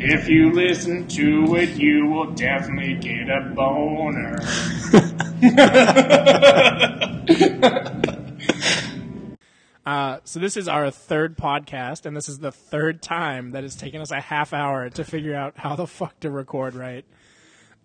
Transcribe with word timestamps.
If 0.00 0.28
you 0.28 0.52
listen 0.52 1.08
to 1.08 1.56
it, 1.56 1.76
you 1.76 2.06
will 2.06 2.30
definitely 2.32 2.94
get 2.94 3.28
a 3.28 3.52
boner. 3.54 4.38
Uh, 9.88 10.20
so 10.22 10.38
this 10.38 10.58
is 10.58 10.68
our 10.68 10.90
third 10.90 11.38
podcast, 11.38 12.04
and 12.04 12.14
this 12.14 12.28
is 12.28 12.40
the 12.40 12.52
third 12.52 13.00
time 13.00 13.52
that 13.52 13.64
it's 13.64 13.74
taken 13.74 14.02
us 14.02 14.10
a 14.10 14.20
half 14.20 14.52
hour 14.52 14.90
to 14.90 15.02
figure 15.02 15.34
out 15.34 15.56
how 15.56 15.76
the 15.76 15.86
fuck 15.86 16.20
to 16.20 16.30
record 16.30 16.74
right. 16.74 17.06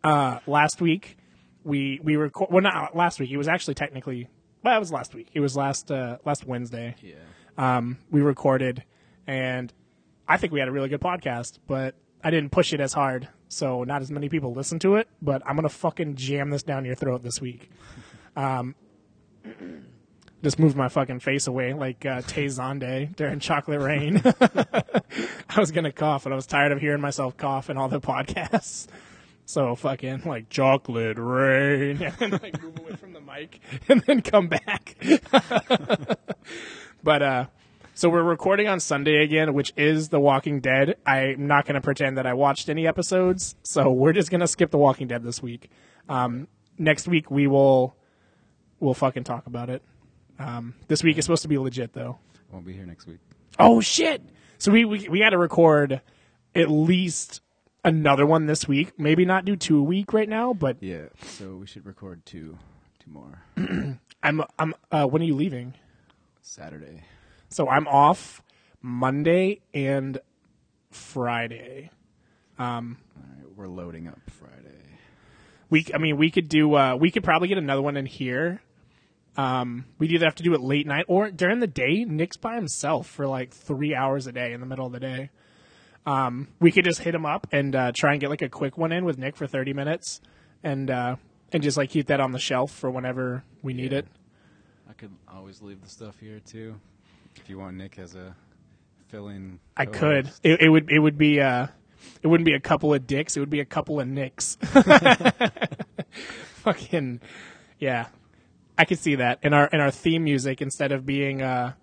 Uh, 0.04 0.40
last 0.48 0.82
week 0.82 1.18
we 1.64 2.00
we 2.04 2.16
record 2.16 2.50
well 2.52 2.62
not 2.62 2.96
last 2.96 3.20
week. 3.20 3.32
It 3.32 3.38
was 3.38 3.48
actually 3.48 3.76
technically 3.76 4.28
well 4.64 4.76
it 4.76 4.80
was 4.80 4.92
last 4.92 5.16
week. 5.16 5.30
It 5.34 5.40
was 5.40 5.56
last 5.56 5.92
uh, 5.92 6.18
last 6.26 6.46
Wednesday. 6.46 6.96
Yeah. 7.02 7.16
Um, 7.58 7.98
we 8.10 8.22
recorded, 8.22 8.84
and 9.28 9.72
I 10.28 10.38
think 10.38 10.54
we 10.54 10.60
had 10.60 10.68
a 10.68 10.72
really 10.72 10.90
good 10.90 11.02
podcast, 11.02 11.60
but 11.68 11.96
I 12.24 12.32
didn't 12.32 12.52
push 12.52 12.74
it 12.74 12.80
as 12.80 12.94
hard, 12.94 13.28
so 13.48 13.84
not 13.84 14.02
as 14.02 14.10
many 14.10 14.28
people 14.28 14.54
listened 14.54 14.82
to 14.82 14.96
it. 14.96 15.08
But 15.22 15.42
I'm 15.46 15.56
gonna 15.56 15.70
fucking 15.70 16.16
jam 16.16 16.50
this 16.50 16.64
down 16.64 16.86
your 16.86 16.96
throat 16.96 17.24
this 17.24 17.40
week. 17.42 17.70
Um, 18.36 18.74
just 20.44 20.58
move 20.58 20.76
my 20.76 20.90
fucking 20.90 21.20
face 21.20 21.46
away 21.46 21.74
like 21.74 22.04
uh, 22.04 22.24
Tay 22.24 22.48
Zonday 22.48 23.16
during 23.16 23.40
Chocolate 23.40 23.80
Rain. 23.80 24.24
I 25.50 25.60
was 25.60 25.72
gonna 25.72 25.92
cough, 25.92 26.26
and 26.26 26.34
I 26.34 26.36
was 26.36 26.48
tired 26.48 26.72
of 26.72 26.80
hearing 26.80 27.00
myself 27.00 27.38
cough 27.38 27.70
in 27.70 27.78
all 27.78 27.90
the 27.90 28.02
podcasts. 28.02 28.88
So 29.46 29.76
fucking 29.76 30.24
like 30.26 30.50
chocolate 30.50 31.18
rain, 31.18 32.02
and 32.02 32.14
then 32.18 32.32
like 32.32 32.62
move 32.62 32.80
away 32.80 32.96
from 32.96 33.14
the 33.14 33.22
mic, 33.22 33.60
and 33.90 34.02
then 34.02 34.22
come 34.22 34.48
back. 34.48 34.96
but 37.04 37.22
uh, 37.22 37.46
so 37.94 38.10
we're 38.10 38.24
recording 38.24 38.68
on 38.68 38.80
Sunday 38.80 39.22
again, 39.22 39.54
which 39.54 39.74
is 39.76 40.10
The 40.10 40.20
Walking 40.20 40.62
Dead. 40.62 40.96
I'm 41.06 41.48
not 41.48 41.66
gonna 41.66 41.82
pretend 41.82 42.18
that 42.18 42.26
I 42.26 42.34
watched 42.34 42.70
any 42.70 42.88
episodes, 42.88 43.56
so 43.64 43.92
we're 43.92 44.14
just 44.14 44.32
gonna 44.32 44.48
skip 44.48 44.72
The 44.72 44.78
Walking 44.78 45.08
Dead 45.08 45.24
this 45.24 45.44
week. 45.44 45.70
Um, 46.08 46.48
next 46.78 47.08
week 47.08 47.30
we 47.30 47.48
will 47.48 47.96
we'll 48.80 48.94
fucking 48.94 49.24
talk 49.26 49.46
about 49.46 49.70
it. 49.70 49.84
Um, 50.40 50.74
this 50.88 51.04
week 51.04 51.18
is 51.18 51.26
supposed 51.26 51.44
to 51.44 51.48
be 51.48 51.58
legit 51.58 51.94
though. 51.94 52.18
Won't 52.52 52.66
be 52.66 52.74
here 52.74 52.86
next 52.86 53.08
week. 53.08 53.20
Oh 53.60 53.82
shit! 53.82 54.22
So 54.58 54.72
we 54.72 54.86
we 54.86 55.10
we 55.10 55.20
got 55.20 55.32
to 55.32 55.38
record 55.38 56.02
at 56.56 56.72
least 56.72 57.42
another 57.84 58.26
one 58.26 58.46
this 58.46 58.68
week. 58.68 58.98
Maybe 58.98 59.26
not 59.26 59.46
do 59.46 59.56
two 59.56 59.78
a 59.80 59.84
week 59.84 60.14
right 60.14 60.30
now, 60.30 60.54
but 60.54 60.78
Yeah. 60.82 61.08
So 61.22 61.56
we 61.58 61.68
should 61.68 61.86
record 61.86 62.26
two, 62.26 62.58
two 63.00 63.12
more 63.12 63.44
I'm 64.24 64.42
I'm. 64.58 64.74
Uh, 64.92 65.06
when 65.06 65.22
are 65.22 65.26
you 65.26 65.36
leaving? 65.36 65.74
Saturday. 66.42 67.04
So 67.50 67.68
I'm 67.70 67.88
off 67.88 68.42
Monday 68.82 69.62
and 69.74 70.20
Friday. 70.92 71.92
All 73.18 73.24
right. 73.38 73.56
We're 73.56 73.68
loading 73.68 74.08
up 74.08 74.20
Friday. 74.30 75.00
We 75.70 75.86
I 75.94 75.98
mean 75.98 76.18
we 76.18 76.32
could 76.32 76.48
do 76.50 76.76
uh, 76.76 76.96
we 76.96 77.12
could 77.12 77.24
probably 77.24 77.48
get 77.48 77.58
another 77.58 77.82
one 77.82 77.98
in 77.98 78.06
here. 78.06 78.62
Um, 79.36 79.86
we'd 79.98 80.12
either 80.12 80.26
have 80.26 80.36
to 80.36 80.44
do 80.44 80.54
it 80.54 80.62
late 80.62 80.86
night 80.86 81.06
or 81.08 81.32
during 81.32 81.60
the 81.60 81.68
day. 81.68 82.06
Nick's 82.06 82.38
by 82.38 82.54
himself 82.56 83.08
for 83.08 83.26
like 83.26 83.52
three 83.52 83.96
hours 83.96 84.28
a 84.28 84.32
day 84.32 84.54
in 84.54 84.60
the 84.60 84.68
middle 84.68 84.86
of 84.86 84.92
the 84.92 85.00
day. 85.00 85.32
Um, 86.06 86.48
we 86.60 86.72
could 86.72 86.86
just 86.86 87.00
hit 87.00 87.16
him 87.16 87.26
up 87.26 87.48
and 87.52 87.76
uh, 87.76 87.92
try 87.96 88.12
and 88.12 88.20
get 88.22 88.30
like 88.30 88.42
a 88.42 88.50
quick 88.50 88.78
one 88.78 88.92
in 88.92 89.06
with 89.06 89.18
Nick 89.18 89.36
for 89.38 89.48
thirty 89.48 89.74
minutes, 89.74 90.20
and 90.64 90.90
uh, 90.92 91.16
and 91.52 91.64
just 91.64 91.78
like 91.78 91.90
keep 91.90 92.08
that 92.08 92.20
on 92.20 92.32
the 92.34 92.40
shelf 92.40 92.72
for 92.72 92.90
whenever 92.90 93.44
we 93.62 93.74
need 93.74 93.92
Yeah. 93.94 94.00
it. 94.00 94.08
I 94.90 94.94
could 94.94 95.12
always 95.34 95.62
leave 95.62 95.82
the 95.82 95.90
stuff 95.90 96.20
here 96.20 96.40
too, 96.46 96.76
if 97.38 97.50
you 97.50 97.58
want 97.58 97.78
Nick 97.78 97.98
as 97.98 98.16
a 98.16 98.36
fill-in. 99.08 99.60
I 99.78 99.86
could. 99.86 100.30
It, 100.44 100.62
it 100.62 100.70
would. 100.70 100.90
It 100.92 101.00
would 101.00 101.18
be. 101.18 101.40
Uh, 101.40 101.68
it 102.22 102.28
wouldn't 102.28 102.46
be 102.46 102.54
a 102.54 102.60
couple 102.60 102.94
of 102.94 103.08
dicks. 103.08 103.38
It 103.38 103.40
would 103.40 103.50
be 103.50 103.62
a 103.62 103.66
couple 103.66 104.00
of 104.02 104.08
nicks. 104.08 104.58
Fucking, 106.64 107.22
yeah. 107.80 108.08
I 108.78 108.86
could 108.86 109.00
see 109.00 109.16
that 109.16 109.40
in 109.44 109.54
our 109.54 109.68
in 109.68 109.80
our 109.80 109.92
theme 109.92 110.24
music 110.24 110.62
instead 110.62 110.92
of 110.92 111.06
being 111.06 111.42
uh, 111.42 111.74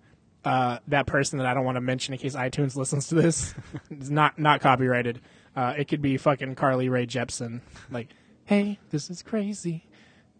uh, 0.43 0.79
that 0.87 1.05
person 1.05 1.37
that 1.39 1.47
I 1.47 1.53
don't 1.53 1.65
want 1.65 1.75
to 1.75 1.81
mention 1.81 2.13
in 2.13 2.19
case 2.19 2.35
iTunes 2.35 2.75
listens 2.75 3.07
to 3.07 3.15
this. 3.15 3.53
it's 3.89 4.09
not 4.09 4.39
not 4.39 4.61
copyrighted. 4.61 5.21
Uh, 5.55 5.73
it 5.77 5.87
could 5.87 6.01
be 6.01 6.17
fucking 6.17 6.55
Carly 6.55 6.89
Rae 6.89 7.05
Jepsen. 7.05 7.61
Like, 7.89 8.09
hey, 8.45 8.79
this 8.89 9.09
is 9.09 9.21
crazy, 9.21 9.85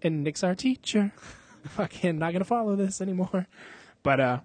and 0.01 0.23
Nick's 0.23 0.43
our 0.43 0.55
teacher. 0.55 1.11
fucking 1.69 2.17
not 2.17 2.33
gonna 2.33 2.45
follow 2.45 2.75
this 2.75 3.01
anymore. 3.01 3.47
But 4.03 4.19
uh, 4.19 4.39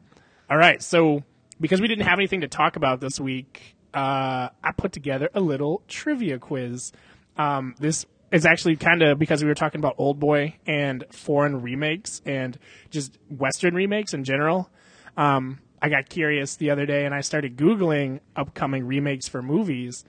all 0.51 0.59
right. 0.59 0.83
So 0.83 1.23
because 1.61 1.81
we 1.81 1.89
didn't 1.89 2.07
have 2.07 2.19
anything 2.19 2.43
to 2.43 2.49
talk 2.49 2.77
about 2.77 3.01
this 3.01 3.19
week, 3.19 3.77
uh, 3.95 4.51
I 4.63 4.73
put 4.77 4.93
together 4.93 5.31
a 5.35 5.41
little 5.41 5.83
trivia 5.89 6.39
quiz. 6.39 6.93
Um, 7.37 7.75
this 7.79 8.07
is 8.33 8.45
actually 8.45 8.77
kind 8.77 9.03
of 9.03 9.19
because 9.19 9.43
we 9.43 9.49
were 9.49 9.55
talking 9.55 9.79
about 9.79 9.95
Old 9.99 10.19
Boy 10.19 10.57
and 10.67 11.05
foreign 11.11 11.63
remakes 11.63 12.21
and 12.27 12.59
just 12.91 13.19
Western 13.29 13.75
remakes 13.75 14.13
in 14.13 14.25
general. 14.25 14.71
Um, 15.17 15.61
I 15.81 15.89
got 15.89 16.09
curious 16.09 16.57
the 16.57 16.71
other 16.71 16.87
day 16.87 17.05
and 17.05 17.15
I 17.15 17.21
started 17.21 17.57
Googling 17.57 18.21
upcoming 18.35 18.87
remakes 18.87 19.29
for 19.29 19.43
movies, 19.43 20.05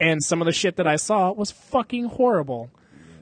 and 0.00 0.22
some 0.22 0.40
of 0.42 0.46
the 0.46 0.52
shit 0.52 0.76
that 0.76 0.86
I 0.86 0.96
saw 0.96 1.32
was 1.32 1.50
fucking 1.50 2.06
horrible. 2.06 2.70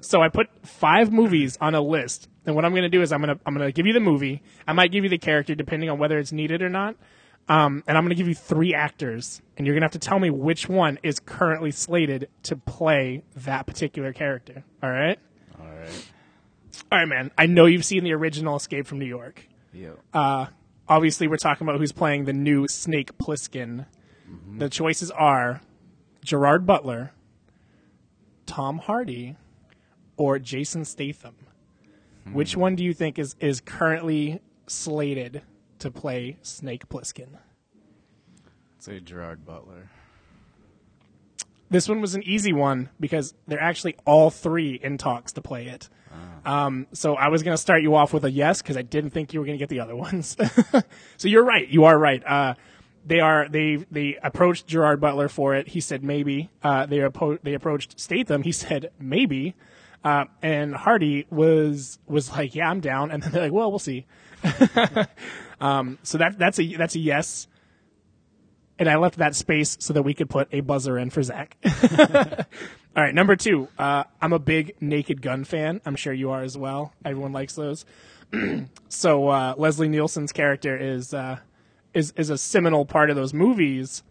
So 0.00 0.20
I 0.20 0.28
put 0.28 0.48
five 0.66 1.12
movies 1.12 1.56
on 1.60 1.74
a 1.76 1.80
list, 1.80 2.28
and 2.44 2.56
what 2.56 2.64
I'm 2.64 2.72
going 2.72 2.82
to 2.82 2.88
do 2.88 3.02
is 3.02 3.12
I'm 3.12 3.22
going 3.22 3.36
to 3.36 3.40
I'm 3.46 3.54
going 3.54 3.66
to 3.66 3.72
give 3.72 3.86
you 3.86 3.92
the 3.92 4.00
movie. 4.00 4.42
I 4.66 4.72
might 4.72 4.90
give 4.90 5.04
you 5.04 5.10
the 5.10 5.18
character 5.18 5.54
depending 5.54 5.90
on 5.90 5.98
whether 5.98 6.18
it's 6.18 6.32
needed 6.32 6.60
or 6.62 6.68
not. 6.68 6.96
Um, 7.48 7.82
and 7.86 7.96
I'm 7.98 8.04
going 8.04 8.10
to 8.10 8.16
give 8.16 8.28
you 8.28 8.34
three 8.36 8.72
actors, 8.72 9.42
and 9.56 9.66
you're 9.66 9.74
going 9.74 9.80
to 9.82 9.84
have 9.86 9.92
to 9.92 9.98
tell 9.98 10.18
me 10.18 10.30
which 10.30 10.68
one 10.68 10.98
is 11.02 11.18
currently 11.20 11.72
slated 11.72 12.28
to 12.44 12.56
play 12.56 13.22
that 13.34 13.66
particular 13.66 14.12
character. 14.12 14.62
All 14.82 14.90
right, 14.90 15.18
All 15.60 15.66
right. 15.66 16.06
all 16.92 16.98
right, 17.00 17.08
man. 17.08 17.30
I 17.36 17.46
know 17.46 17.66
you've 17.66 17.84
seen 17.84 18.04
the 18.04 18.12
original 18.12 18.56
Escape 18.56 18.86
from 18.86 19.00
New 19.00 19.06
York. 19.06 19.44
Yo. 19.72 19.98
Uh, 20.14 20.46
obviously, 20.88 21.28
we're 21.28 21.36
talking 21.36 21.66
about 21.66 21.78
who's 21.78 21.92
playing 21.92 22.24
the 22.24 22.32
new 22.32 22.68
Snake 22.68 23.16
Plissken. 23.18 23.86
Mm-hmm. 24.30 24.58
The 24.58 24.68
choices 24.68 25.10
are 25.10 25.60
Gerard 26.24 26.66
Butler, 26.66 27.12
Tom 28.46 28.78
Hardy, 28.78 29.36
or 30.16 30.38
Jason 30.38 30.84
Statham. 30.84 31.34
Hmm. 32.24 32.34
Which 32.34 32.56
one 32.56 32.76
do 32.76 32.84
you 32.84 32.94
think 32.94 33.18
is, 33.18 33.34
is 33.40 33.60
currently 33.60 34.40
slated 34.66 35.42
to 35.80 35.90
play 35.90 36.38
Snake 36.42 36.88
Plissken? 36.88 37.38
say 38.82 38.98
Gerard 38.98 39.46
Butler. 39.46 39.90
This 41.70 41.88
one 41.88 42.00
was 42.00 42.14
an 42.14 42.22
easy 42.24 42.52
one 42.52 42.90
because 42.98 43.32
they're 43.46 43.62
actually 43.62 43.96
all 44.04 44.28
three 44.28 44.74
in 44.82 44.98
talks 44.98 45.32
to 45.34 45.40
play 45.40 45.68
it. 45.68 45.88
Um, 46.44 46.86
so 46.92 47.14
I 47.14 47.28
was 47.28 47.42
going 47.42 47.54
to 47.54 47.60
start 47.60 47.82
you 47.82 47.94
off 47.94 48.12
with 48.12 48.24
a 48.24 48.30
yes 48.30 48.62
because 48.62 48.76
I 48.76 48.82
didn't 48.82 49.10
think 49.10 49.32
you 49.32 49.40
were 49.40 49.46
going 49.46 49.58
to 49.58 49.62
get 49.62 49.68
the 49.68 49.80
other 49.80 49.94
ones. 50.08 50.36
so 51.16 51.28
you're 51.28 51.44
right. 51.44 51.68
You 51.68 51.84
are 51.84 51.98
right. 51.98 52.22
Uh, 52.26 52.54
they 53.04 53.20
are 53.20 53.48
they 53.48 53.84
they 53.90 54.16
approached 54.22 54.66
Gerard 54.66 55.00
Butler 55.00 55.28
for 55.28 55.54
it. 55.54 55.68
He 55.68 55.80
said 55.80 56.04
maybe. 56.04 56.50
Uh, 56.62 56.86
they 56.86 56.98
appo- 56.98 57.40
they 57.42 57.54
approached 57.54 57.98
Statham. 57.98 58.42
He 58.42 58.52
said 58.52 58.90
maybe. 58.98 59.54
Uh, 60.04 60.24
and 60.40 60.74
Hardy 60.74 61.26
was 61.30 61.98
was 62.06 62.30
like, 62.30 62.54
yeah, 62.54 62.68
I'm 62.68 62.80
down. 62.80 63.10
And 63.10 63.22
then 63.22 63.30
they're 63.32 63.42
like, 63.42 63.52
well, 63.52 63.70
we'll 63.70 63.78
see. 63.78 64.06
um, 65.60 65.98
so 66.02 66.18
that 66.18 66.38
that's 66.38 66.58
a 66.58 66.76
that's 66.76 66.94
a 66.94 67.00
yes. 67.00 67.48
And 68.78 68.88
I 68.88 68.96
left 68.96 69.18
that 69.18 69.36
space 69.36 69.76
so 69.80 69.92
that 69.92 70.02
we 70.02 70.14
could 70.14 70.28
put 70.28 70.48
a 70.50 70.60
buzzer 70.60 70.98
in 70.98 71.10
for 71.10 71.22
Zach. 71.22 71.56
All 72.94 73.02
right, 73.02 73.14
number 73.14 73.36
two. 73.36 73.68
Uh, 73.78 74.04
I'm 74.20 74.34
a 74.34 74.38
big 74.38 74.74
Naked 74.80 75.22
Gun 75.22 75.44
fan. 75.44 75.80
I'm 75.86 75.96
sure 75.96 76.12
you 76.12 76.30
are 76.30 76.42
as 76.42 76.58
well. 76.58 76.92
Everyone 77.04 77.32
likes 77.32 77.54
those. 77.54 77.86
so 78.88 79.28
uh, 79.28 79.54
Leslie 79.56 79.88
Nielsen's 79.88 80.30
character 80.30 80.76
is 80.76 81.14
uh, 81.14 81.38
is 81.94 82.12
is 82.16 82.28
a 82.28 82.36
seminal 82.36 82.84
part 82.84 83.08
of 83.08 83.16
those 83.16 83.32
movies. 83.32 84.02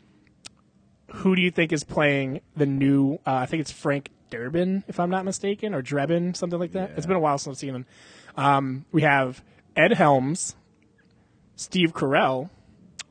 Who 1.14 1.36
do 1.36 1.44
you 1.44 1.52
think 1.52 1.72
is 1.72 1.84
playing 1.84 2.42
the 2.56 2.66
new? 2.66 3.16
Uh, 3.26 3.34
I 3.34 3.46
think 3.46 3.62
it's 3.62 3.72
Frank 3.72 4.10
Durbin, 4.32 4.84
if 4.88 5.00
I'm 5.00 5.12
not 5.12 5.26
mistaken, 5.26 5.76
or 5.76 5.84
Drebin, 5.84 6.36
something 6.36 6.58
like 6.58 6.72
that. 6.72 6.90
Yeah. 6.90 6.96
It's 6.98 7.06
been 7.06 7.18
a 7.18 7.20
while 7.20 7.38
since 7.38 7.58
I've 7.58 7.60
seen 7.60 7.76
him. 7.76 7.86
Um, 8.36 8.86
we 8.92 9.04
have 9.04 9.44
Ed 9.76 9.94
Helms, 9.94 10.56
Steve 11.56 11.94
Carell, 11.94 12.50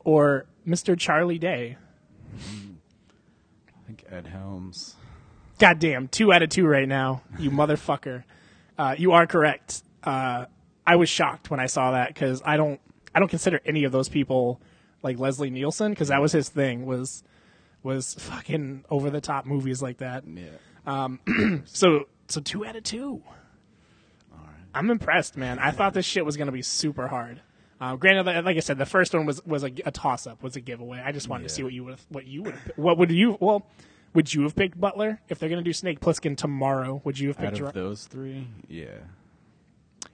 or 0.03 0.47
Mr. 0.67 0.99
Charlie 0.99 1.39
Day. 1.39 1.77
I 2.35 3.85
think 3.85 4.03
Ed 4.11 4.27
Helms. 4.27 4.95
Goddamn, 5.61 6.07
two 6.07 6.33
out 6.33 6.41
of 6.41 6.49
two 6.49 6.65
right 6.65 6.87
now, 6.87 7.21
you 7.37 7.51
motherfucker. 7.61 8.23
Uh, 8.77 8.95
you 8.97 9.11
are 9.11 9.27
correct. 9.27 9.83
Uh, 10.03 10.45
I 10.87 10.95
was 10.95 11.07
shocked 11.07 11.51
when 11.51 11.59
I 11.59 11.67
saw 11.67 11.91
that 11.91 12.07
because 12.07 12.41
I 12.43 12.57
don't, 12.57 12.81
I 13.13 13.19
don't 13.19 13.27
consider 13.27 13.61
any 13.63 13.83
of 13.83 13.91
those 13.91 14.09
people 14.09 14.59
like 15.03 15.19
Leslie 15.19 15.51
Nielsen 15.51 15.91
because 15.91 16.07
that 16.07 16.19
was 16.19 16.31
his 16.31 16.49
thing 16.49 16.87
was, 16.87 17.23
was 17.83 18.15
fucking 18.15 18.85
over 18.89 19.11
the 19.11 19.21
top 19.21 19.45
movies 19.45 19.83
like 19.83 19.97
that. 19.97 20.23
Yeah. 20.27 20.45
Um, 20.87 21.63
so 21.65 22.07
So 22.27 22.41
two 22.41 22.65
out 22.65 22.75
of 22.75 22.83
two. 22.83 23.21
I'm 24.73 24.89
impressed, 24.89 25.35
man. 25.35 25.59
I 25.59 25.71
thought 25.71 25.93
this 25.93 26.05
shit 26.05 26.25
was 26.25 26.37
gonna 26.37 26.51
be 26.51 26.61
super 26.61 27.07
hard. 27.07 27.41
Uh, 27.79 27.97
granted, 27.97 28.25
like 28.45 28.57
I 28.57 28.61
said, 28.61 28.77
the 28.77 28.85
first 28.85 29.13
one 29.13 29.25
was 29.25 29.45
was 29.45 29.63
a, 29.63 29.71
a 29.85 29.91
toss 29.91 30.25
up, 30.25 30.41
was 30.41 30.55
a 30.55 30.61
giveaway. 30.61 31.01
I 31.03 31.11
just 31.11 31.27
wanted 31.27 31.43
to 31.43 31.49
see 31.49 31.61
what 31.61 31.73
you 31.73 31.83
would 31.83 31.97
what 32.09 32.25
you 32.25 32.43
would 32.43 32.55
what 32.77 32.97
would 32.97 33.11
you 33.11 33.37
well 33.41 33.65
would 34.13 34.33
you 34.33 34.43
have 34.43 34.55
picked 34.55 34.79
Butler 34.79 35.21
if 35.29 35.39
they're 35.39 35.49
gonna 35.49 35.61
do 35.61 35.73
Snake 35.73 35.99
Plissken 35.99 36.35
tomorrow? 36.37 37.01
Would 37.05 37.19
you 37.19 37.29
have 37.29 37.37
picked 37.37 37.47
Out 37.47 37.53
of 37.53 37.59
Gerard? 37.59 37.73
those 37.75 38.05
three, 38.05 38.47
yeah. 38.67 38.97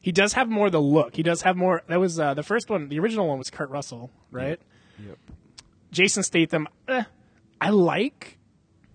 He 0.02 0.12
does 0.12 0.34
have 0.34 0.48
more 0.50 0.70
the 0.70 0.82
look. 0.82 1.16
He 1.16 1.24
does 1.24 1.42
have 1.42 1.58
more. 1.58 1.82
That 1.88 2.00
was 2.00 2.20
uh, 2.20 2.34
the 2.34 2.44
first 2.44 2.70
one. 2.70 2.88
The 2.90 3.00
original 3.00 3.28
one 3.28 3.38
was 3.38 3.50
Kurt 3.50 3.70
Russell, 3.70 4.12
right? 4.32 4.60
Yep. 5.06 5.18
Jason 5.92 6.24
Statham. 6.24 6.68
Eh, 6.88 7.04
I 7.60 7.70
like, 7.72 8.38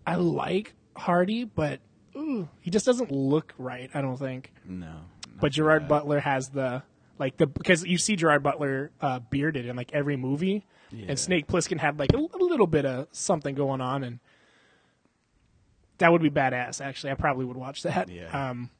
I 0.06 0.14
like 0.16 0.74
Hardy, 0.96 1.44
but 1.44 1.80
ooh, 2.16 2.48
he 2.60 2.70
just 2.70 2.86
doesn't 2.86 3.10
look 3.10 3.52
right. 3.58 3.90
I 3.94 4.00
don't 4.00 4.16
think. 4.16 4.52
No. 4.64 4.92
But 5.40 5.52
Gerard 5.52 5.82
bad. 5.82 5.88
Butler 5.88 6.20
has 6.20 6.48
the 6.50 6.82
like 7.18 7.36
the 7.36 7.46
because 7.46 7.84
you 7.84 7.98
see 7.98 8.16
Gerard 8.16 8.42
Butler 8.42 8.90
uh, 9.00 9.18
bearded 9.18 9.66
in 9.66 9.76
like 9.76 9.92
every 9.92 10.16
movie, 10.16 10.64
Yeah. 10.90 11.06
and 11.08 11.18
Snake 11.18 11.46
Plissken 11.46 11.78
had 11.78 11.98
like 11.98 12.12
a, 12.14 12.16
a 12.18 12.38
little 12.38 12.66
bit 12.66 12.86
of 12.86 13.08
something 13.12 13.54
going 13.54 13.80
on, 13.80 14.04
and 14.04 14.20
that 16.02 16.10
would 16.12 16.20
be 16.22 16.30
badass. 16.30 16.80
Actually, 16.84 17.12
I 17.12 17.14
probably 17.14 17.44
would 17.44 17.56
watch 17.56 17.82
that. 17.84 18.08
Yeah. 18.08 18.50
Um, 18.50 18.70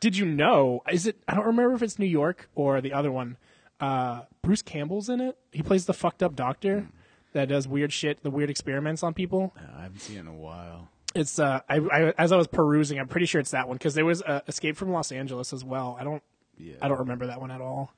did 0.00 0.16
you 0.16 0.24
know? 0.24 0.82
Is 0.90 1.06
it? 1.06 1.16
I 1.28 1.34
don't 1.34 1.44
remember 1.46 1.74
if 1.74 1.82
it's 1.82 1.98
New 1.98 2.06
York 2.06 2.48
or 2.54 2.80
the 2.80 2.92
other 2.94 3.12
one. 3.12 3.36
Uh, 3.78 4.22
Bruce 4.42 4.62
Campbell's 4.62 5.08
in 5.08 5.20
it. 5.20 5.36
He 5.52 5.62
plays 5.62 5.84
the 5.86 5.92
fucked 5.94 6.22
up 6.22 6.34
doctor 6.34 6.88
that 7.34 7.48
does 7.48 7.68
weird 7.68 7.92
shit, 7.92 8.22
the 8.22 8.30
weird 8.30 8.50
experiments 8.50 9.02
on 9.02 9.12
people. 9.14 9.52
Uh, 9.56 9.78
I 9.78 9.82
haven't 9.82 10.00
seen 10.00 10.16
it 10.16 10.20
in 10.20 10.26
a 10.26 10.34
while. 10.34 10.88
It's 11.14 11.38
uh, 11.38 11.60
I, 11.68 11.76
I 11.76 12.14
as 12.18 12.32
I 12.32 12.36
was 12.36 12.46
perusing, 12.46 12.98
I'm 12.98 13.08
pretty 13.08 13.26
sure 13.26 13.40
it's 13.40 13.50
that 13.50 13.68
one 13.68 13.76
because 13.76 13.94
there 13.94 14.04
was 14.06 14.22
uh, 14.22 14.40
Escape 14.48 14.76
from 14.76 14.90
Los 14.90 15.12
Angeles 15.12 15.52
as 15.52 15.64
well. 15.64 15.96
I 16.00 16.04
don't, 16.04 16.22
Yeah. 16.56 16.74
I 16.80 16.88
don't 16.88 16.98
remember 17.00 17.26
that 17.26 17.40
one 17.40 17.50
at 17.50 17.60
all. 17.60 17.92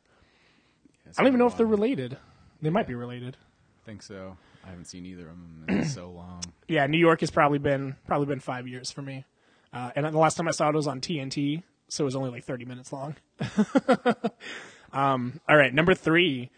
It's 1.06 1.18
I 1.18 1.22
don't 1.22 1.28
even 1.28 1.38
know 1.38 1.46
if 1.46 1.56
they're 1.56 1.66
related. 1.66 2.16
They 2.60 2.70
might 2.70 2.86
be 2.86 2.94
related. 2.94 3.36
I 3.82 3.86
think 3.86 4.02
so. 4.02 4.36
I 4.64 4.70
haven't 4.70 4.86
seen 4.86 5.06
either 5.06 5.28
of 5.28 5.36
them 5.36 5.64
in 5.68 5.84
so 5.84 6.10
long. 6.10 6.42
Yeah, 6.68 6.86
New 6.86 6.98
York 6.98 7.20
has 7.20 7.30
probably 7.30 7.58
been 7.58 7.96
probably 8.06 8.26
been 8.26 8.40
five 8.40 8.66
years 8.66 8.90
for 8.90 9.02
me, 9.02 9.26
uh, 9.74 9.90
and 9.94 10.06
the 10.06 10.18
last 10.18 10.36
time 10.36 10.48
I 10.48 10.52
saw 10.52 10.70
it 10.70 10.74
was 10.74 10.86
on 10.86 11.02
TNT, 11.02 11.62
so 11.88 12.04
it 12.04 12.06
was 12.06 12.16
only 12.16 12.30
like 12.30 12.44
30 12.44 12.64
minutes 12.64 12.94
long. 12.94 13.16
um, 14.92 15.38
all 15.46 15.56
right, 15.56 15.74
number 15.74 15.92
three. 15.92 16.50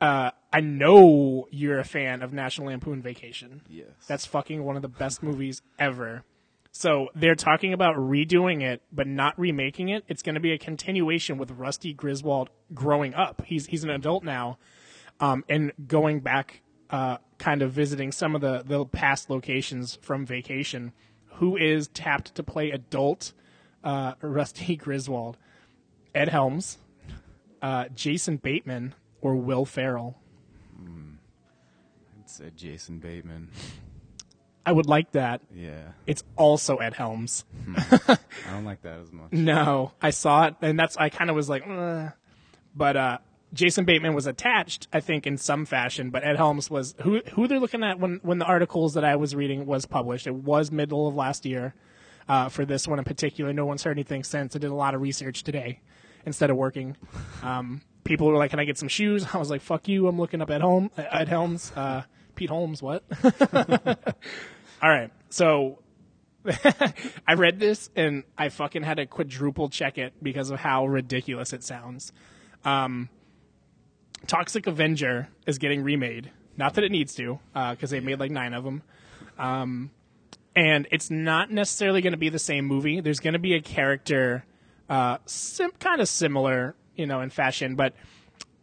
Uh, 0.00 0.30
I 0.52 0.60
know 0.60 1.48
you're 1.50 1.80
a 1.80 1.84
fan 1.84 2.22
of 2.22 2.32
National 2.32 2.68
Lampoon 2.68 3.02
Vacation. 3.02 3.60
Yes. 3.68 3.88
That's 4.06 4.24
fucking 4.24 4.64
one 4.64 4.76
of 4.76 4.82
the 4.82 4.88
best 4.88 5.22
movies 5.22 5.60
ever. 5.78 6.22
So 6.70 7.08
they're 7.14 7.34
talking 7.34 7.72
about 7.72 7.96
redoing 7.96 8.62
it, 8.62 8.82
but 8.92 9.06
not 9.06 9.38
remaking 9.38 9.88
it. 9.88 10.04
It's 10.06 10.22
going 10.22 10.36
to 10.36 10.40
be 10.40 10.52
a 10.52 10.58
continuation 10.58 11.36
with 11.36 11.50
Rusty 11.50 11.92
Griswold 11.92 12.50
growing 12.72 13.14
up. 13.14 13.42
He's 13.44 13.66
he's 13.66 13.84
an 13.84 13.90
adult 13.90 14.22
now, 14.22 14.58
um, 15.18 15.44
and 15.48 15.72
going 15.86 16.20
back, 16.20 16.62
uh, 16.90 17.18
kind 17.38 17.62
of 17.62 17.72
visiting 17.72 18.12
some 18.12 18.34
of 18.34 18.40
the 18.40 18.62
the 18.64 18.84
past 18.86 19.30
locations 19.30 19.96
from 19.96 20.26
Vacation. 20.26 20.92
Who 21.34 21.56
is 21.56 21.88
tapped 21.88 22.34
to 22.34 22.42
play 22.42 22.70
adult 22.70 23.32
uh, 23.84 24.14
Rusty 24.22 24.76
Griswold? 24.76 25.36
Ed 26.14 26.30
Helms, 26.30 26.78
uh, 27.62 27.86
Jason 27.94 28.38
Bateman, 28.38 28.94
or 29.20 29.36
Will 29.36 29.64
Ferrell? 29.64 30.18
I'd 32.18 32.28
say 32.28 32.50
Jason 32.56 32.98
Bateman. 32.98 33.50
I 34.66 34.72
would 34.72 34.86
like 34.86 35.12
that. 35.12 35.40
Yeah. 35.54 35.92
It's 36.06 36.22
also 36.36 36.76
Ed 36.76 36.92
Helms. 36.94 37.44
I 37.76 38.18
don't 38.50 38.64
like 38.64 38.82
that 38.82 38.98
as 39.00 39.12
much. 39.12 39.32
No, 39.32 39.92
I 40.02 40.10
saw 40.10 40.46
it, 40.46 40.56
and 40.60 40.78
that's 40.78 40.96
I 40.96 41.08
kind 41.08 41.30
of 41.30 41.36
was 41.36 41.48
like, 41.48 41.66
"Ugh." 41.66 42.12
but 42.74 42.96
uh, 42.96 43.18
Jason 43.52 43.84
Bateman 43.84 44.14
was 44.14 44.26
attached, 44.26 44.88
I 44.92 45.00
think, 45.00 45.26
in 45.26 45.36
some 45.38 45.64
fashion. 45.64 46.10
But 46.10 46.24
Ed 46.24 46.36
Helms 46.36 46.70
was 46.70 46.94
who 47.02 47.20
who 47.32 47.46
they're 47.46 47.60
looking 47.60 47.82
at 47.82 47.98
when 47.98 48.20
when 48.22 48.38
the 48.38 48.44
articles 48.44 48.94
that 48.94 49.04
I 49.04 49.16
was 49.16 49.34
reading 49.34 49.66
was 49.66 49.86
published. 49.86 50.26
It 50.26 50.34
was 50.34 50.70
middle 50.70 51.08
of 51.08 51.14
last 51.14 51.46
year 51.46 51.74
uh, 52.28 52.48
for 52.48 52.64
this 52.64 52.86
one 52.86 52.98
in 52.98 53.04
particular. 53.04 53.52
No 53.52 53.66
one's 53.66 53.82
heard 53.82 53.92
anything 53.92 54.24
since. 54.24 54.54
I 54.54 54.58
did 54.58 54.70
a 54.70 54.74
lot 54.74 54.94
of 54.94 55.00
research 55.00 55.42
today 55.42 55.80
instead 56.26 56.50
of 56.50 56.56
working. 56.56 56.96
Um, 57.42 57.80
people 58.04 58.26
were 58.26 58.36
like, 58.36 58.50
"Can 58.50 58.60
I 58.60 58.64
get 58.64 58.78
some 58.78 58.88
shoes?" 58.88 59.26
I 59.32 59.38
was 59.38 59.50
like, 59.50 59.62
"Fuck 59.62 59.88
you!" 59.88 60.08
I'm 60.08 60.18
looking 60.18 60.42
up 60.42 60.50
at 60.50 60.60
home 60.60 60.90
Ed 60.96 61.28
Helms, 61.28 61.72
uh, 61.74 62.02
Pete 62.34 62.50
Holmes. 62.50 62.82
What? 62.82 63.04
All 64.82 64.90
right, 64.90 65.10
so 65.30 65.80
I 67.26 67.34
read 67.34 67.58
this 67.58 67.90
and 67.96 68.24
I 68.36 68.48
fucking 68.48 68.82
had 68.82 68.98
to 68.98 69.06
quadruple 69.06 69.68
check 69.68 69.98
it 69.98 70.12
because 70.22 70.50
of 70.50 70.60
how 70.60 70.86
ridiculous 70.86 71.52
it 71.52 71.64
sounds. 71.64 72.12
Um, 72.64 73.08
Toxic 74.26 74.66
Avenger 74.66 75.28
is 75.46 75.58
getting 75.58 75.82
remade. 75.82 76.30
Not 76.56 76.74
that 76.74 76.84
it 76.84 76.90
needs 76.90 77.14
to, 77.14 77.38
because 77.52 77.90
they 77.90 78.00
made 78.00 78.18
like 78.18 78.30
nine 78.30 78.52
of 78.52 78.64
them. 78.64 78.82
Um, 79.38 79.90
and 80.56 80.88
it's 80.90 81.08
not 81.10 81.52
necessarily 81.52 82.00
going 82.00 82.12
to 82.12 82.18
be 82.18 82.28
the 82.28 82.38
same 82.38 82.64
movie. 82.64 83.00
There's 83.00 83.20
going 83.20 83.34
to 83.34 83.38
be 83.38 83.54
a 83.54 83.60
character, 83.60 84.44
uh, 84.88 85.18
sim- 85.24 85.70
kind 85.78 86.00
of 86.00 86.08
similar, 86.08 86.74
you 86.96 87.06
know, 87.06 87.20
in 87.20 87.30
fashion, 87.30 87.76
but 87.76 87.94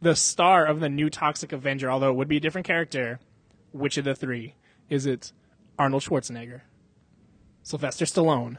the 0.01 0.15
star 0.15 0.65
of 0.65 0.81
the 0.81 0.89
new 0.89 1.09
Toxic 1.09 1.53
Avenger, 1.53 1.89
although 1.89 2.09
it 2.09 2.15
would 2.15 2.27
be 2.27 2.37
a 2.37 2.41
different 2.41 2.67
character, 2.67 3.19
which 3.71 3.97
of 3.97 4.03
the 4.03 4.13
three 4.13 4.55
is 4.89 5.05
it? 5.05 5.31
Arnold 5.79 6.03
Schwarzenegger, 6.03 6.61
Sylvester 7.63 8.05
Stallone, 8.05 8.57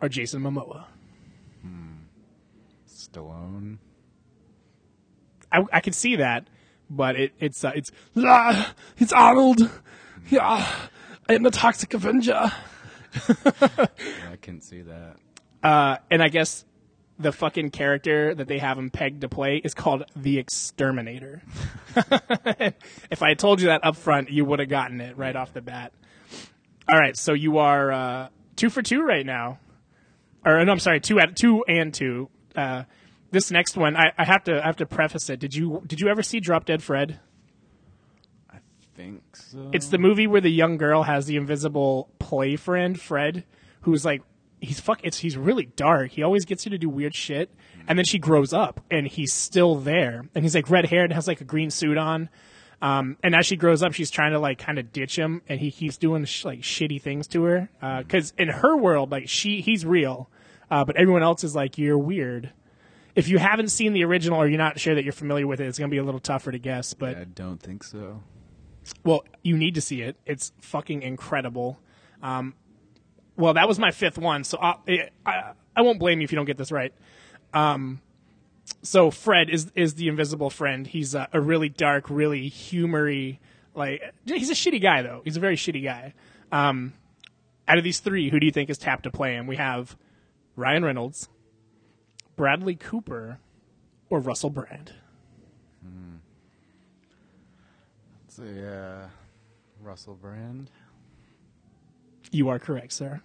or 0.00 0.08
Jason 0.08 0.42
Momoa? 0.42 0.86
Stallone. 2.88 3.78
I, 5.54 5.64
I 5.72 5.80
could 5.80 5.94
see 5.94 6.16
that, 6.16 6.48
but 6.90 7.16
it, 7.16 7.32
it's 7.38 7.64
uh, 7.64 7.72
it's 7.74 7.92
ah, 8.16 8.74
it's 8.98 9.12
Arnold. 9.12 9.70
Yeah, 10.30 10.66
I 11.28 11.32
am 11.34 11.42
the 11.42 11.50
Toxic 11.50 11.94
Avenger. 11.94 12.50
I 13.28 14.36
couldn't 14.42 14.62
see 14.62 14.82
that. 14.82 15.16
Uh, 15.62 15.98
and 16.10 16.22
I 16.22 16.28
guess 16.28 16.64
the 17.18 17.30
fucking 17.30 17.70
character 17.70 18.34
that 18.34 18.48
they 18.48 18.58
have 18.58 18.76
him 18.76 18.90
pegged 18.90 19.20
to 19.20 19.28
play 19.28 19.60
is 19.62 19.74
called 19.74 20.04
the 20.16 20.38
Exterminator. 20.38 21.42
if 23.10 23.22
I 23.22 23.28
had 23.28 23.38
told 23.38 23.60
you 23.60 23.68
that 23.68 23.84
up 23.84 23.96
front, 23.96 24.30
you 24.30 24.44
would 24.44 24.58
have 24.58 24.68
gotten 24.68 25.00
it 25.00 25.16
right 25.16 25.36
off 25.36 25.52
the 25.52 25.62
bat. 25.62 25.92
All 26.88 26.98
right, 26.98 27.16
so 27.16 27.32
you 27.32 27.58
are 27.58 27.92
uh, 27.92 28.28
two 28.56 28.68
for 28.68 28.82
two 28.82 29.02
right 29.02 29.24
now, 29.24 29.58
or 30.44 30.62
no, 30.64 30.72
I'm 30.72 30.80
sorry, 30.80 31.00
two 31.00 31.20
at 31.20 31.36
two 31.36 31.64
and 31.68 31.94
two. 31.94 32.28
Uh, 32.56 32.84
this 33.34 33.50
next 33.50 33.76
one, 33.76 33.96
I, 33.96 34.12
I 34.16 34.24
have 34.24 34.44
to 34.44 34.62
I 34.62 34.66
have 34.66 34.76
to 34.76 34.86
preface 34.86 35.28
it. 35.28 35.38
Did 35.38 35.54
you 35.54 35.82
did 35.86 36.00
you 36.00 36.08
ever 36.08 36.22
see 36.22 36.40
Drop 36.40 36.64
Dead 36.64 36.82
Fred? 36.82 37.20
I 38.50 38.58
think 38.96 39.36
so. 39.36 39.70
It's 39.74 39.88
the 39.88 39.98
movie 39.98 40.26
where 40.26 40.40
the 40.40 40.50
young 40.50 40.78
girl 40.78 41.02
has 41.02 41.26
the 41.26 41.36
invisible 41.36 42.08
play 42.18 42.56
friend, 42.56 42.98
Fred, 42.98 43.44
who's 43.82 44.04
like 44.04 44.22
he's 44.60 44.80
fuck 44.80 45.00
it's 45.02 45.18
he's 45.18 45.36
really 45.36 45.66
dark. 45.66 46.12
He 46.12 46.22
always 46.22 46.46
gets 46.46 46.64
you 46.64 46.70
to 46.70 46.78
do 46.78 46.88
weird 46.88 47.14
shit. 47.14 47.54
And 47.86 47.98
then 47.98 48.06
she 48.06 48.18
grows 48.18 48.54
up 48.54 48.80
and 48.90 49.06
he's 49.06 49.34
still 49.34 49.74
there. 49.74 50.24
And 50.34 50.42
he's 50.42 50.54
like 50.54 50.70
red 50.70 50.86
haired 50.86 51.10
and 51.10 51.12
has 51.12 51.28
like 51.28 51.42
a 51.42 51.44
green 51.44 51.70
suit 51.70 51.98
on. 51.98 52.30
Um, 52.80 53.16
and 53.22 53.34
as 53.34 53.46
she 53.46 53.56
grows 53.56 53.82
up, 53.82 53.92
she's 53.92 54.10
trying 54.10 54.32
to 54.32 54.38
like 54.38 54.58
kind 54.58 54.78
of 54.78 54.92
ditch 54.92 55.16
him, 55.16 55.42
and 55.48 55.58
he 55.58 55.70
keeps 55.70 55.96
doing 55.96 56.24
sh- 56.24 56.44
like 56.44 56.60
shitty 56.60 57.00
things 57.00 57.26
to 57.28 57.42
her. 57.44 57.68
Because 57.98 58.34
in 58.36 58.48
her 58.48 58.76
world, 58.76 59.10
like 59.10 59.28
she 59.28 59.60
he's 59.60 59.86
real, 59.86 60.28
uh, 60.70 60.84
but 60.84 60.96
everyone 60.96 61.22
else 61.22 61.44
is 61.44 61.54
like 61.54 61.78
you're 61.78 61.98
weird. 61.98 62.52
If 63.14 63.28
you 63.28 63.38
haven't 63.38 63.68
seen 63.68 63.92
the 63.92 64.04
original 64.04 64.38
or 64.38 64.48
you're 64.48 64.58
not 64.58 64.80
sure 64.80 64.94
that 64.94 65.04
you're 65.04 65.12
familiar 65.12 65.46
with 65.46 65.60
it, 65.60 65.66
it's 65.66 65.78
gonna 65.78 65.90
be 65.90 65.98
a 65.98 66.04
little 66.04 66.20
tougher 66.20 66.50
to 66.52 66.58
guess. 66.58 66.94
But 66.94 67.16
I 67.16 67.24
don't 67.24 67.60
think 67.60 67.84
so. 67.84 68.22
well, 69.04 69.24
you 69.42 69.56
need 69.56 69.74
to 69.76 69.80
see 69.80 70.02
it. 70.02 70.16
It's 70.26 70.52
fucking 70.60 71.02
incredible. 71.02 71.78
Um, 72.22 72.54
well, 73.36 73.54
that 73.54 73.68
was 73.68 73.78
my 73.78 73.90
fifth 73.90 74.18
one, 74.18 74.44
so 74.44 74.58
I, 74.60 75.08
I 75.26 75.52
I 75.76 75.82
won't 75.82 75.98
blame 75.98 76.20
you 76.20 76.24
if 76.24 76.32
you 76.32 76.36
don't 76.36 76.44
get 76.44 76.56
this 76.56 76.72
right. 76.72 76.92
Um, 77.52 78.00
so 78.82 79.10
Fred 79.10 79.50
is 79.50 79.70
is 79.74 79.94
the 79.94 80.08
invisible 80.08 80.50
friend. 80.50 80.86
He's 80.86 81.14
a, 81.14 81.28
a 81.32 81.40
really 81.40 81.68
dark, 81.68 82.08
really 82.10 82.48
humory. 82.48 83.38
Like 83.74 84.02
he's 84.24 84.50
a 84.50 84.54
shitty 84.54 84.80
guy 84.82 85.02
though. 85.02 85.22
He's 85.24 85.36
a 85.36 85.40
very 85.40 85.56
shitty 85.56 85.82
guy. 85.84 86.14
Um, 86.52 86.94
out 87.66 87.78
of 87.78 87.84
these 87.84 88.00
three, 88.00 88.30
who 88.30 88.38
do 88.38 88.46
you 88.46 88.52
think 88.52 88.70
is 88.70 88.78
tapped 88.78 89.04
to 89.04 89.10
play 89.10 89.34
him? 89.34 89.46
We 89.46 89.56
have 89.56 89.96
Ryan 90.56 90.84
Reynolds, 90.84 91.28
Bradley 92.36 92.74
Cooper, 92.76 93.38
or 94.10 94.20
Russell 94.20 94.50
Brand. 94.50 94.92
Let's 98.36 98.52
see, 98.52 98.66
uh, 98.66 99.06
Russell 99.80 100.14
Brand. 100.14 100.70
You 102.32 102.48
are 102.48 102.58
correct, 102.58 102.92
sir. 102.92 103.20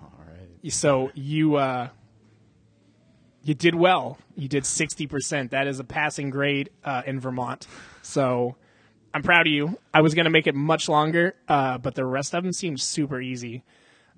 All 0.00 0.12
right. 0.26 0.72
So 0.72 1.10
you 1.14 1.56
uh, 1.56 1.88
you 3.42 3.52
did 3.52 3.74
well. 3.74 4.16
You 4.36 4.48
did 4.48 4.64
sixty 4.64 5.06
percent. 5.06 5.50
That 5.50 5.66
is 5.66 5.80
a 5.80 5.84
passing 5.84 6.30
grade 6.30 6.70
uh, 6.82 7.02
in 7.04 7.20
Vermont. 7.20 7.66
So 8.00 8.56
I'm 9.12 9.22
proud 9.22 9.46
of 9.46 9.52
you. 9.52 9.78
I 9.92 10.00
was 10.00 10.14
gonna 10.14 10.30
make 10.30 10.46
it 10.46 10.54
much 10.54 10.88
longer, 10.88 11.34
uh, 11.46 11.76
but 11.76 11.94
the 11.94 12.06
rest 12.06 12.34
of 12.34 12.42
them 12.42 12.54
seemed 12.54 12.80
super 12.80 13.20
easy. 13.20 13.64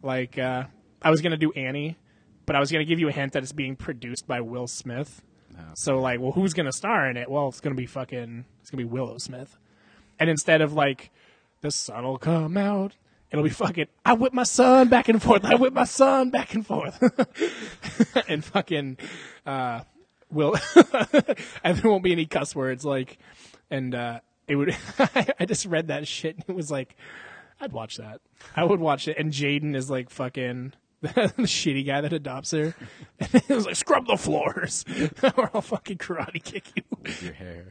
Like 0.00 0.38
uh, 0.38 0.64
I 1.02 1.10
was 1.10 1.22
gonna 1.22 1.38
do 1.38 1.50
Annie, 1.52 1.99
but 2.47 2.56
I 2.56 2.61
was 2.61 2.70
gonna 2.70 2.85
give 2.85 2.99
you 2.99 3.09
a 3.09 3.12
hint 3.12 3.32
that 3.32 3.42
it's 3.42 3.52
being 3.52 3.76
produced 3.76 4.26
by 4.26 4.40
Will 4.40 4.66
Smith. 4.66 5.23
Oh, 5.59 5.62
So 5.75 5.99
like, 5.99 6.20
well, 6.20 6.32
who's 6.32 6.54
gonna 6.54 6.73
star 6.73 7.09
in 7.09 7.16
it? 7.16 7.30
Well, 7.30 7.49
it's 7.49 7.61
gonna 7.61 7.75
be 7.75 7.87
fucking. 7.87 8.44
It's 8.61 8.70
gonna 8.70 8.85
be 8.85 8.88
Willow 8.88 9.18
Smith. 9.18 9.56
And 10.18 10.28
instead 10.28 10.61
of 10.61 10.73
like, 10.73 11.11
the 11.61 11.70
sun'll 11.70 12.18
come 12.18 12.56
out, 12.56 12.97
it'll 13.30 13.44
be 13.44 13.50
fucking. 13.50 13.87
I 14.04 14.14
whip 14.14 14.32
my 14.32 14.42
son 14.44 14.88
back 14.88 15.09
and 15.09 15.23
forth. 15.23 15.44
I 15.44 15.54
whip 15.54 15.73
my 15.73 15.85
son 15.85 16.30
back 16.30 16.54
and 16.54 16.66
forth. 16.66 17.02
and 18.28 18.44
fucking, 18.44 18.99
uh, 19.47 19.80
will. 20.30 20.56
and 21.64 21.76
there 21.78 21.90
won't 21.90 22.04
be 22.04 22.12
any 22.12 22.26
cuss 22.26 22.54
words 22.54 22.85
like, 22.85 23.18
and 23.70 23.94
uh, 23.94 24.20
it 24.47 24.56
would. 24.56 24.76
I 24.99 25.44
just 25.47 25.66
read 25.66 25.88
that 25.88 26.06
shit 26.06 26.37
and 26.37 26.44
it 26.49 26.54
was 26.54 26.70
like, 26.70 26.97
I'd 27.61 27.73
watch 27.73 27.97
that. 27.99 28.20
I 28.56 28.64
would 28.64 28.80
watch 28.80 29.06
it. 29.09 29.16
And 29.18 29.32
Jaden 29.32 29.75
is 29.75 29.90
like 29.90 30.11
fucking. 30.11 30.73
the 31.02 31.33
shitty 31.38 31.87
guy 31.87 32.02
that 32.02 32.12
adopts 32.12 32.50
her, 32.50 32.75
and 33.21 33.35
it 33.35 33.49
was 33.49 33.64
like 33.64 33.76
scrub 33.76 34.07
the 34.07 34.19
floors, 34.19 34.85
or 35.37 35.50
I'll 35.54 35.62
fucking 35.62 35.97
karate 35.97 36.42
kick 36.42 36.73
you. 36.76 36.83
with 37.02 37.23
your 37.23 37.33
hair. 37.33 37.69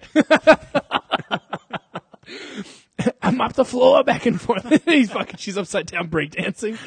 I 3.22 3.32
mop 3.32 3.54
the 3.54 3.66
floor 3.66 4.04
back 4.04 4.26
and 4.26 4.42
forth. 4.42 4.84
He's 4.86 5.12
fucking. 5.12 5.38
She's 5.38 5.58
upside 5.58 5.86
down 5.86 6.10
breakdancing. 6.10 6.78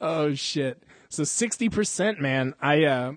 oh 0.00 0.34
shit! 0.34 0.82
So 1.08 1.22
sixty 1.22 1.68
percent, 1.68 2.20
man. 2.20 2.54
I 2.60 2.84
uh, 2.84 3.12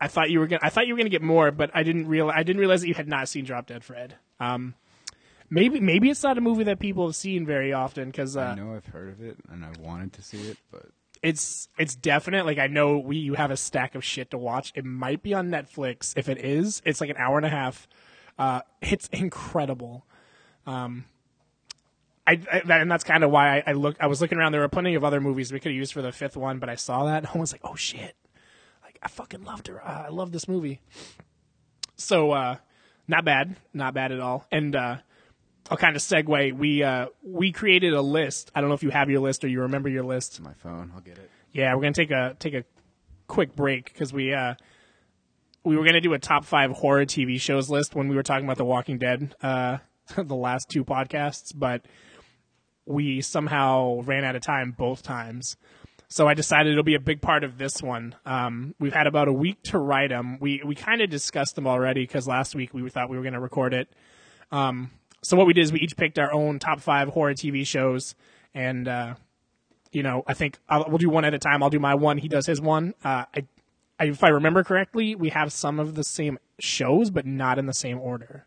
I 0.00 0.08
thought 0.08 0.30
you 0.30 0.40
were 0.40 0.46
gonna. 0.46 0.62
I 0.62 0.70
thought 0.70 0.86
you 0.86 0.94
were 0.94 0.98
gonna 0.98 1.10
get 1.10 1.22
more, 1.22 1.50
but 1.50 1.70
I 1.74 1.82
didn't 1.82 2.08
realize. 2.08 2.36
I 2.38 2.42
didn't 2.42 2.60
realize 2.60 2.80
that 2.80 2.88
you 2.88 2.94
had 2.94 3.08
not 3.08 3.28
seen 3.28 3.44
Drop 3.44 3.66
Dead 3.66 3.84
Fred. 3.84 4.16
Um, 4.40 4.74
maybe 5.50 5.78
maybe 5.78 6.10
it's 6.10 6.22
not 6.22 6.38
a 6.38 6.40
movie 6.40 6.64
that 6.64 6.80
people 6.80 7.06
have 7.06 7.14
seen 7.14 7.44
very 7.44 7.72
often 7.72 8.06
because 8.06 8.36
I 8.36 8.52
uh, 8.52 8.54
know 8.54 8.74
I've 8.74 8.86
heard 8.86 9.10
of 9.10 9.22
it 9.22 9.36
and 9.50 9.64
I 9.64 9.70
wanted 9.78 10.14
to 10.14 10.22
see 10.22 10.38
it, 10.38 10.56
but 10.70 10.86
it's 11.22 11.68
it's 11.78 11.94
definite. 11.94 12.46
Like 12.46 12.58
I 12.58 12.66
know 12.66 12.98
we 12.98 13.16
you 13.16 13.34
have 13.34 13.50
a 13.50 13.56
stack 13.56 13.94
of 13.94 14.04
shit 14.04 14.30
to 14.32 14.38
watch. 14.38 14.72
It 14.74 14.84
might 14.84 15.22
be 15.22 15.34
on 15.34 15.48
Netflix. 15.48 16.12
If 16.16 16.28
it 16.28 16.38
is, 16.38 16.82
it's 16.84 17.00
like 17.00 17.10
an 17.10 17.16
hour 17.16 17.36
and 17.36 17.46
a 17.46 17.50
half. 17.50 17.86
Uh, 18.38 18.62
it's 18.80 19.08
incredible. 19.12 20.04
Um, 20.66 21.04
I, 22.26 22.32
I 22.52 22.62
that, 22.66 22.80
and 22.80 22.90
that's 22.90 23.04
kind 23.04 23.24
of 23.24 23.30
why 23.30 23.58
I, 23.58 23.62
I 23.68 23.72
look. 23.72 23.96
I 24.00 24.06
was 24.06 24.20
looking 24.20 24.38
around. 24.38 24.52
There 24.52 24.60
were 24.60 24.68
plenty 24.68 24.94
of 24.94 25.04
other 25.04 25.20
movies 25.20 25.52
we 25.52 25.60
could 25.60 25.70
have 25.70 25.76
used 25.76 25.92
for 25.92 26.02
the 26.02 26.12
fifth 26.12 26.36
one, 26.36 26.58
but 26.58 26.68
I 26.68 26.74
saw 26.74 27.04
that 27.04 27.18
and 27.18 27.28
I 27.34 27.38
was 27.38 27.52
like, 27.52 27.62
oh 27.64 27.76
shit! 27.76 28.16
Like 28.82 28.98
I 29.02 29.08
fucking 29.08 29.44
loved 29.44 29.68
her. 29.68 29.84
Uh, 29.84 30.04
I 30.06 30.08
love 30.08 30.32
this 30.32 30.48
movie. 30.48 30.80
So 31.96 32.32
uh, 32.32 32.56
not 33.06 33.24
bad, 33.24 33.56
not 33.72 33.94
bad 33.94 34.10
at 34.10 34.20
all. 34.20 34.46
And 34.50 34.74
uh, 34.74 34.96
I'll 35.70 35.76
kind 35.76 35.96
of 35.96 36.02
segue. 36.02 36.52
We 36.56 36.82
uh, 36.82 37.06
we 37.22 37.52
created 37.52 37.92
a 37.92 38.02
list. 38.02 38.50
I 38.54 38.60
don't 38.60 38.68
know 38.68 38.74
if 38.74 38.82
you 38.82 38.90
have 38.90 39.10
your 39.10 39.20
list 39.20 39.44
or 39.44 39.48
you 39.48 39.62
remember 39.62 39.88
your 39.88 40.04
list. 40.04 40.40
my 40.40 40.54
phone, 40.54 40.92
I'll 40.94 41.00
get 41.00 41.18
it. 41.18 41.30
Yeah, 41.52 41.74
we're 41.74 41.82
gonna 41.82 41.92
take 41.92 42.10
a 42.10 42.36
take 42.38 42.54
a 42.54 42.64
quick 43.26 43.54
break 43.54 43.92
because 43.92 44.12
we 44.12 44.34
uh 44.34 44.54
we 45.64 45.76
were 45.76 45.84
gonna 45.84 46.00
do 46.00 46.12
a 46.12 46.18
top 46.18 46.44
five 46.44 46.70
horror 46.72 47.06
TV 47.06 47.40
shows 47.40 47.70
list 47.70 47.94
when 47.94 48.08
we 48.08 48.16
were 48.16 48.22
talking 48.22 48.44
about 48.44 48.58
The 48.58 48.64
Walking 48.64 48.98
Dead 48.98 49.34
uh 49.42 49.78
the 50.16 50.36
last 50.36 50.68
two 50.68 50.84
podcasts, 50.84 51.52
but 51.54 51.84
we 52.86 53.20
somehow 53.20 54.00
ran 54.02 54.24
out 54.24 54.36
of 54.36 54.42
time 54.42 54.74
both 54.76 55.02
times. 55.02 55.56
So 56.08 56.28
I 56.28 56.34
decided 56.34 56.72
it'll 56.72 56.84
be 56.84 56.94
a 56.94 57.00
big 57.00 57.22
part 57.22 57.42
of 57.42 57.56
this 57.56 57.82
one. 57.82 58.14
Um, 58.26 58.74
we've 58.78 58.92
had 58.92 59.06
about 59.06 59.28
a 59.28 59.32
week 59.32 59.62
to 59.64 59.78
write 59.78 60.10
them. 60.10 60.38
We 60.40 60.60
we 60.62 60.74
kind 60.74 61.00
of 61.00 61.08
discussed 61.08 61.54
them 61.54 61.66
already 61.66 62.02
because 62.02 62.28
last 62.28 62.54
week 62.54 62.74
we 62.74 62.86
thought 62.90 63.08
we 63.08 63.16
were 63.16 63.22
going 63.22 63.32
to 63.32 63.40
record 63.40 63.72
it. 63.72 63.88
Um, 64.50 64.90
so 65.22 65.36
what 65.36 65.46
we 65.46 65.52
did 65.52 65.62
is 65.62 65.72
we 65.72 65.80
each 65.80 65.96
picked 65.96 66.18
our 66.18 66.32
own 66.32 66.58
top 66.58 66.80
five 66.80 67.08
horror 67.08 67.34
TV 67.34 67.66
shows, 67.66 68.14
and 68.54 68.88
uh, 68.88 69.14
you 69.92 70.02
know, 70.02 70.24
I 70.26 70.34
think 70.34 70.58
I'll, 70.68 70.86
we'll 70.88 70.98
do 70.98 71.08
one 71.08 71.24
at 71.24 71.34
a 71.34 71.38
time. 71.38 71.62
I'll 71.62 71.70
do 71.70 71.78
my 71.78 71.94
one. 71.94 72.18
He 72.18 72.28
does 72.28 72.46
his 72.46 72.60
one. 72.60 72.94
Uh, 73.04 73.24
I, 73.34 73.46
I, 73.98 74.04
if 74.06 74.24
I 74.24 74.28
remember 74.28 74.64
correctly, 74.64 75.14
we 75.14 75.28
have 75.30 75.52
some 75.52 75.78
of 75.78 75.94
the 75.94 76.02
same 76.02 76.38
shows, 76.58 77.10
but 77.10 77.26
not 77.26 77.58
in 77.58 77.66
the 77.66 77.74
same 77.74 77.98
order. 77.98 78.46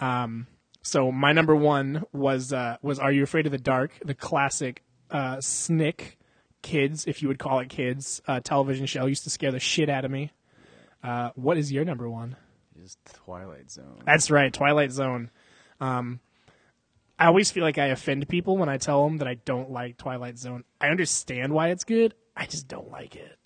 Um, 0.00 0.46
so 0.82 1.10
my 1.10 1.32
number 1.32 1.54
one 1.54 2.04
was 2.12 2.52
uh, 2.52 2.78
was 2.82 2.98
Are 2.98 3.12
You 3.12 3.22
Afraid 3.22 3.46
of 3.46 3.52
the 3.52 3.58
Dark, 3.58 3.92
the 4.04 4.14
classic 4.14 4.82
uh, 5.10 5.40
Snick 5.40 6.18
kids, 6.62 7.06
if 7.06 7.22
you 7.22 7.28
would 7.28 7.38
call 7.38 7.60
it 7.60 7.68
kids, 7.68 8.20
uh, 8.26 8.40
television 8.40 8.86
show. 8.86 9.06
Used 9.06 9.24
to 9.24 9.30
scare 9.30 9.52
the 9.52 9.60
shit 9.60 9.88
out 9.88 10.04
of 10.04 10.10
me. 10.10 10.32
Uh, 11.02 11.30
what 11.34 11.56
is 11.56 11.70
your 11.70 11.84
number 11.84 12.08
one? 12.08 12.36
Is 12.82 12.96
Twilight 13.12 13.70
Zone. 13.70 14.02
That's 14.04 14.30
right, 14.30 14.52
Twilight 14.52 14.92
Zone. 14.92 15.30
Um, 15.80 16.20
I 17.18 17.26
always 17.26 17.50
feel 17.50 17.62
like 17.62 17.78
I 17.78 17.86
offend 17.86 18.28
people 18.28 18.56
when 18.56 18.68
I 18.68 18.76
tell 18.76 19.04
them 19.04 19.18
that 19.18 19.28
I 19.28 19.34
don't 19.34 19.70
like 19.70 19.96
Twilight 19.96 20.38
Zone. 20.38 20.64
I 20.80 20.88
understand 20.88 21.52
why 21.52 21.68
it's 21.68 21.84
good. 21.84 22.14
I 22.36 22.46
just 22.46 22.68
don't 22.68 22.90
like 22.90 23.16
it. 23.16 23.38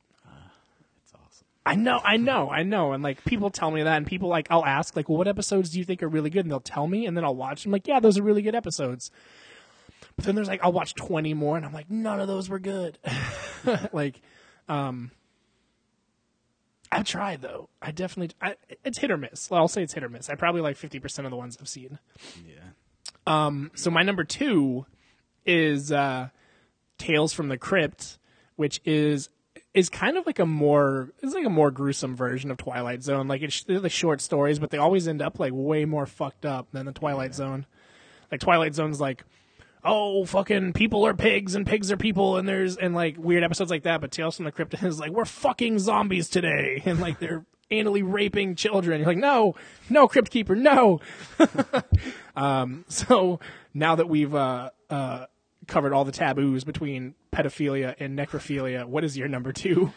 It's 1.05 1.15
awesome. 1.15 1.47
I 1.65 1.77
know, 1.77 2.01
I 2.03 2.17
know, 2.17 2.51
I 2.51 2.65
know. 2.65 2.93
And 2.93 3.03
like 3.03 3.25
people 3.25 3.51
tell 3.51 3.71
me 3.71 3.83
that, 3.85 3.97
and 3.97 4.07
people 4.07 4.29
like 4.29 4.49
I'll 4.51 4.65
ask 4.65 4.97
like, 4.97 5.09
well, 5.09 5.19
what 5.19 5.29
episodes 5.29 5.71
do 5.71 5.79
you 5.79 5.85
think 5.85 6.03
are 6.03 6.09
really 6.09 6.31
good? 6.31 6.45
And 6.45 6.51
they'll 6.51 6.61
tell 6.61 6.89
me, 6.89 7.07
and 7.07 7.17
then 7.17 7.25
I'll 7.25 7.37
watch 7.37 7.63
them. 7.63 7.71
Like, 7.71 7.87
yeah, 7.87 8.01
those 8.01 8.19
are 8.19 8.23
really 8.23 8.43
good 8.43 8.57
episodes. 8.57 9.13
But 10.17 10.25
then 10.25 10.35
there's 10.35 10.49
like 10.49 10.61
I'll 10.65 10.73
watch 10.73 10.95
20 10.97 11.33
more, 11.35 11.57
and 11.57 11.65
I'm 11.65 11.73
like, 11.73 11.91
none 11.91 12.21
of 12.21 12.27
those 12.27 12.49
were 12.49 12.59
good. 12.59 12.99
like, 13.93 14.21
um, 14.69 15.13
I've 16.93 17.05
tried 17.05 17.43
though. 17.43 17.69
I 17.81 17.93
definitely, 17.93 18.35
I, 18.41 18.57
it's 18.85 18.99
hit 18.99 19.11
or 19.11 19.17
miss. 19.17 19.51
Well, 19.51 19.61
I'll 19.61 19.69
say 19.69 19.83
it's 19.83 19.95
hit 19.95 20.03
or 20.03 20.09
miss. 20.09 20.29
I 20.29 20.35
probably 20.35 20.61
like 20.61 20.77
50 20.77 20.99
percent 20.99 21.27
of 21.27 21.31
the 21.31 21.37
ones 21.37 21.57
I've 21.61 21.69
seen. 21.69 21.99
Yeah. 22.47 22.55
Um. 23.27 23.71
So 23.75 23.91
my 23.91 24.03
number 24.03 24.25
two 24.25 24.87
is 25.47 25.93
uh, 25.93 26.29
Tales 26.99 27.33
from 27.33 27.49
the 27.49 27.59
Crypt, 27.59 28.19
which 28.57 28.81
is 28.85 29.29
is 29.73 29.89
kind 29.89 30.17
of 30.17 30.27
like 30.27 30.39
a 30.39 30.47
more 30.47 31.13
it's 31.23 31.35
like 31.35 31.47
a 31.47 31.51
more 31.51 31.71
gruesome 31.71 32.17
version 32.17 32.51
of 32.51 32.57
Twilight 32.57 33.03
Zone. 33.03 33.29
Like 33.29 33.43
it's 33.43 33.63
they're 33.63 33.81
the 33.81 33.89
short 33.89 34.21
stories, 34.21 34.59
but 34.59 34.71
they 34.71 34.79
always 34.79 35.07
end 35.07 35.23
up 35.23 35.39
like 35.39 35.53
way 35.55 35.85
more 35.85 36.07
fucked 36.07 36.45
up 36.45 36.69
than 36.73 36.87
the 36.87 36.93
Twilight 36.93 37.35
Zone. 37.35 37.67
Like 38.31 38.41
Twilight 38.41 38.75
Zone's 38.75 39.01
like, 39.01 39.25
oh 39.85 40.25
fucking 40.25 40.73
people 40.73 41.07
are 41.07 41.15
pigs 41.15 41.55
and 41.55 41.67
pigs 41.67 41.91
are 41.91 41.97
people 41.97 42.37
and 42.37 42.49
there's 42.49 42.77
and 42.77 42.95
like 42.95 43.17
weird 43.19 43.43
episodes 43.43 43.71
like 43.71 43.83
that. 43.85 44.01
But 44.01 44.11
Tales 44.11 44.37
from 44.37 44.45
the 44.45 44.53
Crypt 44.53 44.75
is 44.83 44.99
like 45.01 45.11
we're 45.11 45.25
fucking 45.25 45.79
zombies 45.79 46.29
today 46.29 46.83
and 46.87 47.01
like 47.01 47.19
they're 47.19 47.45
anally 47.71 48.03
raping 48.05 48.57
children. 48.57 49.01
You're 49.01 49.09
like 49.09 49.19
no, 49.19 49.55
no 49.89 50.09
Crypt 50.09 50.31
Keeper, 50.31 50.55
no. 50.55 51.01
Um, 52.37 52.87
so 52.89 53.39
now 53.75 53.97
that 53.97 54.09
we've 54.09 54.35
uh, 54.35 54.71
uh, 54.89 55.27
covered 55.67 55.93
all 55.93 56.05
the 56.05 56.13
taboos 56.13 56.65
between 56.65 57.15
pedophilia 57.33 57.95
and 57.99 58.19
necrophilia, 58.19 58.87
what 58.87 59.05
is 59.05 59.19
your 59.19 59.29
number 59.29 59.53
two? 59.53 59.93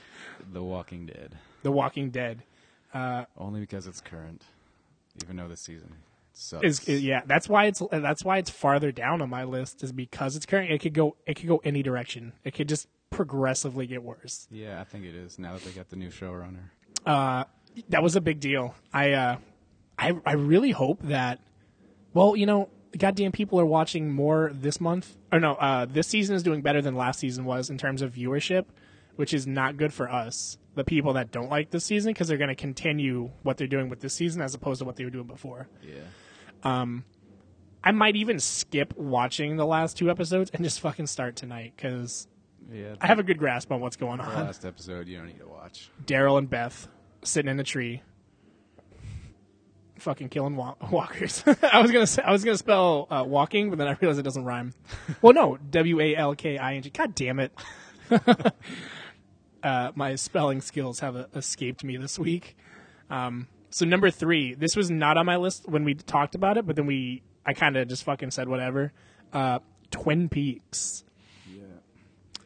The 0.52 0.63
Walking 0.63 1.06
Dead. 1.06 1.38
The 1.62 1.72
Walking 1.72 2.10
Dead. 2.10 2.44
Only 2.94 3.62
because 3.62 3.88
it's 3.88 4.02
current. 4.02 4.44
Even 5.24 5.38
though 5.38 5.48
this 5.48 5.62
season 5.62 5.96
sucks. 6.34 6.63
Is, 6.63 6.80
is- 6.88 7.04
yeah, 7.04 7.22
that's 7.25 7.48
why 7.50 7.66
it's 7.66 7.82
that's 7.92 8.24
why 8.24 8.38
it's 8.38 8.50
farther 8.50 8.92
down 8.92 9.22
on 9.22 9.30
my 9.30 9.44
list 9.44 9.84
is 9.84 9.92
because 9.92 10.36
it's 10.36 10.46
current. 10.46 10.72
It 10.72 10.80
could 10.82 10.94
go 10.94 11.16
it 11.25 11.36
could 11.36 11.48
go 11.48 11.62
any 11.63 11.84
direction. 11.84 12.34
It 12.44 12.54
could 12.54 12.68
just 12.70 12.88
progressively 13.10 13.86
get 13.88 14.04
worse. 14.04 14.48
yeah, 14.52 14.82
I 14.82 14.84
think 14.84 15.06
it 15.06 15.16
is 15.16 15.38
now 15.40 15.54
that 15.54 15.63
they 15.63 15.72
got 15.72 15.90
the 15.90 15.96
new 15.96 16.10
showrunner. 16.10 16.70
Uh, 17.06 17.44
That 17.90 18.02
was 18.04 18.16
a 18.16 18.22
big 18.22 18.40
deal. 18.40 18.75
I 18.94 19.12
uh, 19.13 19.38
I 19.98 20.13
I 20.25 20.34
really 20.34 20.72
hope 20.72 21.02
that. 21.04 21.40
Well, 22.13 22.36
you 22.36 22.46
know, 22.46 22.70
goddamn 22.98 23.32
people 23.32 23.60
are 23.60 23.66
watching 23.66 24.12
more 24.12 24.52
this 24.54 24.80
month. 24.82 25.16
Or 25.32 25.40
no, 25.40 25.54
uh, 25.54 25.86
this 25.86 26.08
season 26.08 26.36
is 26.36 26.44
doing 26.44 26.62
better 26.62 26.82
than 26.82 26.96
last 26.96 27.20
season 27.20 27.46
was 27.46 27.70
in 27.70 27.78
terms 27.78 28.02
of 28.04 28.13
viewership, 28.13 28.66
which 29.16 29.34
is 29.34 29.48
not 29.48 29.78
good 29.78 29.92
for 29.94 30.08
us, 30.12 30.58
the 30.75 30.84
people 30.84 31.13
that 31.13 31.32
don't 31.32 31.50
like 31.50 31.72
this 31.72 31.84
season, 31.86 32.13
because 32.13 32.28
they're 32.28 32.38
going 32.38 32.50
to 32.50 32.56
continue 32.56 33.32
what 33.42 33.58
they're 33.58 33.66
doing 33.68 33.90
with 33.90 34.00
this 34.02 34.13
season 34.13 34.42
as 34.44 34.54
opposed 34.54 34.80
to 34.80 34.86
what 34.86 34.96
they 34.96 35.04
were 35.04 35.10
doing 35.10 35.25
before. 35.28 35.68
Yeah. 35.82 35.96
I 36.63 37.91
might 37.91 38.15
even 38.15 38.39
skip 38.39 38.96
watching 38.98 39.58
the 39.58 39.65
last 39.65 39.98
two 39.98 40.10
episodes 40.10 40.51
and 40.53 40.63
just 40.63 40.79
fucking 40.79 41.08
start 41.08 41.36
tonight 41.36 41.74
because 41.75 42.27
Yeah. 42.72 42.96
I 43.01 43.08
have 43.08 43.20
a 43.20 43.24
good 43.24 43.38
grasp 43.38 43.72
on 43.72 43.82
what's 43.82 43.98
going 43.98 44.20
on. 44.22 44.34
last 44.46 44.65
episode 44.65 45.08
you 45.08 45.17
don't 45.17 45.27
need 45.27 45.39
to 45.39 45.48
watch. 45.48 45.89
Daryl 46.05 46.38
and 46.38 46.50
Beth 46.50 46.88
sitting 47.24 47.51
in 47.51 47.60
a 47.60 47.63
tree, 47.63 48.01
fucking 50.00 50.29
killing 50.29 50.55
wa- 50.55 50.75
walkers. 50.91 51.43
I 51.72 51.82
was 51.82 51.91
gonna 51.91 52.08
say, 52.08 52.22
I 52.24 52.32
was 52.32 52.43
gonna 52.46 52.58
spell 52.58 53.08
uh, 53.10 53.24
walking, 53.27 53.70
but 53.70 53.77
then 53.79 53.88
I 53.88 53.98
realized 54.00 54.20
it 54.20 54.24
doesn't 54.24 54.46
rhyme. 54.46 54.74
well, 55.22 55.34
no, 55.34 55.58
W 55.70 56.00
A 56.00 56.15
L 56.15 56.36
K 56.36 56.58
I 56.58 56.75
N 56.75 56.82
G. 56.84 56.89
God 56.89 57.13
damn 57.15 57.39
it! 57.39 57.51
uh, 59.63 59.91
my 59.96 60.15
spelling 60.15 60.62
skills 60.62 61.00
have 61.00 61.15
uh, 61.15 61.25
escaped 61.36 61.84
me 61.84 61.98
this 61.98 62.17
week. 62.20 62.55
Um, 63.10 63.48
so 63.74 63.86
number 63.86 64.12
three, 64.12 64.53
this 64.53 64.75
was 64.75 64.92
not 64.92 65.18
on 65.18 65.25
my 65.25 65.38
list 65.38 65.68
when 65.68 65.84
we 65.84 65.96
talked 65.96 66.36
about 66.36 66.58
it, 66.58 66.68
but 66.68 66.75
then 66.75 66.86
we, 66.86 67.24
I 67.46 67.53
kind 67.53 67.75
of 67.75 67.88
just 67.88 68.03
fucking 68.03 68.32
said 68.32 68.48
whatever. 68.48 68.94
Uh, 69.32 69.60
Twin 69.92 70.30
Peaks. 70.30 71.03
Yeah. 71.51 71.63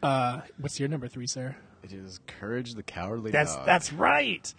Uh, 0.01 0.41
what's 0.57 0.79
your 0.79 0.89
number 0.89 1.07
three, 1.07 1.27
sir? 1.27 1.55
It 1.83 1.93
is 1.93 2.19
Courage 2.27 2.73
the 2.75 2.83
Cowardly 2.83 3.31
That's 3.31 3.55
Dog. 3.55 3.65
that's 3.65 3.93
right. 3.93 4.53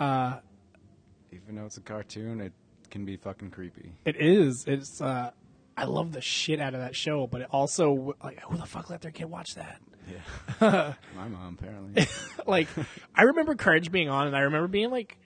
Even 0.00 1.54
though 1.54 1.66
it's 1.66 1.76
a 1.76 1.80
cartoon, 1.82 2.40
it 2.40 2.52
can 2.90 3.04
be 3.04 3.16
fucking 3.16 3.50
creepy. 3.50 3.92
It 4.04 4.16
is. 4.16 4.64
It's. 4.66 5.00
uh 5.00 5.30
I 5.78 5.84
love 5.84 6.12
the 6.12 6.22
shit 6.22 6.58
out 6.58 6.72
of 6.72 6.80
that 6.80 6.96
show, 6.96 7.26
but 7.26 7.42
it 7.42 7.48
also 7.50 8.16
like 8.24 8.40
who 8.40 8.56
the 8.56 8.64
fuck 8.64 8.88
let 8.88 9.02
their 9.02 9.10
kid 9.10 9.26
watch 9.26 9.56
that? 9.56 9.80
Yeah. 10.10 10.94
My 11.16 11.28
mom 11.28 11.58
apparently. 11.60 12.06
like 12.46 12.68
I 13.14 13.24
remember 13.24 13.54
Courage 13.54 13.92
being 13.92 14.08
on, 14.08 14.26
and 14.26 14.36
I 14.36 14.40
remember 14.40 14.68
being 14.68 14.90
like, 14.90 15.18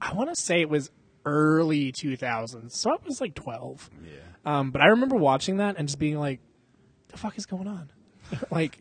I 0.00 0.12
want 0.14 0.34
to 0.34 0.40
say 0.40 0.60
it 0.60 0.68
was 0.68 0.90
early 1.24 1.92
2000s, 1.92 2.72
so 2.72 2.90
I 2.92 2.96
was 3.04 3.20
like 3.20 3.34
12. 3.34 3.90
yeah. 4.04 4.10
Um, 4.44 4.70
but 4.70 4.82
I 4.82 4.88
remember 4.88 5.16
watching 5.16 5.56
that 5.56 5.76
and 5.78 5.88
just 5.88 5.98
being 5.98 6.18
like, 6.18 6.40
the 7.08 7.16
fuck 7.16 7.38
is 7.38 7.46
going 7.46 7.66
on? 7.66 7.90
like, 8.50 8.78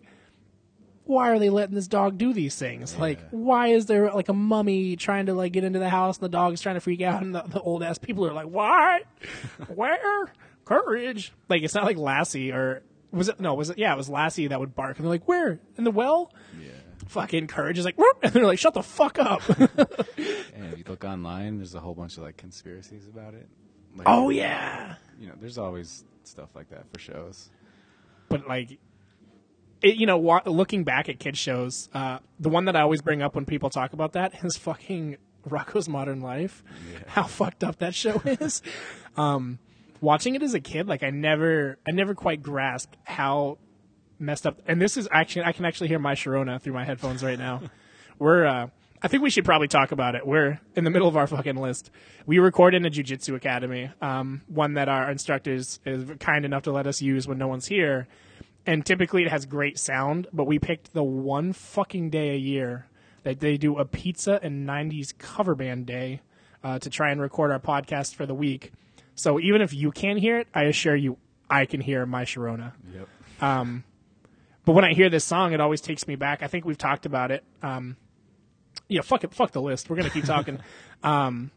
why 1.06 1.30
are 1.30 1.40
they 1.40 1.50
letting 1.50 1.76
this 1.76 1.88
dog 1.88 2.18
do 2.18 2.34
these 2.34 2.56
things? 2.56 2.98
Like, 2.98 3.20
why 3.32 3.68
is 3.68 3.86
there 3.86 4.12
like 4.12 4.30
a 4.30 4.34
mummy 4.34 4.96
trying 4.96 5.28
to 5.28 5.34
like 5.34 5.54
get 5.54 5.64
into 5.64 5.80
the 5.80 5.90
house 5.90 6.18
and 6.18 6.26
the 6.26 6.30
dog's 6.30 6.62
trying 6.62 6.76
to 6.76 6.82
freak 6.82 7.02
out 7.02 7.22
and 7.22 7.36
the, 7.36 7.44
the 7.44 7.62
old 7.62 7.84
ass 7.84 7.98
people 7.98 8.26
are 8.26 8.34
like, 8.34 8.48
what? 8.48 9.04
Where? 9.68 10.34
Courage. 10.66 11.34
Like, 11.50 11.64
it's 11.64 11.74
not 11.74 11.84
like 11.84 11.98
Lassie 11.98 12.52
or 12.52 12.84
was 13.12 13.30
it? 13.30 13.40
No, 13.40 13.54
was 13.54 13.70
it? 13.70 13.78
Yeah, 13.78 13.94
it 13.94 13.98
was 13.98 14.10
Lassie 14.10 14.48
that 14.48 14.60
would 14.60 14.76
bark 14.76 14.98
and 14.98 15.06
they're 15.06 15.12
like, 15.12 15.28
where? 15.28 15.60
In 15.78 15.84
the 15.84 15.92
well? 15.92 16.32
Yeah. 16.60 16.70
Fucking 17.08 17.48
Courage 17.48 17.78
is 17.80 17.86
like, 17.86 17.98
"Whoop," 17.98 18.18
and 18.24 18.34
they're 18.34 18.46
like, 18.46 18.60
shut 18.60 18.74
the 18.74 18.84
fuck 18.84 19.20
up. 19.20 19.42
And 20.56 20.72
if 20.72 20.78
you 20.78 20.84
look 20.88 21.04
online, 21.04 21.58
there's 21.58 21.74
a 21.76 21.80
whole 21.80 21.96
bunch 21.96 22.18
of 22.18 22.24
like 22.24 22.38
conspiracies 22.38 23.08
about 23.08 23.34
it. 23.34 23.48
Like, 23.96 24.08
oh, 24.08 24.30
yeah. 24.30 24.96
You 25.20 25.28
know, 25.28 25.34
there's 25.40 25.58
always 25.58 26.06
stuff 26.24 26.50
like 26.56 26.70
that 26.70 26.86
for 26.94 27.00
shows. 27.00 27.50
but 28.30 28.48
like 28.48 28.80
it, 29.82 29.96
you 29.96 30.06
know 30.06 30.18
wa- 30.18 30.42
looking 30.46 30.84
back 30.86 31.10
at 31.10 31.20
kid 31.20 31.36
shows 31.38 31.90
uh, 31.94 32.20
the 32.40 32.48
one 32.50 32.64
that 32.66 32.76
i 32.78 32.82
always 32.82 33.02
bring 33.02 33.22
up 33.22 33.36
when 33.36 33.44
people 33.46 33.70
talk 33.70 33.92
about 33.92 34.14
that 34.14 34.34
is 34.46 34.56
fucking 34.56 35.18
rocko's 35.50 35.90
modern 35.90 36.22
life 36.22 36.64
how 37.08 37.24
fucked 37.24 37.64
up 37.66 37.80
that 37.80 37.94
show 37.94 38.22
is 38.26 38.62
um, 39.18 39.60
watching 40.00 40.36
it 40.36 40.42
as 40.42 40.54
a 40.54 40.62
kid 40.62 40.88
like 40.88 41.04
i 41.04 41.10
never 41.10 41.78
i 41.86 41.92
never 41.92 42.16
quite 42.16 42.42
grasped 42.42 42.96
how 43.04 43.58
messed 44.20 44.46
up 44.48 44.60
and 44.68 44.82
this 44.82 44.98
is 44.98 45.08
actually 45.12 45.44
i 45.44 45.52
can 45.52 45.66
actually 45.66 45.88
hear 45.88 46.00
my 46.00 46.14
sharona 46.14 46.62
through 46.62 46.74
my 46.74 46.86
headphones 46.86 47.24
right 47.24 47.40
now 47.40 47.62
we're 48.20 48.46
uh 48.46 48.68
I 49.04 49.10
think 49.10 49.22
we 49.22 49.30
should 49.30 49.44
probably 49.44 49.68
talk 49.68 49.92
about 49.92 50.16
it. 50.16 50.26
We're 50.26 50.62
in 50.78 50.86
the 50.86 50.90
middle 50.90 51.10
of 51.10 51.18
our 51.18 51.28
fucking 51.28 51.58
list. 51.58 51.92
We 52.26 52.40
record 52.40 52.74
in 52.74 52.86
a 52.86 52.90
jujitsu 52.90 53.36
academy, 53.36 53.92
um, 54.02 54.44
one 54.48 54.76
that 54.76 54.88
our 54.88 55.12
instructors 55.12 55.82
is 55.86 56.10
kind 56.22 56.46
enough 56.46 56.64
to 56.64 56.72
let 56.72 56.88
us 56.88 57.02
use 57.02 57.28
when 57.28 57.38
no 57.38 57.50
one's 57.50 57.66
here. 57.66 58.08
And 58.66 58.86
typically 58.86 59.24
it 59.24 59.30
has 59.30 59.46
great 59.46 59.78
sound, 59.78 60.28
but 60.32 60.46
we 60.46 60.58
picked 60.58 60.94
the 60.94 61.04
one 61.04 61.52
fucking 61.52 62.12
day 62.12 62.30
a 62.30 62.38
year 62.38 62.88
that 63.24 63.42
they 63.42 63.58
do 63.58 63.78
a 63.78 63.84
pizza 63.84 64.40
and 64.42 64.66
90s 64.66 65.18
cover 65.18 65.54
band 65.54 65.86
day 65.86 66.22
uh, 66.64 66.80
to 66.80 66.90
try 66.90 67.12
and 67.12 67.20
record 67.20 67.52
our 67.52 67.60
podcast 67.60 68.16
for 68.16 68.26
the 68.26 68.34
week. 68.34 68.72
So 69.16 69.38
even 69.38 69.62
if 69.62 69.74
you 69.74 69.92
can't 69.92 70.20
hear 70.20 70.40
it, 70.40 70.48
I 70.54 70.64
assure 70.64 70.96
you 70.96 71.18
I 71.50 71.66
can 71.66 71.82
hear 71.82 72.06
my 72.06 72.24
Sharona. 72.24 72.72
Yep. 72.94 73.10
But 74.66 74.74
when 74.74 74.86
I 74.86 74.94
hear 74.94 75.10
this 75.10 75.26
song, 75.26 75.54
it 75.54 75.60
always 75.60 75.82
takes 75.82 76.08
me 76.08 76.16
back. 76.16 76.42
I 76.42 76.48
think 76.48 76.66
we've 76.66 76.78
talked 76.78 77.06
about 77.06 77.32
it. 77.32 77.44
Um, 77.62 77.98
yeah, 78.88 79.02
fuck 79.02 79.24
it, 79.24 79.34
fuck 79.34 79.52
the 79.52 79.62
list. 79.62 79.90
We're 79.90 79.98
gonna 79.98 80.10
keep 80.10 80.26
talking. 80.26 80.60
um, 81.04 81.52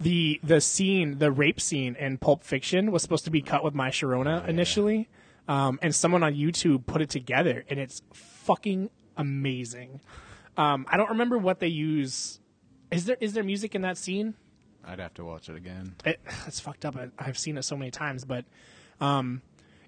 the 0.00 0.40
the 0.42 0.60
scene, 0.60 1.18
the 1.18 1.30
rape 1.30 1.60
scene 1.60 1.94
in 1.96 2.18
Pulp 2.18 2.42
Fiction 2.42 2.90
was 2.90 3.02
supposed 3.02 3.24
to 3.24 3.30
be 3.30 3.42
cut 3.42 3.62
with 3.62 3.74
my 3.74 3.90
Sharona 3.90 4.46
initially, 4.48 5.08
um, 5.48 5.78
and 5.82 5.94
someone 5.94 6.22
on 6.22 6.34
YouTube 6.34 6.86
put 6.86 7.00
it 7.00 7.10
together, 7.10 7.64
and 7.68 7.78
it's 7.78 8.02
fucking 8.12 8.90
amazing. 9.16 10.00
Um, 10.56 10.86
I 10.90 10.96
don't 10.96 11.10
remember 11.10 11.38
what 11.38 11.60
they 11.60 11.68
use. 11.68 12.40
Is 12.90 13.06
there 13.06 13.16
is 13.20 13.32
there 13.32 13.44
music 13.44 13.74
in 13.74 13.82
that 13.82 13.96
scene? 13.96 14.34
I'd 14.84 14.98
have 14.98 15.14
to 15.14 15.24
watch 15.24 15.48
it 15.48 15.56
again. 15.56 15.94
it, 16.04 16.20
it's 16.46 16.60
fucked 16.60 16.84
up. 16.84 16.96
I, 16.96 17.08
I've 17.18 17.38
seen 17.38 17.56
it 17.56 17.62
so 17.62 17.76
many 17.76 17.90
times, 17.90 18.24
but 18.24 18.44
um, 19.00 19.42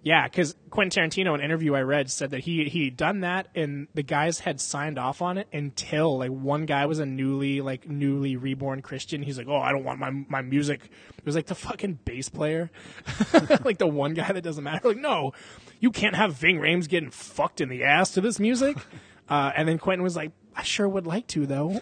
yeah, 0.04 0.28
because 0.28 0.54
Quentin 0.68 1.10
Tarantino, 1.10 1.28
in 1.28 1.40
an 1.40 1.40
interview 1.40 1.74
I 1.74 1.80
read, 1.80 2.10
said 2.10 2.32
that 2.32 2.40
he 2.40 2.64
he 2.68 2.90
done 2.90 3.20
that, 3.20 3.48
and 3.54 3.88
the 3.94 4.02
guys 4.02 4.38
had 4.38 4.60
signed 4.60 4.98
off 4.98 5.22
on 5.22 5.38
it 5.38 5.48
until 5.50 6.18
like 6.18 6.30
one 6.30 6.66
guy 6.66 6.84
was 6.84 6.98
a 6.98 7.06
newly 7.06 7.62
like 7.62 7.88
newly 7.88 8.36
reborn 8.36 8.82
Christian. 8.82 9.22
He's 9.22 9.38
like, 9.38 9.48
oh, 9.48 9.56
I 9.56 9.72
don't 9.72 9.82
want 9.82 9.98
my 9.98 10.10
my 10.10 10.42
music. 10.42 10.90
It 11.16 11.24
was 11.24 11.34
like 11.34 11.46
the 11.46 11.54
fucking 11.54 12.00
bass 12.04 12.28
player, 12.28 12.70
like 13.64 13.78
the 13.78 13.86
one 13.86 14.12
guy 14.12 14.30
that 14.30 14.42
doesn't 14.42 14.62
matter. 14.62 14.88
Like, 14.88 14.98
no, 14.98 15.32
you 15.80 15.90
can't 15.90 16.16
have 16.16 16.34
Ving 16.34 16.58
Rhames 16.58 16.86
getting 16.86 17.10
fucked 17.10 17.62
in 17.62 17.70
the 17.70 17.84
ass 17.84 18.10
to 18.12 18.20
this 18.20 18.38
music. 18.38 18.76
Uh, 19.26 19.50
and 19.56 19.66
then 19.66 19.78
Quentin 19.78 20.02
was 20.02 20.16
like, 20.16 20.32
I 20.54 20.62
sure 20.64 20.86
would 20.86 21.06
like 21.06 21.26
to 21.28 21.46
though. 21.46 21.80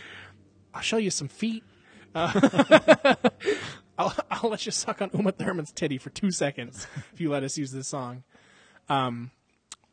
I'll 0.74 0.82
show 0.82 0.98
you 0.98 1.10
some 1.10 1.28
feet. 1.28 1.64
I'll, 3.98 4.14
I'll 4.30 4.50
let 4.50 4.66
you 4.66 4.72
suck 4.72 5.02
on 5.02 5.10
Uma 5.14 5.32
Thurman's 5.32 5.72
titty 5.72 5.98
for 5.98 6.10
two 6.10 6.30
seconds 6.30 6.86
if 7.12 7.20
you 7.20 7.30
let 7.30 7.42
us 7.42 7.56
use 7.58 7.72
this 7.72 7.88
song. 7.88 8.22
Um, 8.88 9.30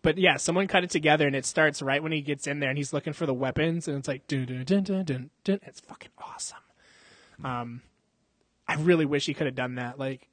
but 0.02 0.18
yeah, 0.18 0.36
someone 0.38 0.68
cut 0.68 0.84
it 0.84 0.90
together 0.90 1.26
and 1.26 1.36
it 1.36 1.46
starts 1.46 1.82
right 1.82 2.04
when 2.04 2.12
he 2.12 2.22
gets 2.22 2.46
in 2.46 2.60
there 2.60 2.70
and 2.70 2.78
he's 2.78 2.94
looking 2.94 3.14
for 3.14 3.26
the 3.26 3.34
weapons 3.34 3.88
and 3.88 3.98
it's 3.98 4.08
like 4.08 4.28
dun 4.28 4.46
dun 4.46 4.64
dun 4.66 4.84
dun 4.84 5.06
dun. 5.06 5.30
dun. 5.44 5.60
It's 5.64 5.80
fucking 5.80 6.12
awesome. 6.18 6.58
Um, 7.44 7.82
I 8.68 8.76
really 8.76 9.06
wish 9.06 9.26
he 9.26 9.34
could 9.34 9.48
have 9.48 9.56
done 9.56 9.76
that. 9.76 9.98
Like, 9.98 10.28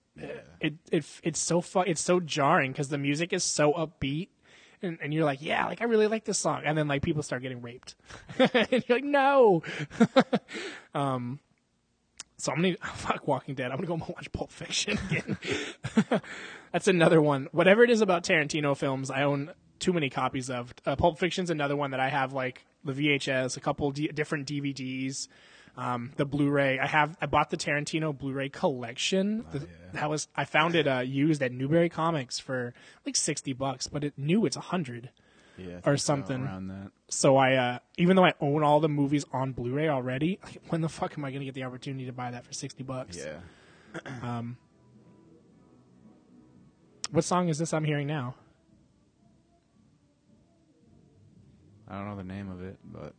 it 0.60 0.74
it 0.90 1.04
it's 1.22 1.40
so 1.40 1.60
fu- 1.60 1.80
it's 1.80 2.02
so 2.02 2.20
jarring 2.20 2.72
because 2.72 2.88
the 2.88 2.98
music 2.98 3.32
is 3.32 3.44
so 3.44 3.72
upbeat. 3.72 4.28
And, 4.82 4.98
and 5.02 5.12
you're 5.12 5.26
like, 5.26 5.42
yeah, 5.42 5.66
like 5.66 5.82
I 5.82 5.84
really 5.84 6.06
like 6.06 6.24
this 6.24 6.38
song, 6.38 6.62
and 6.64 6.76
then 6.76 6.88
like 6.88 7.02
people 7.02 7.22
start 7.22 7.42
getting 7.42 7.60
raped, 7.60 7.96
and 8.38 8.66
you're 8.70 8.96
like, 8.96 9.04
no. 9.04 9.62
So 12.40 12.52
I'm 12.52 12.62
gonna 12.62 12.76
fuck 12.94 13.26
Walking 13.26 13.54
Dead. 13.54 13.70
I'm 13.70 13.76
gonna 13.78 13.86
go 13.86 13.96
home 13.96 14.02
and 14.08 14.14
watch 14.16 14.32
Pulp 14.32 14.50
Fiction 14.50 14.98
again. 15.10 15.38
That's 16.72 16.88
another 16.88 17.20
one. 17.20 17.48
Whatever 17.52 17.82
it 17.84 17.90
is 17.90 18.00
about 18.00 18.24
Tarantino 18.24 18.76
films, 18.76 19.10
I 19.10 19.22
own 19.22 19.50
too 19.78 19.92
many 19.92 20.10
copies 20.10 20.50
of. 20.50 20.72
Uh, 20.86 20.96
Pulp 20.96 21.18
Fiction's 21.18 21.50
another 21.50 21.76
one 21.76 21.90
that 21.92 22.00
I 22.00 22.08
have 22.08 22.32
like 22.32 22.64
the 22.84 22.92
VHS, 22.92 23.56
a 23.56 23.60
couple 23.60 23.90
D- 23.90 24.08
different 24.08 24.46
DVDs, 24.46 25.28
um, 25.76 26.12
the 26.16 26.24
Blu-ray. 26.24 26.78
I 26.78 26.86
have. 26.86 27.16
I 27.20 27.26
bought 27.26 27.50
the 27.50 27.56
Tarantino 27.56 28.16
Blu-ray 28.16 28.48
collection. 28.50 29.44
The- 29.52 29.66
That 29.94 30.08
was 30.08 30.28
I 30.36 30.44
found 30.44 30.74
it 30.76 30.86
uh, 30.86 31.00
used 31.00 31.42
at 31.42 31.52
Newbury 31.52 31.88
Comics 31.88 32.38
for 32.38 32.72
like 33.04 33.16
sixty 33.16 33.52
bucks, 33.52 33.86
but 33.86 34.04
it 34.04 34.14
new 34.16 34.46
it's 34.46 34.56
a 34.56 34.60
hundred. 34.60 35.10
Yeah. 35.60 35.80
Or 35.84 35.96
something. 35.96 36.42
around 36.42 36.68
that. 36.68 36.90
So 37.08 37.36
I, 37.36 37.54
uh, 37.54 37.78
even 37.98 38.16
though 38.16 38.24
I 38.24 38.34
own 38.40 38.62
all 38.62 38.80
the 38.80 38.88
movies 38.88 39.24
on 39.32 39.52
Blu-ray 39.52 39.88
already, 39.88 40.38
like, 40.42 40.60
when 40.68 40.80
the 40.80 40.88
fuck 40.88 41.16
am 41.18 41.24
I 41.24 41.30
going 41.30 41.40
to 41.40 41.44
get 41.46 41.54
the 41.54 41.64
opportunity 41.64 42.06
to 42.06 42.12
buy 42.12 42.30
that 42.30 42.44
for 42.46 42.52
sixty 42.52 42.82
bucks? 42.82 43.18
Yeah. 43.18 44.42
What 47.10 47.24
song 47.24 47.48
is 47.48 47.58
this 47.58 47.72
I'm 47.74 47.84
hearing 47.84 48.06
now? 48.06 48.36
I 51.88 51.96
don't 51.96 52.06
know 52.06 52.16
the 52.16 52.22
name 52.22 52.48
of 52.48 52.62
it, 52.62 52.78
but 52.84 53.14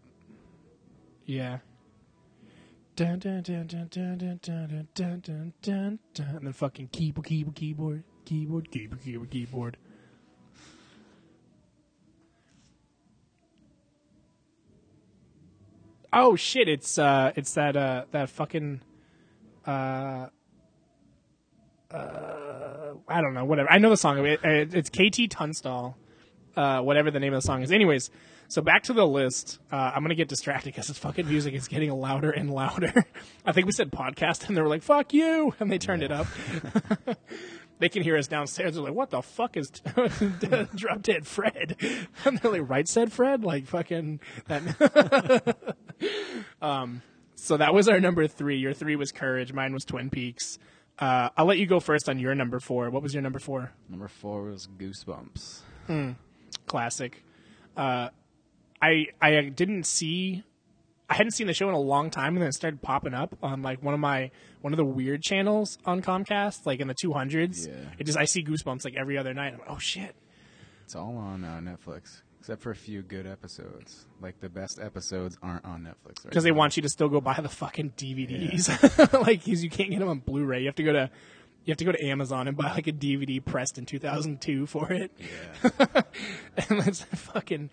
Yeah. 1.26 1.60
Dun, 2.96 3.20
dun, 3.20 3.42
dun, 3.42 3.68
dun, 3.68 3.88
dun, 3.90 4.18
dun, 4.18 4.40
dun, 4.42 4.88
dun, 4.94 5.22
dun, 5.24 5.54
dun, 5.62 6.00
dun, 6.14 6.26
and 6.38 6.46
then 6.46 6.54
fucking 6.54 6.90
keyboard, 6.92 7.26
keyboard, 7.26 7.56
keyboard, 7.56 8.04
keyboard, 8.26 8.72
keyboard, 8.72 9.02
keyboard, 9.02 9.30
keyboard. 9.30 9.78
Oh 16.14 16.36
shit! 16.36 16.68
It's 16.68 16.98
uh, 16.98 17.32
it's 17.36 17.54
that 17.54 17.76
uh, 17.76 18.06
that 18.12 18.30
fucking 18.30 18.82
uh, 19.66 20.28
uh, 21.92 22.94
I 23.08 23.22
don't 23.22 23.34
know, 23.34 23.46
whatever. 23.46 23.72
I 23.72 23.78
know 23.78 23.90
the 23.90 23.98
song. 23.98 24.26
It, 24.26 24.44
it, 24.44 24.74
it's 24.74 24.90
KT 24.90 25.30
Tunstall 25.30 25.98
uh, 26.56 26.82
whatever 26.82 27.12
the 27.12 27.20
name 27.20 27.34
of 27.34 27.42
the 27.42 27.46
song 27.46 27.62
is. 27.62 27.72
Anyways, 27.72 28.10
so 28.48 28.62
back 28.62 28.84
to 28.84 28.94
the 28.94 29.06
list. 29.08 29.60
Uh, 29.72 29.92
I'm 29.96 30.04
gonna 30.04 30.16
get 30.16 30.28
distracted 30.28 30.74
because 30.74 30.88
this 30.88 30.98
fucking 30.98 31.28
music 31.28 31.54
is 31.54 31.68
getting 31.68 31.92
louder 31.92 32.32
and 32.32 32.52
louder. 32.52 33.06
I 33.46 33.52
think 33.52 33.66
we 33.66 33.72
said 33.72 33.92
podcast, 33.92 34.48
and 34.48 34.58
they 34.58 34.62
were 34.62 34.68
like 34.68 34.84
"fuck 34.84 35.14
you," 35.14 35.54
and 35.60 35.72
they 35.72 35.78
turned 35.78 36.04
it 36.04 36.12
up. 36.12 36.28
they 37.82 37.90
can 37.90 38.04
hear 38.04 38.16
us 38.16 38.28
downstairs. 38.28 38.76
They're 38.76 38.84
like, 38.84 38.94
"What 38.94 39.10
the 39.10 39.24
fuck 39.24 39.58
is 39.58 39.70
Drop 40.76 41.02
Dead 41.02 41.26
Fred?" 41.26 41.76
And 42.26 42.38
they're 42.38 42.52
like, 42.52 42.70
"Right 42.70 42.88
said 42.88 43.12
Fred?" 43.12 43.44
Like 43.44 43.66
fucking 43.66 44.20
that. 44.48 45.76
um, 46.62 47.02
so 47.36 47.58
that 47.58 47.74
was 47.74 47.90
our 47.90 48.00
number 48.00 48.28
three. 48.28 48.58
Your 48.58 48.74
three 48.74 48.96
was 48.96 49.12
Courage. 49.12 49.52
Mine 49.52 49.74
was 49.74 49.84
Twin 49.84 50.12
Peaks. 50.12 50.60
Uh, 51.00 51.30
I'll 51.36 51.48
let 51.48 51.58
you 51.58 51.66
go 51.66 51.80
first 51.80 52.08
on 52.08 52.20
your 52.20 52.36
number 52.36 52.60
four. 52.60 52.92
What 52.92 53.02
was 53.02 53.16
your 53.16 53.24
number 53.24 53.40
four? 53.40 53.72
number 53.90 54.08
four 54.08 54.44
was 54.44 54.68
Goosebumps. 54.78 55.62
classic. 56.68 57.24
Uh, 57.76 58.10
I 58.80 59.08
I 59.20 59.42
didn't 59.50 59.86
see, 59.88 60.44
I 61.12 61.16
hadn't 61.16 61.32
seen 61.34 61.46
the 61.48 61.54
show 61.54 61.68
in 61.68 61.76
a 61.76 61.80
long 61.80 62.10
time, 62.10 62.36
and 62.36 62.42
then 62.42 62.48
it 62.48 62.54
started 62.54 62.82
popping 62.82 63.14
up 63.14 63.36
on 63.44 63.62
like 63.62 63.84
one 63.84 63.94
of 63.94 64.00
my 64.00 64.32
one 64.62 64.72
of 64.72 64.78
the 64.78 64.86
weird 64.86 65.22
channels 65.22 65.78
on 65.86 66.02
Comcast, 66.02 66.66
like 66.66 66.80
in 66.80 66.88
the 66.88 66.94
two 66.94 67.12
hundreds. 67.12 67.68
Yeah. 67.68 67.74
It 68.00 68.06
just 68.06 68.18
I 68.18 68.24
see 68.24 68.44
Goosebumps 68.44 68.86
like 68.86 68.96
every 68.96 69.18
other 69.18 69.34
night. 69.34 69.52
I'm 69.54 69.60
like, 69.60 69.70
oh 69.70 69.78
shit. 69.78 70.16
It's 70.86 70.96
all 70.96 71.18
on 71.18 71.44
uh, 71.44 71.60
Netflix, 71.62 72.22
except 72.40 72.62
for 72.62 72.72
a 72.72 72.76
few 72.76 73.02
good 73.02 73.28
episodes. 73.28 74.06
Like 74.22 74.40
the 74.40 74.48
best 74.48 74.80
episodes 74.80 75.38
aren't 75.44 75.66
on 75.66 75.82
Netflix 75.82 76.24
right 76.24 76.30
because 76.30 76.46
they 76.46 76.52
want 76.52 76.78
you 76.78 76.84
to 76.84 76.90
still 76.90 77.10
go 77.10 77.20
buy 77.20 77.40
the 77.42 77.50
fucking 77.50 77.92
DVDs. 77.98 78.70
like, 79.26 79.44
'cause 79.44 79.62
you 79.64 79.70
can't 79.70 79.90
get 79.90 80.00
them 80.00 80.08
on 80.08 80.20
Blu-ray. 80.20 80.62
You 80.62 80.68
have 80.68 80.76
to 80.76 80.84
go 80.84 80.94
to 80.94 81.10
You 81.66 81.72
have 81.72 81.78
to 81.78 81.86
go 81.86 81.92
to 81.92 82.06
Amazon 82.06 82.48
and 82.48 82.56
buy 82.56 82.72
like 82.72 82.88
a 82.88 82.94
DVD 82.94 83.44
pressed 83.44 83.78
in 83.78 83.86
2002 83.86 84.66
for 84.66 84.92
it. 84.94 85.12
Yeah. 85.20 85.70
and 86.70 86.88
it's 86.88 87.02
fucking. 87.04 87.70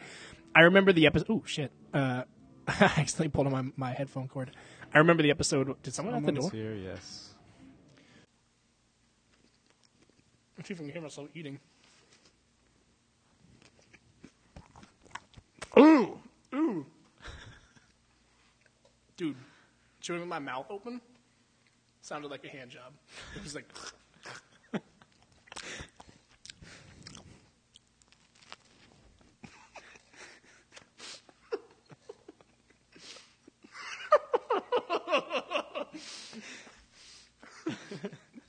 I 0.56 0.62
remember 0.62 0.92
the 0.92 1.06
episode. 1.06 1.26
Oh 1.30 1.42
shit! 1.46 1.70
Uh, 1.94 2.24
I 2.80 2.84
accidentally 2.98 3.28
pulled 3.28 3.46
on 3.46 3.52
my, 3.52 3.88
my 3.88 3.92
headphone 3.94 4.28
cord. 4.28 4.50
I 4.92 4.98
remember 4.98 5.22
the 5.22 5.30
episode. 5.30 5.82
Did 5.82 5.94
someone 5.94 6.14
at 6.14 6.26
the 6.26 6.32
door? 6.32 6.50
Here, 6.50 6.74
yes. 6.74 7.30
Let's 10.56 10.68
see 10.68 10.74
if 10.74 10.80
I 10.80 10.84
can 10.84 10.92
hear 10.92 11.00
myself 11.00 11.28
eating. 11.34 11.58
Ooh, 15.78 16.18
ooh, 16.54 16.84
dude, 19.16 19.36
chewing 20.00 20.20
with 20.20 20.28
my 20.28 20.40
mouth 20.40 20.66
open 20.70 21.00
sounded 22.02 22.30
like 22.30 22.44
a 22.44 22.48
hand 22.48 22.70
job. 22.70 22.92
It 23.36 23.42
was 23.42 23.54
like. 23.54 23.66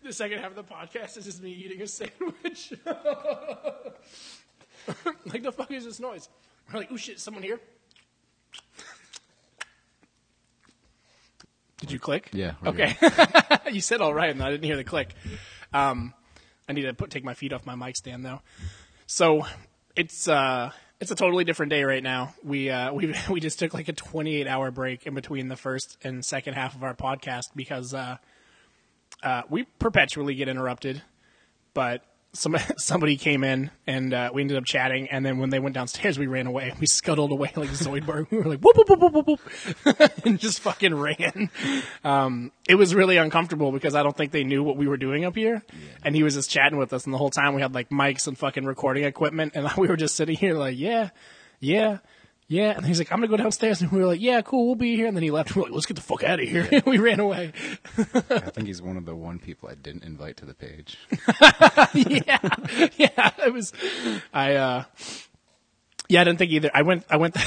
the 0.10 0.14
second 0.14 0.40
half 0.40 0.50
of 0.50 0.56
the 0.56 0.64
podcast 0.64 1.18
is 1.18 1.26
just 1.26 1.44
me 1.44 1.52
eating 1.52 1.80
a 1.84 1.88
sandwich. 1.88 2.74
like 5.32 5.44
the 5.44 5.52
fuck 5.52 5.70
is 5.70 5.86
this 5.86 6.00
noise? 6.00 6.28
We're 6.74 6.80
like, 6.80 6.90
oh 6.92 6.98
shit, 6.98 7.20
someone 7.20 7.44
here. 7.44 7.60
Did 11.78 11.92
you 11.92 12.00
click? 12.00 12.30
Yeah, 12.34 12.54
Okay. 12.66 12.98
you 13.72 13.82
said 13.82 14.02
all 14.02 14.12
right, 14.12 14.32
and 14.32 14.42
I 14.42 14.50
didn't 14.50 14.64
hear 14.64 14.78
the 14.78 14.84
click. 14.84 15.14
Um, 15.74 16.16
I 16.68 16.74
need 16.74 16.82
to 16.82 16.94
put 16.96 17.12
take 17.12 17.24
my 17.24 17.36
feet 17.36 17.54
off 17.54 17.68
my 17.68 17.76
mic 17.76 17.96
stand 17.96 18.26
though. 18.26 18.42
So 19.06 19.46
it's 19.96 20.28
uh 20.28 20.72
it's 21.00 21.12
a 21.12 21.16
totally 21.16 21.44
different 21.44 21.70
day 21.70 21.84
right 21.84 22.02
now. 22.02 22.34
We 22.44 22.72
uh 22.72 22.94
we 22.96 23.14
we 23.30 23.40
just 23.40 23.60
took 23.60 23.76
like 23.76 23.90
a 23.90 23.94
28 23.94 24.48
hour 24.48 24.72
break 24.72 25.06
in 25.06 25.14
between 25.14 25.50
the 25.50 25.56
first 25.56 26.00
and 26.04 26.26
second 26.26 26.56
half 26.56 26.74
of 26.74 26.84
our 26.84 26.96
podcast 26.96 27.50
because 27.56 27.94
uh 27.94 28.18
uh 29.24 29.44
we 29.50 29.64
perpetually 29.80 30.36
get 30.36 30.48
interrupted, 30.48 31.02
but 31.74 32.04
some 32.34 32.56
somebody 32.78 33.18
came 33.18 33.44
in 33.44 33.72
and 33.88 34.14
uh, 34.14 34.30
we 34.34 34.42
ended 34.42 34.58
up 34.58 34.66
chatting, 34.66 35.08
and 35.10 35.26
then 35.26 35.38
when 35.40 35.50
they 35.50 35.60
went 35.60 35.76
downstairs, 35.76 36.20
we 36.20 36.28
ran 36.28 36.48
away. 36.48 36.74
We 36.80 36.88
scuttled 36.88 37.32
away 37.32 37.52
like 37.56 37.70
Zoidberg. 37.70 38.28
We 38.32 38.38
were 38.38 38.44
like 38.44 38.60
whoop 38.60 38.78
whoop 38.78 38.90
whoop 38.90 39.00
whoop 39.00 39.28
whoop, 39.28 39.40
whoop 39.86 40.12
and 40.26 40.40
just 40.40 40.60
fucking 40.60 40.94
ran. 40.94 41.50
Um, 42.04 42.52
it 42.68 42.76
was 42.76 42.94
really 42.94 43.18
uncomfortable 43.18 43.72
because 43.72 43.96
I 43.96 44.04
don't 44.04 44.16
think 44.16 44.32
they 44.32 44.44
knew 44.44 44.64
what 44.64 44.78
we 44.78 44.88
were 44.88 44.98
doing 44.98 45.26
up 45.26 45.36
here, 45.36 45.64
and 46.04 46.16
he 46.16 46.24
was 46.24 46.36
just 46.36 46.50
chatting 46.50 46.78
with 46.78 46.94
us, 46.94 47.06
and 47.06 47.14
the 47.14 47.18
whole 47.18 47.30
time 47.32 47.56
we 47.56 47.62
had 47.62 47.74
like 47.74 47.90
mics 47.90 48.28
and 48.28 48.38
fucking 48.38 48.66
recording 48.66 49.04
equipment, 49.04 49.54
and 49.56 49.70
we 49.78 49.88
were 49.88 49.98
just 49.98 50.16
sitting 50.16 50.36
here 50.38 50.54
like 50.54 50.78
yeah, 50.78 51.10
yeah. 51.60 51.98
Yeah, 52.52 52.72
and 52.76 52.84
he's 52.84 52.98
like, 52.98 53.12
"I'm 53.12 53.20
gonna 53.20 53.28
go 53.28 53.38
downstairs," 53.38 53.80
and 53.82 53.92
we 53.92 54.00
were 54.00 54.08
like, 54.08 54.20
"Yeah, 54.20 54.42
cool, 54.42 54.66
we'll 54.66 54.76
be 54.76 54.96
here." 54.96 55.06
And 55.06 55.16
then 55.16 55.22
he 55.22 55.30
left. 55.30 55.56
We 55.56 55.62
are 55.62 55.66
like, 55.66 55.72
"Let's 55.74 55.86
get 55.86 55.94
the 55.94 56.02
fuck 56.02 56.24
out 56.24 56.40
of 56.40 56.50
here!" 56.50 56.68
we 56.86 56.98
ran 56.98 57.20
away. 57.20 57.54
I 57.96 58.04
think 58.50 58.66
he's 58.66 58.82
one 58.82 58.98
of 58.98 59.06
the 59.06 59.16
one 59.16 59.38
people 59.38 59.70
I 59.70 59.76
didn't 59.76 60.04
invite 60.04 60.38
to 60.38 60.46
the 60.46 60.56
page. 60.56 60.98
yeah, 61.94 62.40
yeah. 62.98 63.32
It 63.46 63.54
was. 63.54 63.72
I. 64.34 64.56
uh 64.56 64.84
Yeah, 66.10 66.22
I 66.22 66.24
didn't 66.24 66.40
think 66.40 66.52
either. 66.52 66.72
I 66.74 66.82
went. 66.82 67.06
I 67.08 67.18
went. 67.18 67.38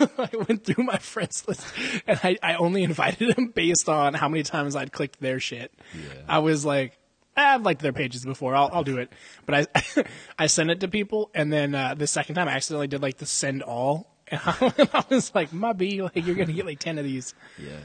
I 0.00 0.30
went 0.48 0.64
through 0.64 0.84
my 0.84 0.96
friends 0.98 1.46
list, 1.46 1.66
and 2.06 2.18
I, 2.24 2.38
I 2.42 2.54
only 2.54 2.82
invited 2.82 3.36
them 3.36 3.48
based 3.48 3.90
on 3.90 4.14
how 4.14 4.28
many 4.28 4.42
times 4.42 4.74
I'd 4.74 4.90
clicked 4.90 5.20
their 5.20 5.38
shit. 5.38 5.70
Yeah. 5.94 6.22
I 6.28 6.38
was 6.38 6.64
like, 6.64 6.98
"Ah, 7.36 7.54
I've 7.56 7.62
liked 7.62 7.82
their 7.82 7.92
pages 7.92 8.24
before. 8.24 8.54
I'll 8.56 8.70
I'll 8.72 8.84
do 8.84 8.96
it. 8.96 9.12
But 9.44 9.68
I 9.76 10.04
I 10.38 10.46
sent 10.46 10.70
it 10.70 10.80
to 10.80 10.88
people, 10.88 11.30
and 11.34 11.52
then 11.52 11.74
uh, 11.74 11.94
the 11.94 12.06
second 12.06 12.36
time 12.36 12.48
I 12.48 12.52
accidentally 12.52 12.88
did 12.88 13.02
like 13.02 13.18
the 13.18 13.26
send 13.26 13.62
all, 13.62 14.15
and 14.28 14.40
I 14.92 15.04
was 15.08 15.34
like, 15.34 15.52
"My 15.52 15.72
B, 15.72 16.02
like 16.02 16.16
you're 16.26 16.34
gonna 16.36 16.52
get 16.52 16.66
like 16.66 16.78
ten 16.78 16.98
of 16.98 17.04
these." 17.04 17.34
Yeah. 17.58 17.78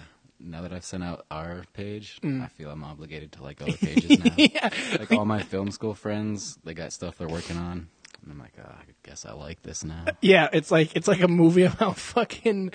Now 0.44 0.64
that 0.64 0.74
I've 0.74 0.84
sent 0.84 1.04
out 1.04 1.24
our 1.30 1.66
page, 1.74 2.20
I 2.24 2.48
feel 2.48 2.72
I'm 2.72 2.84
obligated 2.84 3.32
to 3.34 3.44
like 3.44 3.62
other 3.62 3.74
pages 3.78 4.24
now. 4.24 4.34
yeah, 4.38 4.70
Like 4.98 5.12
all 5.12 5.26
my 5.26 5.44
film 5.44 5.70
school 5.70 5.94
friends, 5.94 6.58
they 6.64 6.74
got 6.74 6.92
stuff 6.94 7.20
they're 7.20 7.28
working 7.28 7.58
on. 7.58 7.90
And 8.24 8.32
I'm 8.32 8.40
like, 8.40 8.54
oh, 8.60 8.68
I 8.68 8.84
guess 9.04 9.24
I 9.26 9.34
like 9.34 9.62
this 9.64 9.84
now. 9.84 10.06
Yeah, 10.22 10.50
it's 10.52 10.72
like 10.72 10.96
it's 10.96 11.08
like 11.08 11.22
a 11.22 11.28
movie 11.28 11.64
about 11.64 11.98
fucking 11.98 12.72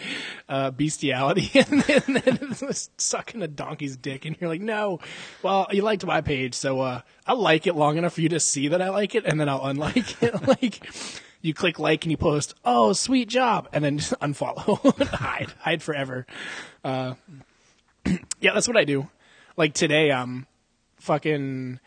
uh, 0.49 0.71
bestiality, 0.73 1.51
and 1.59 1.83
then, 1.83 2.03
and 2.07 2.17
then 2.37 2.69
it's 2.69 2.91
sucking 2.99 3.43
a 3.43 3.49
donkey's 3.49 3.97
dick, 3.97 4.25
and 4.25 4.37
you're 4.41 4.49
like, 4.51 4.61
no. 4.61 5.01
Well, 5.43 5.67
you 5.73 5.83
liked 5.83 6.05
my 6.07 6.21
page, 6.21 6.55
so 6.55 6.81
uh, 6.81 7.01
I'll 7.27 7.37
like 7.41 7.67
it 7.67 7.75
long 7.75 7.97
enough 7.97 8.15
for 8.15 8.21
you 8.21 8.29
to 8.31 8.39
see 8.41 8.69
that 8.69 8.81
I 8.83 8.91
like 8.91 9.15
it, 9.17 9.25
and 9.25 9.41
then 9.41 9.49
I'll 9.49 9.65
unlike 9.65 10.23
it. 10.23 10.47
like 10.49 10.89
you 11.47 11.55
click 11.55 11.79
like 11.79 12.05
and 12.05 12.11
you 12.11 12.17
post, 12.17 12.55
oh, 12.65 12.93
sweet 12.93 13.29
job, 13.29 13.69
and 13.73 13.85
then 13.85 13.99
just 13.99 14.13
unfollow, 14.21 15.03
hide, 15.09 15.53
hide 15.61 15.83
forever. 15.83 16.27
Uh, 16.85 17.15
yeah, 18.41 18.53
that's 18.53 18.69
what 18.69 18.77
I 18.77 18.85
do. 18.85 19.09
Like 19.57 19.73
today, 19.73 20.11
um, 20.11 20.47
fucking 20.97 21.81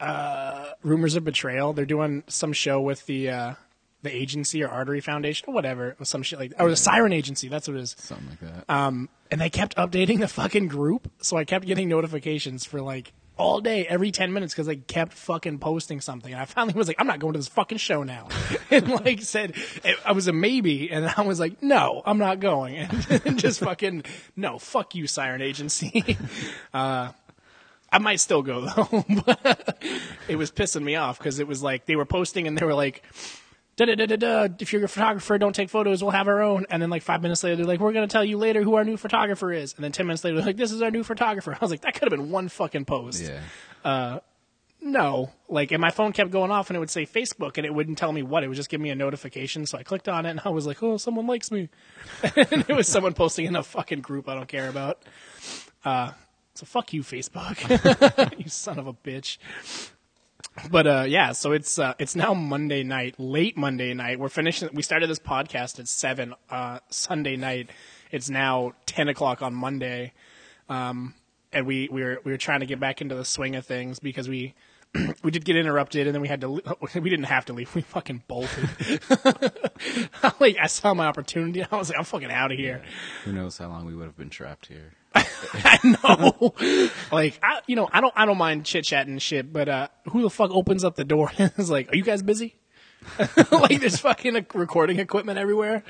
uh, 0.00 0.70
rumors 0.82 1.16
of 1.16 1.24
betrayal. 1.24 1.72
They're 1.72 1.84
doing 1.84 2.22
some 2.28 2.52
show 2.52 2.80
with 2.80 3.04
the 3.06 3.30
uh, 3.30 3.54
the 4.02 4.14
agency 4.14 4.62
or 4.62 4.68
Artery 4.68 5.00
Foundation 5.00 5.46
or 5.48 5.54
whatever, 5.54 5.96
or 5.98 6.04
some 6.04 6.22
shit 6.22 6.38
like, 6.38 6.52
or 6.58 6.70
the 6.70 6.76
Siren 6.76 7.12
Agency. 7.12 7.48
That's 7.48 7.68
what 7.68 7.76
it 7.76 7.80
is. 7.80 7.96
Something 7.98 8.28
like 8.30 8.40
that. 8.40 8.74
Um, 8.74 9.08
and 9.30 9.40
they 9.40 9.50
kept 9.50 9.76
updating 9.76 10.20
the 10.20 10.28
fucking 10.28 10.68
group, 10.68 11.10
so 11.20 11.36
I 11.36 11.44
kept 11.44 11.66
getting 11.66 11.88
notifications 11.88 12.64
for 12.64 12.80
like 12.80 13.12
all 13.36 13.60
day, 13.60 13.86
every 13.86 14.10
ten 14.10 14.32
minutes, 14.32 14.54
because 14.54 14.66
they 14.66 14.76
kept 14.76 15.12
fucking 15.12 15.58
posting 15.58 16.00
something. 16.00 16.32
And 16.32 16.40
I 16.40 16.44
finally 16.44 16.74
was 16.74 16.88
like, 16.88 16.96
I'm 17.00 17.06
not 17.06 17.18
going 17.18 17.32
to 17.32 17.38
this 17.38 17.48
fucking 17.48 17.78
show 17.78 18.02
now, 18.02 18.28
and 18.70 18.88
like 18.88 19.22
said, 19.22 19.54
it, 19.84 19.96
I 20.04 20.12
was 20.12 20.28
a 20.28 20.32
maybe, 20.32 20.90
and 20.90 21.12
I 21.16 21.22
was 21.22 21.40
like, 21.40 21.62
no, 21.62 22.02
I'm 22.04 22.18
not 22.18 22.40
going, 22.40 22.76
and, 23.24 23.38
just 23.38 23.60
fucking 23.60 24.04
no, 24.36 24.58
fuck 24.58 24.94
you, 24.94 25.06
Siren 25.06 25.42
Agency. 25.42 26.16
uh, 26.74 27.10
I 27.92 27.98
might 27.98 28.20
still 28.20 28.42
go 28.42 28.62
though, 28.62 29.04
it 30.28 30.36
was 30.36 30.50
pissing 30.50 30.82
me 30.82 30.96
off 30.96 31.18
because 31.18 31.38
it 31.38 31.46
was 31.46 31.62
like 31.62 31.86
they 31.86 31.94
were 31.96 32.04
posting 32.04 32.48
and 32.48 32.58
they 32.58 32.66
were 32.66 32.74
like, 32.74 33.04
da 33.76 33.86
da 33.86 33.94
da 33.94 34.06
da 34.06 34.16
da. 34.16 34.48
If 34.58 34.72
you're 34.72 34.84
a 34.84 34.88
photographer, 34.88 35.38
don't 35.38 35.54
take 35.54 35.70
photos. 35.70 36.02
We'll 36.02 36.12
have 36.12 36.28
our 36.28 36.42
own. 36.42 36.66
And 36.70 36.80
then 36.82 36.90
like 36.90 37.02
five 37.02 37.22
minutes 37.22 37.42
later, 37.42 37.56
they're 37.56 37.66
like, 37.66 37.80
we're 37.80 37.92
gonna 37.92 38.06
tell 38.06 38.24
you 38.24 38.38
later 38.38 38.62
who 38.62 38.74
our 38.74 38.84
new 38.84 38.96
photographer 38.96 39.52
is. 39.52 39.74
And 39.74 39.84
then 39.84 39.92
ten 39.92 40.06
minutes 40.06 40.24
later, 40.24 40.36
they're 40.36 40.46
like, 40.46 40.56
this 40.56 40.72
is 40.72 40.82
our 40.82 40.90
new 40.90 41.02
photographer. 41.02 41.52
I 41.54 41.58
was 41.60 41.70
like, 41.70 41.82
that 41.82 41.94
could 41.94 42.10
have 42.10 42.18
been 42.18 42.30
one 42.30 42.48
fucking 42.48 42.84
post. 42.84 43.22
yeah. 43.22 44.20
No, 44.86 45.32
like, 45.48 45.72
and 45.72 45.80
my 45.80 45.90
phone 45.90 46.12
kept 46.12 46.30
going 46.30 46.50
off 46.50 46.68
and 46.68 46.76
it 46.76 46.78
would 46.78 46.90
say 46.90 47.06
Facebook 47.06 47.56
and 47.56 47.64
it 47.64 47.72
wouldn't 47.72 47.96
tell 47.96 48.12
me 48.12 48.22
what. 48.22 48.44
It 48.44 48.48
would 48.48 48.56
just 48.56 48.68
give 48.68 48.82
me 48.82 48.90
a 48.90 48.94
notification. 48.94 49.64
So 49.64 49.78
I 49.78 49.82
clicked 49.82 50.10
on 50.10 50.26
it 50.26 50.30
and 50.30 50.42
I 50.44 50.50
was 50.50 50.66
like, 50.66 50.82
oh, 50.82 50.98
someone 50.98 51.26
likes 51.26 51.50
me. 51.50 51.70
and 52.22 52.66
it 52.68 52.76
was 52.76 52.86
someone 52.86 53.14
posting 53.14 53.46
in 53.46 53.56
a 53.56 53.62
fucking 53.62 54.02
group 54.02 54.28
I 54.28 54.34
don't 54.34 54.46
care 54.46 54.68
about. 54.68 55.02
Uh, 55.86 56.10
so 56.54 56.66
fuck 56.66 56.92
you, 56.92 57.02
Facebook. 57.02 58.38
you 58.38 58.50
son 58.50 58.78
of 58.78 58.86
a 58.86 58.92
bitch. 58.92 59.38
But 60.70 60.86
uh, 60.86 61.04
yeah, 61.08 61.32
so 61.32 61.52
it's 61.52 61.78
uh, 61.78 61.94
it's 61.98 62.14
now 62.14 62.32
Monday 62.32 62.82
night, 62.84 63.16
late 63.18 63.56
Monday 63.56 63.92
night. 63.92 64.18
We're 64.20 64.28
finishing. 64.28 64.68
We 64.72 64.82
started 64.82 65.10
this 65.10 65.18
podcast 65.18 65.78
at 65.80 65.88
seven 65.88 66.34
uh, 66.48 66.78
Sunday 66.90 67.36
night. 67.36 67.70
It's 68.12 68.30
now 68.30 68.72
ten 68.86 69.08
o'clock 69.08 69.42
on 69.42 69.52
Monday, 69.52 70.12
um, 70.68 71.14
and 71.52 71.66
we 71.66 71.88
we 71.90 72.02
were 72.04 72.20
we 72.24 72.30
were 72.30 72.38
trying 72.38 72.60
to 72.60 72.66
get 72.66 72.78
back 72.78 73.00
into 73.00 73.16
the 73.16 73.24
swing 73.24 73.56
of 73.56 73.66
things 73.66 73.98
because 73.98 74.28
we 74.28 74.54
we 75.24 75.32
did 75.32 75.44
get 75.44 75.56
interrupted, 75.56 76.06
and 76.06 76.14
then 76.14 76.22
we 76.22 76.28
had 76.28 76.40
to. 76.42 76.48
le- 76.48 77.00
We 77.00 77.10
didn't 77.10 77.24
have 77.26 77.44
to 77.46 77.52
leave. 77.52 77.74
We 77.74 77.82
fucking 77.82 78.22
bolted. 78.28 78.68
like 80.38 80.56
I 80.60 80.68
saw 80.68 80.94
my 80.94 81.06
opportunity, 81.06 81.64
I 81.72 81.76
was 81.76 81.88
like, 81.88 81.98
I'm 81.98 82.04
fucking 82.04 82.30
out 82.30 82.52
of 82.52 82.58
here. 82.58 82.82
Who 83.24 83.32
knows 83.32 83.58
how 83.58 83.68
long 83.68 83.86
we 83.86 83.94
would 83.96 84.04
have 84.06 84.16
been 84.16 84.30
trapped 84.30 84.66
here. 84.66 84.92
I 85.54 85.78
know. 85.84 86.54
like 87.12 87.38
I, 87.42 87.60
you 87.66 87.76
know, 87.76 87.88
I 87.92 88.00
don't, 88.00 88.12
I 88.16 88.26
don't 88.26 88.38
mind 88.38 88.64
chit 88.64 88.84
chatting 88.84 89.12
and 89.12 89.22
shit, 89.22 89.52
but 89.52 89.68
uh, 89.68 89.88
who 90.10 90.22
the 90.22 90.30
fuck 90.30 90.50
opens 90.50 90.84
up 90.84 90.96
the 90.96 91.04
door 91.04 91.30
and 91.38 91.52
is 91.56 91.70
like, 91.70 91.92
"Are 91.92 91.96
you 91.96 92.02
guys 92.02 92.22
busy?" 92.22 92.56
like 93.50 93.80
there's 93.80 93.98
fucking 93.98 94.46
recording 94.54 94.98
equipment 94.98 95.38
everywhere. 95.38 95.84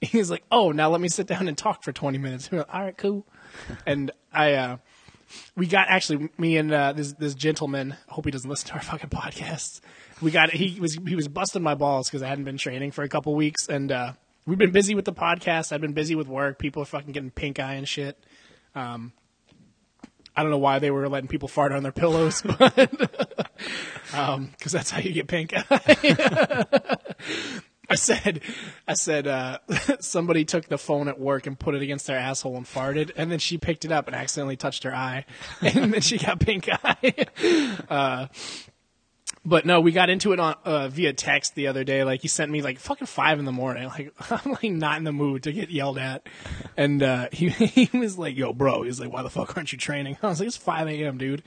He's 0.00 0.30
like, 0.30 0.44
"Oh, 0.50 0.72
now 0.72 0.90
let 0.90 1.00
me 1.00 1.08
sit 1.08 1.26
down 1.26 1.48
and 1.48 1.56
talk 1.56 1.82
for 1.82 1.92
20 1.92 2.18
minutes." 2.18 2.50
Like, 2.50 2.74
All 2.74 2.82
right, 2.82 2.96
cool. 2.96 3.26
And 3.86 4.10
I, 4.32 4.54
uh, 4.54 4.76
we 5.56 5.66
got 5.66 5.86
actually 5.88 6.30
me 6.38 6.56
and 6.56 6.72
uh, 6.72 6.92
this 6.92 7.12
this 7.14 7.34
gentleman. 7.34 7.96
I 8.08 8.14
hope 8.14 8.24
he 8.24 8.30
doesn't 8.30 8.48
listen 8.48 8.68
to 8.68 8.74
our 8.74 8.82
fucking 8.82 9.10
podcasts. 9.10 9.80
We 10.20 10.30
got 10.30 10.50
he 10.50 10.80
was 10.80 10.94
he 11.06 11.14
was 11.16 11.28
busting 11.28 11.62
my 11.62 11.74
balls 11.74 12.08
because 12.08 12.22
I 12.22 12.28
hadn't 12.28 12.44
been 12.44 12.58
training 12.58 12.92
for 12.92 13.02
a 13.02 13.08
couple 13.08 13.34
weeks, 13.34 13.68
and 13.68 13.92
uh, 13.92 14.12
we've 14.46 14.58
been 14.58 14.72
busy 14.72 14.94
with 14.94 15.04
the 15.04 15.12
podcast. 15.12 15.72
I've 15.72 15.80
been 15.80 15.92
busy 15.92 16.14
with 16.14 16.28
work. 16.28 16.58
People 16.58 16.82
are 16.82 16.86
fucking 16.86 17.12
getting 17.12 17.30
pink 17.30 17.58
eye 17.58 17.74
and 17.74 17.88
shit. 17.88 18.18
Um, 18.74 19.12
I 20.36 20.42
don't 20.42 20.50
know 20.50 20.58
why 20.58 20.78
they 20.80 20.90
were 20.90 21.08
letting 21.08 21.28
people 21.28 21.48
fart 21.48 21.72
on 21.72 21.82
their 21.82 21.92
pillows, 21.92 22.42
but 22.58 22.74
because 24.10 24.72
that's 24.72 24.90
how 24.90 25.00
you 25.00 25.12
get 25.12 25.28
pink 25.28 25.52
eye. 25.54 26.64
I 27.90 27.96
said, 27.96 28.40
I 28.88 28.94
said, 28.94 29.26
uh, 29.26 29.58
somebody 30.00 30.44
took 30.44 30.68
the 30.68 30.78
phone 30.78 31.06
at 31.08 31.20
work 31.20 31.46
and 31.46 31.58
put 31.58 31.74
it 31.74 31.82
against 31.82 32.06
their 32.06 32.18
asshole 32.18 32.56
and 32.56 32.64
farted, 32.64 33.10
and 33.16 33.30
then 33.30 33.38
she 33.38 33.58
picked 33.58 33.84
it 33.84 33.92
up 33.92 34.06
and 34.06 34.16
accidentally 34.16 34.56
touched 34.56 34.84
her 34.84 34.94
eye, 34.94 35.26
and 35.60 35.92
then 35.92 36.00
she 36.00 36.18
got 36.18 36.40
pink 36.40 36.68
eye. 36.70 37.26
uh, 37.90 38.26
but 39.44 39.66
no, 39.66 39.80
we 39.80 39.92
got 39.92 40.10
into 40.10 40.32
it 40.32 40.40
on 40.40 40.56
uh, 40.64 40.88
via 40.88 41.12
text 41.12 41.54
the 41.54 41.66
other 41.66 41.84
day. 41.84 42.04
Like 42.04 42.22
he 42.22 42.28
sent 42.28 42.50
me 42.50 42.62
like 42.62 42.78
fucking 42.78 43.06
five 43.06 43.38
in 43.38 43.44
the 43.44 43.52
morning. 43.52 43.90
Like 43.94 44.12
I'm 44.30 44.52
like 44.52 44.64
not 44.64 44.98
in 44.98 45.04
the 45.04 45.12
mood 45.12 45.44
to 45.44 45.52
get 45.52 45.70
yelled 45.70 45.98
at, 45.98 46.26
and 46.76 47.02
uh, 47.02 47.28
he 47.32 47.48
he 47.48 47.96
was 47.96 48.18
like, 48.18 48.36
"Yo, 48.36 48.52
bro," 48.52 48.82
he's 48.82 48.98
like, 48.98 49.12
"Why 49.12 49.22
the 49.22 49.30
fuck 49.30 49.56
aren't 49.56 49.72
you 49.72 49.78
training?" 49.78 50.16
I 50.22 50.28
was 50.28 50.40
like, 50.40 50.48
"It's 50.48 50.56
5 50.56 50.88
a.m., 50.88 51.18
dude." 51.18 51.42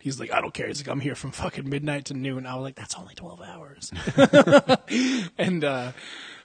He's 0.00 0.20
like, 0.20 0.30
I 0.30 0.42
don't 0.42 0.52
care. 0.52 0.66
He's 0.66 0.80
like, 0.82 0.88
I'm 0.92 1.00
here 1.00 1.14
from 1.14 1.30
fucking 1.30 1.66
midnight 1.66 2.04
to 2.06 2.14
noon. 2.14 2.44
I 2.44 2.56
was 2.56 2.62
like, 2.62 2.74
that's 2.74 2.94
only 2.94 3.14
12 3.14 3.40
hours. 3.40 3.90
and, 5.38 5.64
uh, 5.64 5.92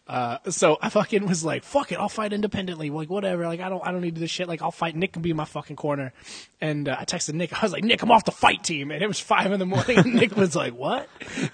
uh, 0.09 0.39
so 0.49 0.75
I 0.81 0.89
fucking 0.89 1.27
was 1.27 1.45
like, 1.45 1.63
fuck 1.63 1.91
it, 1.91 1.99
I'll 1.99 2.09
fight 2.09 2.33
independently. 2.33 2.89
Like, 2.89 3.11
whatever. 3.11 3.45
Like, 3.45 3.59
I 3.59 3.69
don't, 3.69 3.85
I 3.85 3.91
don't 3.91 4.01
need 4.01 4.15
this 4.15 4.31
shit. 4.31 4.47
Like, 4.47 4.63
I'll 4.63 4.71
fight. 4.71 4.95
Nick 4.95 5.13
can 5.13 5.21
be 5.21 5.29
in 5.29 5.35
my 5.35 5.45
fucking 5.45 5.75
corner. 5.75 6.13
And, 6.59 6.89
uh, 6.89 6.95
I 6.99 7.05
texted 7.05 7.35
Nick. 7.35 7.53
I 7.53 7.63
was 7.63 7.71
like, 7.71 7.83
Nick, 7.83 8.01
I'm 8.01 8.09
off 8.09 8.25
the 8.25 8.31
fight 8.31 8.63
team. 8.63 8.89
And 8.89 9.03
it 9.03 9.07
was 9.07 9.19
five 9.19 9.51
in 9.51 9.59
the 9.59 9.67
morning. 9.67 9.99
And 9.99 10.13
Nick 10.15 10.35
was 10.35 10.55
like, 10.55 10.73
what? 10.73 11.07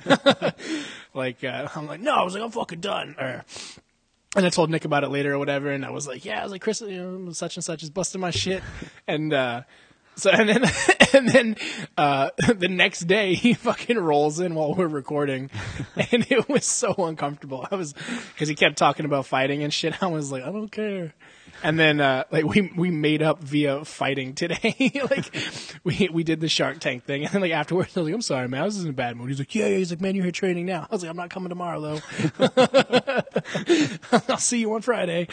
like, 1.13 1.43
uh, 1.43 1.67
I'm 1.75 1.85
like, 1.85 1.99
no, 1.99 2.15
I 2.15 2.23
was 2.23 2.33
like, 2.33 2.43
I'm 2.43 2.51
fucking 2.51 2.79
done. 2.79 3.17
Or, 3.19 3.43
and 4.37 4.45
I 4.45 4.49
told 4.49 4.69
Nick 4.69 4.85
about 4.85 5.03
it 5.03 5.09
later 5.09 5.33
or 5.33 5.39
whatever. 5.39 5.69
And 5.69 5.83
I 5.83 5.89
was 5.89 6.07
like, 6.07 6.23
yeah, 6.23 6.39
I 6.39 6.43
was 6.43 6.53
like, 6.53 6.61
Chris, 6.61 6.79
you 6.79 6.95
know, 6.95 7.31
such 7.33 7.57
and 7.57 7.63
such 7.63 7.83
is 7.83 7.89
busting 7.89 8.21
my 8.21 8.31
shit. 8.31 8.63
And, 9.05 9.33
uh, 9.33 9.63
so 10.15 10.29
and 10.31 10.49
then 10.49 10.63
and 11.13 11.29
then 11.29 11.55
uh, 11.97 12.29
the 12.55 12.67
next 12.67 13.01
day 13.01 13.33
he 13.33 13.53
fucking 13.53 13.97
rolls 13.97 14.39
in 14.39 14.55
while 14.55 14.73
we're 14.73 14.87
recording, 14.87 15.49
and 15.95 16.25
it 16.29 16.47
was 16.49 16.65
so 16.65 16.93
uncomfortable. 16.97 17.67
I 17.69 17.75
was 17.75 17.93
because 18.33 18.47
he 18.47 18.55
kept 18.55 18.77
talking 18.77 19.05
about 19.05 19.25
fighting 19.25 19.63
and 19.63 19.73
shit. 19.73 20.01
I 20.01 20.07
was 20.07 20.31
like, 20.31 20.43
I 20.43 20.51
don't 20.51 20.71
care. 20.71 21.13
And 21.63 21.79
then 21.79 22.01
uh, 22.01 22.25
like 22.31 22.45
we 22.45 22.71
we 22.75 22.91
made 22.91 23.21
up 23.21 23.41
via 23.41 23.85
fighting 23.85 24.33
today. 24.35 24.91
like 25.09 25.33
we 25.83 26.09
we 26.11 26.23
did 26.23 26.41
the 26.41 26.49
Shark 26.49 26.79
Tank 26.79 27.05
thing, 27.05 27.23
and 27.23 27.33
then 27.33 27.41
like 27.41 27.51
afterwards 27.51 27.95
I 27.95 28.01
was 28.01 28.07
like, 28.07 28.15
I'm 28.15 28.21
sorry, 28.21 28.47
man, 28.47 28.61
I 28.61 28.65
was 28.65 28.83
in 28.83 28.89
a 28.89 28.93
bad 28.93 29.15
mood. 29.15 29.29
He's 29.29 29.39
like, 29.39 29.55
Yeah, 29.55 29.67
yeah. 29.67 29.77
He's 29.77 29.91
like, 29.91 30.01
Man, 30.01 30.15
you're 30.15 30.25
here 30.25 30.31
training 30.31 30.65
now. 30.65 30.87
I 30.89 30.93
was 30.93 31.01
like, 31.01 31.09
I'm 31.09 31.17
not 31.17 31.29
coming 31.29 31.49
tomorrow 31.49 31.81
though. 31.81 31.99
I'll 34.29 34.37
see 34.37 34.59
you 34.59 34.73
on 34.73 34.81
Friday. 34.81 35.27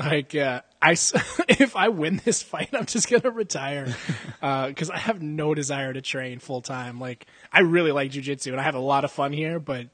Like, 0.00 0.34
uh, 0.34 0.62
I, 0.80 0.92
if 1.48 1.76
I 1.76 1.88
win 1.90 2.22
this 2.24 2.42
fight, 2.42 2.70
I'm 2.72 2.86
just 2.86 3.10
gonna 3.10 3.30
retire, 3.30 3.94
uh, 4.42 4.72
cause 4.72 4.88
I 4.88 4.96
have 4.96 5.20
no 5.20 5.54
desire 5.54 5.92
to 5.92 6.00
train 6.00 6.38
full 6.38 6.62
time. 6.62 6.98
Like, 6.98 7.26
I 7.52 7.60
really 7.60 7.92
like 7.92 8.10
jujitsu 8.10 8.52
and 8.52 8.60
I 8.60 8.64
have 8.64 8.74
a 8.74 8.80
lot 8.80 9.04
of 9.04 9.12
fun 9.12 9.32
here, 9.34 9.60
but 9.60 9.88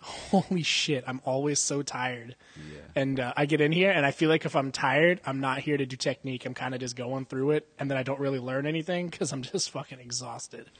holy 0.00 0.62
shit, 0.62 1.04
I'm 1.06 1.20
always 1.26 1.58
so 1.58 1.82
tired. 1.82 2.36
Yeah. 2.56 2.80
And, 2.96 3.20
uh, 3.20 3.34
I 3.36 3.44
get 3.44 3.60
in 3.60 3.70
here 3.70 3.90
and 3.90 4.06
I 4.06 4.12
feel 4.12 4.30
like 4.30 4.46
if 4.46 4.56
I'm 4.56 4.72
tired, 4.72 5.20
I'm 5.26 5.40
not 5.40 5.58
here 5.58 5.76
to 5.76 5.84
do 5.84 5.96
technique. 5.96 6.46
I'm 6.46 6.54
kind 6.54 6.74
of 6.74 6.80
just 6.80 6.96
going 6.96 7.26
through 7.26 7.52
it 7.52 7.68
and 7.78 7.90
then 7.90 7.98
I 7.98 8.02
don't 8.02 8.20
really 8.20 8.38
learn 8.38 8.66
anything 8.66 9.10
cause 9.10 9.30
I'm 9.30 9.42
just 9.52 9.70
fucking 9.70 10.00
exhausted. 10.00 10.70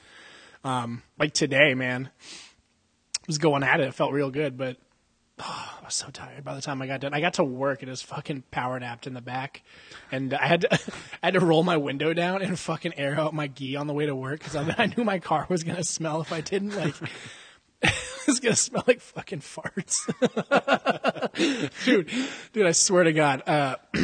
Um, 0.63 1.03
like 1.19 1.35
today, 1.35 1.75
man, 1.75 2.09
I 2.19 3.27
was 3.27 3.37
going 3.37 3.63
at 3.63 3.81
it. 3.81 3.89
It 3.89 3.95
felt 3.95 4.13
real 4.13 4.31
good, 4.31 4.57
but 4.57 4.79
Oh, 5.41 5.71
I 5.83 5.85
was 5.85 5.95
so 5.95 6.09
tired 6.11 6.45
by 6.45 6.55
the 6.55 6.61
time 6.63 6.81
I 6.81 6.87
got 6.87 7.01
done. 7.01 7.13
I 7.15 7.21
got 7.21 7.35
to 7.35 7.45
work 7.45 7.83
and 7.83 7.89
it 7.89 7.93
was 7.93 8.03
fucking 8.03 8.45
power 8.51 8.79
napped 8.79 9.07
in 9.07 9.15
the 9.15 9.21
back, 9.21 9.63
and 10.11 10.33
I 10.33 10.47
had 10.47 10.63
to 10.63 10.73
I 11.23 11.27
had 11.27 11.35
to 11.35 11.41
roll 11.41 11.63
my 11.63 11.77
window 11.77 12.13
down 12.15 12.43
and 12.43 12.59
fucking 12.59 12.95
air 12.97 13.19
out 13.19 13.35
my 13.35 13.49
gi 13.49 13.77
on 13.77 13.87
the 13.87 13.95
way 13.95 14.07
to 14.07 14.15
work 14.15 14.41
because 14.41 14.57
I, 14.57 14.75
I, 14.79 14.87
knew 14.87 15.05
my 15.05 15.19
car 15.19 15.47
was 15.49 15.65
gonna 15.65 15.85
smell 15.85 16.21
if 16.21 16.33
I 16.33 16.41
didn't 16.41 16.77
like. 16.77 16.95
it 17.83 18.27
was 18.27 18.41
gonna 18.41 18.57
smell 18.57 18.85
like 18.87 19.01
fucking 19.01 19.41
farts, 19.41 20.01
dude. 21.85 22.11
Dude, 22.53 22.67
I 22.67 22.73
swear 22.73 23.05
to 23.05 23.13
God. 23.13 23.43
Uh, 23.47 23.77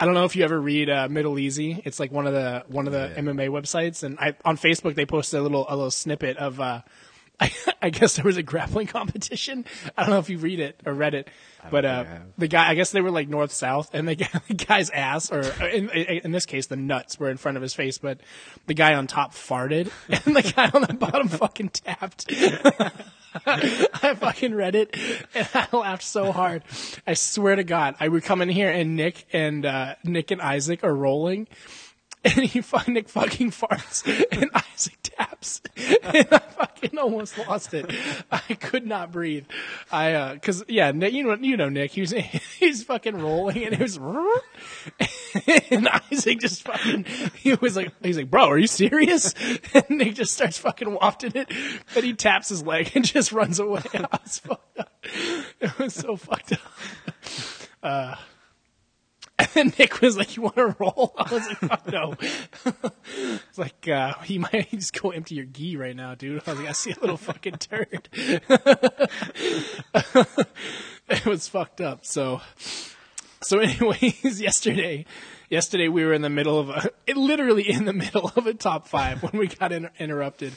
I 0.00 0.04
don't 0.04 0.14
know 0.14 0.24
if 0.24 0.36
you 0.36 0.44
ever 0.44 0.60
read 0.60 0.90
uh, 0.90 1.08
Middle 1.08 1.38
Easy. 1.38 1.80
It's 1.84 2.00
like 2.00 2.12
one 2.12 2.26
of 2.26 2.32
the 2.34 2.64
one 2.68 2.86
of 2.86 2.92
the 2.92 3.12
Yeah. 3.14 3.22
MMA 3.22 3.48
websites, 3.48 4.02
and 4.02 4.18
I 4.18 4.34
on 4.44 4.56
Facebook 4.56 4.94
they 4.94 5.06
posted 5.06 5.40
a 5.40 5.42
little 5.42 5.66
a 5.68 5.74
little 5.76 5.90
snippet 5.90 6.36
of. 6.36 6.60
Uh, 6.60 6.82
I, 7.40 7.52
I 7.82 7.90
guess 7.90 8.16
there 8.16 8.24
was 8.24 8.36
a 8.36 8.42
grappling 8.42 8.86
competition. 8.86 9.64
I 9.96 10.02
don't 10.02 10.10
know 10.10 10.18
if 10.18 10.30
you 10.30 10.38
read 10.38 10.60
it 10.60 10.80
or 10.84 10.92
read 10.92 11.14
it, 11.14 11.28
but 11.70 11.84
uh, 11.84 12.04
think 12.04 12.08
I 12.08 12.12
have. 12.12 12.22
the 12.38 12.48
guy, 12.48 12.68
I 12.70 12.74
guess 12.74 12.90
they 12.90 13.00
were 13.00 13.10
like 13.10 13.28
north 13.28 13.52
south, 13.52 13.90
and 13.94 14.06
the, 14.06 14.14
guy, 14.16 14.28
the 14.48 14.54
guy's 14.54 14.90
ass, 14.90 15.32
or 15.32 15.40
in, 15.66 15.88
in 15.90 16.32
this 16.32 16.46
case, 16.46 16.66
the 16.66 16.76
nuts 16.76 17.18
were 17.18 17.30
in 17.30 17.36
front 17.36 17.56
of 17.56 17.62
his 17.62 17.74
face, 17.74 17.98
but 17.98 18.20
the 18.66 18.74
guy 18.74 18.94
on 18.94 19.06
top 19.06 19.32
farted, 19.32 19.90
and 20.26 20.36
the 20.36 20.42
guy 20.42 20.70
on 20.72 20.82
the 20.82 20.94
bottom 20.94 21.28
fucking 21.28 21.70
tapped. 21.70 22.32
I 23.32 24.14
fucking 24.14 24.54
read 24.54 24.74
it, 24.74 24.96
and 25.34 25.48
I 25.54 25.68
laughed 25.76 26.02
so 26.02 26.32
hard. 26.32 26.64
I 27.06 27.14
swear 27.14 27.54
to 27.54 27.62
God, 27.64 27.94
I 28.00 28.08
would 28.08 28.24
come 28.24 28.42
in 28.42 28.48
here, 28.48 28.70
and 28.70 28.96
Nick 28.96 29.24
and 29.32 29.64
uh, 29.64 29.94
Nick 30.04 30.32
and 30.32 30.42
Isaac 30.42 30.82
are 30.82 30.94
rolling. 30.94 31.46
And 32.24 32.44
he 32.44 32.60
fucking 32.60 32.92
Nick 32.92 33.08
fucking 33.08 33.50
farts 33.50 34.06
and 34.30 34.50
Isaac 34.74 34.98
taps 35.02 35.62
and 35.76 36.28
I 36.30 36.38
fucking 36.38 36.98
almost 36.98 37.38
lost 37.38 37.72
it. 37.72 37.90
I 38.30 38.40
could 38.40 38.86
not 38.86 39.10
breathe. 39.10 39.46
I 39.90 40.12
uh, 40.12 40.36
cause 40.36 40.62
yeah, 40.68 40.92
you 40.92 41.24
know 41.24 41.34
you 41.40 41.56
know 41.56 41.70
Nick. 41.70 41.92
He 41.92 42.02
was 42.02 42.10
he's 42.10 42.84
fucking 42.84 43.16
rolling 43.16 43.64
and 43.64 43.72
it 43.72 43.80
was 43.80 43.96
and 45.70 45.88
Isaac 46.12 46.40
just 46.40 46.62
fucking 46.62 47.06
he 47.36 47.54
was 47.54 47.74
like 47.74 47.90
he's 48.02 48.18
like 48.18 48.30
bro, 48.30 48.50
are 48.50 48.58
you 48.58 48.66
serious? 48.66 49.34
And 49.72 49.88
Nick 49.88 50.16
just 50.16 50.34
starts 50.34 50.58
fucking 50.58 50.92
wafting 50.92 51.32
it, 51.34 51.50
but 51.94 52.04
he 52.04 52.12
taps 52.12 52.50
his 52.50 52.62
leg 52.62 52.92
and 52.94 53.02
just 53.02 53.32
runs 53.32 53.58
away. 53.58 53.82
I 53.94 54.18
was 54.22 54.38
fucked 54.40 54.78
up. 54.78 54.92
It 55.60 55.78
was 55.78 55.94
so 55.94 56.16
fucked 56.16 56.52
up. 56.52 56.60
Uh, 57.82 58.16
and 59.54 59.54
then 59.54 59.72
Nick 59.78 60.02
was 60.02 60.18
like, 60.18 60.36
"You 60.36 60.42
want 60.42 60.56
to 60.56 60.76
roll?" 60.78 61.14
I 61.18 61.32
was 61.32 61.46
like, 61.46 61.58
"Fuck 61.58 61.86
no." 61.90 62.14
it's 63.48 63.58
like 63.58 63.88
uh, 63.88 64.14
he 64.22 64.38
might 64.38 64.70
just 64.70 65.00
go 65.00 65.10
empty 65.10 65.36
your 65.36 65.46
gi 65.46 65.76
right 65.78 65.96
now, 65.96 66.14
dude. 66.14 66.42
I 66.46 66.50
was 66.50 66.60
like, 66.60 66.68
"I 66.68 66.72
see 66.72 66.92
a 66.92 67.00
little 67.00 67.16
fucking 67.16 67.54
turd." 67.54 68.08
it 71.08 71.24
was 71.24 71.48
fucked 71.48 71.80
up. 71.80 72.04
So, 72.04 72.42
so 73.40 73.60
anyways, 73.60 74.42
yesterday, 74.42 75.06
yesterday 75.48 75.88
we 75.88 76.04
were 76.04 76.12
in 76.12 76.20
the 76.20 76.28
middle 76.28 76.58
of 76.58 76.68
a, 76.68 76.90
it, 77.06 77.16
literally 77.16 77.70
in 77.70 77.86
the 77.86 77.94
middle 77.94 78.30
of 78.36 78.46
a 78.46 78.52
top 78.52 78.88
five 78.88 79.22
when 79.22 79.38
we 79.40 79.46
got 79.46 79.72
inter- 79.72 79.92
interrupted, 79.98 80.52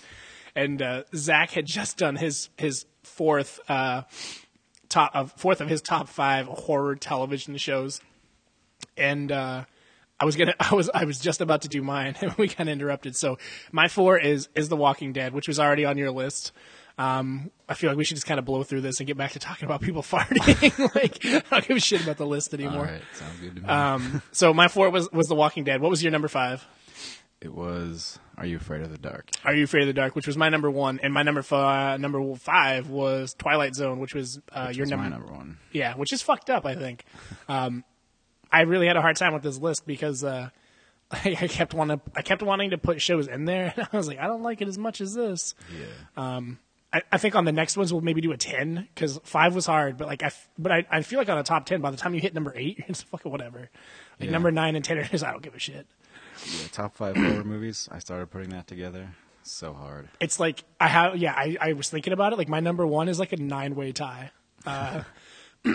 and 0.55 0.81
uh, 0.81 1.03
Zach 1.15 1.51
had 1.51 1.65
just 1.65 1.97
done 1.97 2.17
his 2.17 2.49
his 2.57 2.85
fourth 3.03 3.61
uh, 3.69 4.01
top 4.89 5.15
of 5.15 5.31
fourth 5.37 5.61
of 5.61 5.69
his 5.69 5.81
top 5.81 6.09
five 6.09 6.47
horror 6.47 6.97
television 6.97 7.55
shows 7.55 8.01
and 8.97 9.31
uh, 9.31 9.65
I 10.19 10.25
was 10.25 10.35
gonna, 10.35 10.53
I 10.59 10.73
was, 10.75 10.89
I 10.93 11.05
was 11.05 11.19
just 11.19 11.41
about 11.41 11.61
to 11.63 11.67
do 11.67 11.81
mine, 11.81 12.15
and 12.21 12.33
we 12.33 12.47
got 12.47 12.67
interrupted. 12.67 13.15
So 13.15 13.37
my 13.71 13.87
four 13.87 14.17
is 14.19 14.49
is 14.55 14.69
The 14.69 14.77
Walking 14.77 15.13
Dead, 15.13 15.33
which 15.33 15.47
was 15.47 15.59
already 15.59 15.85
on 15.85 15.97
your 15.97 16.11
list. 16.11 16.51
Um, 16.95 17.49
I 17.67 17.73
feel 17.73 17.89
like 17.89 17.97
we 17.97 18.03
should 18.03 18.17
just 18.17 18.27
kind 18.27 18.37
of 18.39 18.45
blow 18.45 18.61
through 18.61 18.81
this 18.81 18.99
and 18.99 19.07
get 19.07 19.17
back 19.17 19.31
to 19.31 19.39
talking 19.39 19.65
about 19.65 19.81
people 19.81 20.01
farting. 20.03 20.93
like, 20.93 21.25
I 21.25 21.41
don't 21.49 21.67
give 21.67 21.77
a 21.77 21.79
shit 21.79 22.03
about 22.03 22.17
the 22.17 22.25
list 22.27 22.53
anymore. 22.53 22.83
right, 22.83 23.01
sounds 23.13 23.39
good 23.39 23.55
to 23.55 23.61
me. 23.63 23.67
Um, 23.67 24.21
so 24.31 24.53
my 24.53 24.67
four 24.67 24.89
was 24.91 25.11
was 25.11 25.25
The 25.27 25.33
Walking 25.35 25.63
Dead. 25.63 25.81
What 25.81 25.89
was 25.89 26.03
your 26.03 26.11
number 26.11 26.27
five? 26.27 26.65
it 27.41 27.53
was 27.53 28.19
Are 28.37 28.45
You 28.45 28.55
Afraid 28.55 28.83
of 28.83 28.91
the 28.91 28.97
Dark? 28.97 29.29
Are 29.43 29.53
You 29.53 29.65
Afraid 29.65 29.81
of 29.81 29.87
the 29.87 29.93
Dark, 29.93 30.15
which 30.15 30.27
was 30.27 30.37
my 30.37 30.47
number 30.47 30.71
one, 30.71 30.99
and 31.03 31.13
my 31.13 31.23
number 31.23 31.41
five, 31.41 31.99
number 31.99 32.35
five 32.35 32.87
was 32.89 33.33
Twilight 33.33 33.75
Zone, 33.75 33.99
which 33.99 34.13
was 34.15 34.39
uh, 34.53 34.67
Which 34.67 34.77
your 34.77 34.83
was 34.83 34.91
number. 34.91 35.03
my 35.03 35.09
number 35.09 35.33
one. 35.33 35.57
Yeah, 35.73 35.95
which 35.95 36.13
is 36.13 36.21
fucked 36.21 36.49
up. 36.49 36.65
I 36.65 36.75
think. 36.75 37.03
Um, 37.49 37.83
I 38.53 38.61
really 38.61 38.87
had 38.87 38.95
a 38.95 39.01
hard 39.01 39.15
time 39.17 39.33
with 39.33 39.43
this 39.43 39.57
list 39.57 39.85
because 39.85 40.23
uh, 40.23 40.49
I, 41.11 41.37
I 41.41 41.47
kept 41.47 41.73
wanting, 41.73 41.99
I 42.15 42.21
kept 42.21 42.41
wanting 42.41 42.69
to 42.69 42.77
put 42.77 43.01
shows 43.01 43.27
in 43.27 43.45
there, 43.45 43.73
and 43.77 43.87
I 43.91 43.97
was 43.97 44.07
like, 44.07 44.19
I 44.19 44.27
don't 44.27 44.43
like 44.43 44.61
it 44.61 44.67
as 44.67 44.77
much 44.77 45.01
as 45.01 45.13
this. 45.13 45.55
Yeah. 45.77 45.85
Um, 46.37 46.59
I, 46.93 47.01
I 47.11 47.17
think 47.17 47.33
on 47.35 47.43
the 47.45 47.51
next 47.51 47.75
ones 47.75 47.91
we'll 47.91 48.01
maybe 48.03 48.21
do 48.21 48.31
a 48.31 48.37
ten 48.37 48.87
because 48.93 49.19
five 49.23 49.55
was 49.55 49.65
hard, 49.65 49.97
but 49.97 50.07
like 50.07 50.21
I, 50.23 50.27
f- 50.27 50.47
but 50.59 50.71
I, 50.71 50.85
I 50.91 51.01
feel 51.01 51.17
like 51.19 51.27
on 51.29 51.37
a 51.39 51.43
top 51.43 51.65
ten, 51.65 51.81
by 51.81 51.89
the 51.91 51.97
time 51.97 52.13
you 52.13 52.21
hit 52.21 52.33
number 52.35 52.53
eight, 52.55 52.77
you're 52.79 52.87
just 52.87 53.05
fucking 53.07 53.31
whatever. 53.31 53.59
Like 54.19 54.27
Yeah. 54.27 54.29
number 54.31 54.51
nine 54.51 54.75
and 54.75 54.85
ten 54.85 54.97
are 54.99 55.03
just 55.03 55.23
I 55.23 55.31
don't 55.31 55.41
give 55.41 55.55
a 55.55 55.59
shit. 55.59 55.87
yeah. 56.45 56.67
Top 56.71 56.95
five 56.95 57.15
horror 57.17 57.43
movies. 57.45 57.89
I 57.91 57.97
started 57.99 58.27
putting 58.29 58.49
that 58.51 58.67
together. 58.67 59.09
So 59.41 59.73
hard. 59.73 60.07
It's 60.21 60.39
like 60.39 60.63
I 60.79 60.87
have, 60.87 61.17
yeah, 61.17 61.33
I, 61.35 61.57
I 61.59 61.73
was 61.73 61.89
thinking 61.89 62.13
about 62.13 62.31
it. 62.31 62.37
Like 62.37 62.47
my 62.47 62.59
number 62.61 62.85
one 62.87 63.09
is 63.09 63.19
like 63.19 63.33
a 63.33 63.37
nine 63.37 63.73
way 63.75 63.91
tie. 63.91 64.29
Uh, 64.65 65.01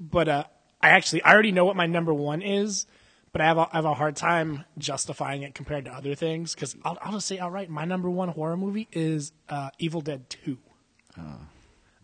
but 0.00 0.28
uh, 0.28 0.44
I 0.80 0.90
actually 0.90 1.22
I 1.22 1.32
already 1.32 1.52
know 1.52 1.64
what 1.64 1.76
my 1.76 1.86
number 1.86 2.12
one 2.14 2.42
is, 2.42 2.86
but 3.32 3.40
I 3.40 3.46
have 3.46 3.58
a, 3.58 3.68
I 3.72 3.76
have 3.76 3.84
a 3.84 3.94
hard 3.94 4.16
time 4.16 4.64
justifying 4.78 5.42
it 5.42 5.54
compared 5.54 5.84
to 5.84 5.92
other 5.92 6.14
things 6.14 6.54
because 6.54 6.76
I'll, 6.84 6.98
I'll 7.02 7.12
just 7.12 7.26
say 7.26 7.38
outright 7.38 7.70
my 7.70 7.84
number 7.84 8.10
one 8.10 8.28
horror 8.30 8.56
movie 8.56 8.88
is 8.92 9.32
uh, 9.48 9.70
Evil 9.78 10.00
Dead 10.00 10.28
Two. 10.30 10.58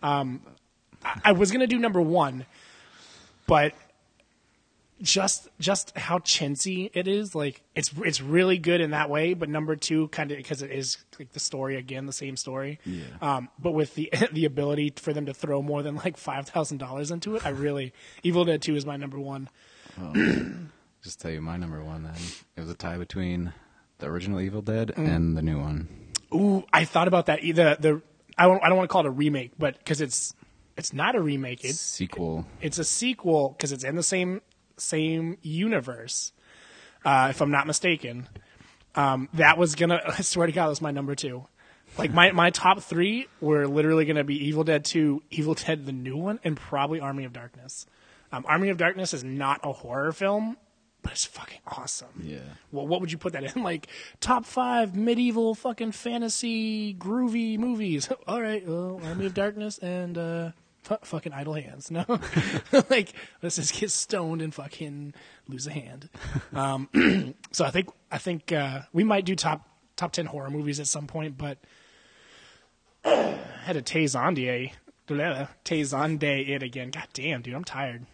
Um, 0.02 0.42
I, 1.04 1.20
I 1.26 1.32
was 1.32 1.50
gonna 1.50 1.66
do 1.66 1.78
number 1.78 2.00
one, 2.00 2.46
but 3.46 3.74
just 5.02 5.48
just 5.60 5.96
how 5.96 6.18
chintzy 6.20 6.90
it 6.94 7.06
is. 7.06 7.34
Like 7.34 7.62
it's 7.74 7.90
it's 8.04 8.20
really 8.20 8.58
good 8.58 8.80
in 8.80 8.90
that 8.92 9.10
way. 9.10 9.34
But 9.34 9.48
number 9.48 9.76
two, 9.76 10.08
kind 10.08 10.30
of 10.30 10.36
because 10.38 10.62
it 10.62 10.70
is 10.70 10.98
like 11.18 11.32
the 11.32 11.40
story 11.40 11.76
again, 11.76 12.06
the 12.06 12.12
same 12.12 12.36
story. 12.36 12.78
Yeah. 12.84 13.04
Um, 13.20 13.48
but 13.58 13.72
with 13.72 13.94
the 13.94 14.10
the 14.32 14.44
ability 14.44 14.94
for 14.96 15.12
them 15.12 15.26
to 15.26 15.34
throw 15.34 15.60
more 15.62 15.82
than 15.82 15.96
like 15.96 16.16
five 16.16 16.48
thousand 16.48 16.78
dollars 16.78 17.10
into 17.10 17.36
it, 17.36 17.44
I 17.44 17.50
really 17.50 17.92
Evil 18.22 18.44
Dead 18.44 18.62
Two 18.62 18.74
is 18.76 18.86
my 18.86 18.96
number 18.96 19.18
one. 19.20 19.48
Just 21.02 21.20
tell 21.20 21.30
you 21.30 21.40
my 21.40 21.56
number 21.56 21.82
one 21.84 22.02
then. 22.02 22.14
It 22.56 22.60
was 22.60 22.70
a 22.70 22.74
tie 22.74 22.98
between 22.98 23.52
the 23.98 24.06
original 24.06 24.40
Evil 24.40 24.62
Dead 24.62 24.92
Mm. 24.96 25.08
and 25.14 25.36
the 25.36 25.42
new 25.42 25.58
one. 25.60 25.88
Ooh, 26.34 26.64
I 26.72 26.84
thought 26.84 27.06
about 27.08 27.26
that. 27.26 27.44
Either 27.44 27.76
the 27.78 28.02
I 28.36 28.44
don't 28.46 28.62
I 28.62 28.68
don't 28.68 28.76
want 28.76 28.88
to 28.88 28.92
call 28.92 29.02
it 29.02 29.06
a 29.06 29.10
remake, 29.10 29.52
but 29.58 29.78
because 29.78 30.00
it's 30.00 30.34
it's 30.76 30.92
not 30.92 31.14
a 31.14 31.20
remake. 31.20 31.64
It's 31.64 31.78
Sequel. 31.80 32.46
it's 32.60 32.78
a 32.78 32.84
sequel 32.84 33.50
because 33.50 33.72
it's 33.72 33.84
in 33.84 33.96
the 33.96 34.02
same 34.02 34.42
same 34.78 35.38
universe. 35.42 36.32
Uh, 37.04 37.28
if 37.30 37.40
I'm 37.40 37.50
not 37.50 37.66
mistaken, 37.66 38.28
um, 38.94 39.28
that 39.34 39.58
was 39.58 39.74
gonna. 39.74 40.00
I 40.18 40.22
swear 40.22 40.46
to 40.46 40.52
God, 40.52 40.66
that 40.66 40.70
was 40.70 40.82
my 40.82 40.90
number 40.90 41.14
two. 41.14 41.46
Like 41.98 42.12
my 42.12 42.32
my 42.32 42.50
top 42.50 42.80
three 42.82 43.26
were 43.40 43.66
literally 43.66 44.04
gonna 44.04 44.24
be 44.24 44.46
Evil 44.46 44.64
Dead 44.64 44.84
Two, 44.84 45.22
Evil 45.30 45.54
Dead 45.54 45.86
the 45.86 45.92
new 45.92 46.16
one, 46.16 46.40
and 46.44 46.56
probably 46.56 47.00
Army 47.00 47.24
of 47.24 47.32
Darkness. 47.32 47.86
Um, 48.32 48.44
Army 48.48 48.68
of 48.70 48.76
Darkness 48.76 49.14
is 49.14 49.24
not 49.24 49.60
a 49.62 49.72
horror 49.72 50.12
film, 50.12 50.56
but 51.02 51.12
it's 51.12 51.24
fucking 51.24 51.60
awesome. 51.66 52.20
Yeah. 52.22 52.40
Well, 52.72 52.86
what 52.86 53.00
would 53.00 53.12
you 53.12 53.18
put 53.18 53.32
that 53.34 53.44
in? 53.44 53.62
Like 53.66 53.86
top 54.20 54.44
five 54.44 54.94
medieval 54.96 55.54
fucking 55.54 55.92
fantasy 55.92 56.94
groovy 56.94 57.58
movies. 57.58 58.08
All 58.26 58.42
right, 58.42 58.66
well, 58.66 59.00
Army 59.04 59.26
of 59.26 59.34
Darkness 59.34 59.78
and 59.78 60.18
uh, 60.18 60.50
fu- 60.86 60.96
fucking 61.02 61.32
Idle 61.32 61.54
Hands. 61.54 61.90
No, 61.90 62.04
like 62.90 63.12
let's 63.42 63.56
just 63.56 63.74
get 63.78 63.90
stoned 63.90 64.40
and 64.40 64.54
fucking 64.54 65.14
lose 65.48 65.66
a 65.66 65.72
hand. 65.72 66.08
Um, 66.54 66.88
so 67.52 67.64
I 67.64 67.70
think 67.70 67.90
I 68.10 68.18
think 68.18 68.52
uh, 68.52 68.82
we 68.92 69.04
might 69.04 69.24
do 69.24 69.34
top 69.34 69.68
top 69.96 70.12
ten 70.12 70.26
horror 70.26 70.48
movies 70.48 70.80
at 70.80 70.86
some 70.86 71.06
point, 71.06 71.36
but 71.36 71.58
I 73.04 73.38
had 73.64 73.76
a 73.76 73.82
Tay 73.82 74.04
Zonday. 74.04 74.72
Tazonde 75.08 76.48
it 76.48 76.62
again. 76.62 76.90
God 76.90 77.06
damn, 77.12 77.42
dude, 77.42 77.54
I'm 77.54 77.62
tired. 77.62 78.06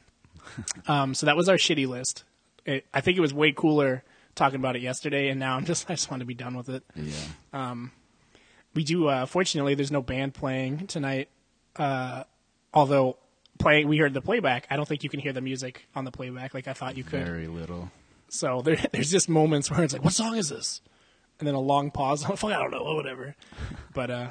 Um, 0.87 1.15
so 1.15 1.25
that 1.27 1.37
was 1.37 1.49
our 1.49 1.57
shitty 1.57 1.87
list. 1.87 2.25
It, 2.67 2.85
I 2.93 3.01
think 3.01 3.17
it 3.17 3.23
was 3.23 3.33
way 3.33 3.53
cooler 3.53 4.05
talking 4.35 4.57
about 4.57 4.77
it 4.77 4.83
yesterday, 4.83 5.29
and 5.29 5.41
now 5.41 5.57
I'm 5.57 5.65
just 5.65 5.89
I 5.89 5.95
just 5.95 6.11
want 6.11 6.21
to 6.21 6.27
be 6.27 6.35
done 6.35 6.57
with 6.57 6.69
it. 6.69 6.83
Yeah. 6.95 7.75
We 8.75 8.85
do. 8.85 9.09
Uh, 9.09 9.27
fortunately, 9.27 9.75
there's 9.75 9.93
no 9.93 10.03
band 10.03 10.35
playing 10.35 10.87
tonight. 10.87 11.29
Uh, 11.77 12.25
although 12.75 13.17
playing, 13.59 13.89
we 13.89 13.99
heard 13.99 14.15
the 14.15 14.21
playback. 14.21 14.67
I 14.71 14.77
don't 14.77 14.87
think 14.87 15.05
you 15.05 15.11
can 15.11 15.21
hear 15.21 15.33
the 15.33 15.41
music 15.41 15.87
on 15.95 16.05
the 16.05 16.11
playback 16.11 16.55
like 16.55 16.69
I 16.69 16.73
thought 16.73 16.97
you 16.97 17.05
could. 17.05 17.25
Very 17.25 17.47
little. 17.47 17.91
So 18.29 18.61
there, 18.65 18.79
there's 18.93 19.11
just 19.11 19.29
moments 19.29 19.71
where 19.71 19.83
it's 19.83 19.93
like, 19.93 20.05
"What 20.05 20.13
song 20.13 20.37
is 20.37 20.49
this?" 20.49 20.81
And 21.39 21.47
then 21.47 21.55
a 21.55 21.61
long 21.61 21.91
pause. 21.91 22.25
I 22.31 22.35
don't 22.35 22.71
know, 22.71 22.95
whatever. 22.95 23.35
But 23.95 24.11
uh, 24.11 24.31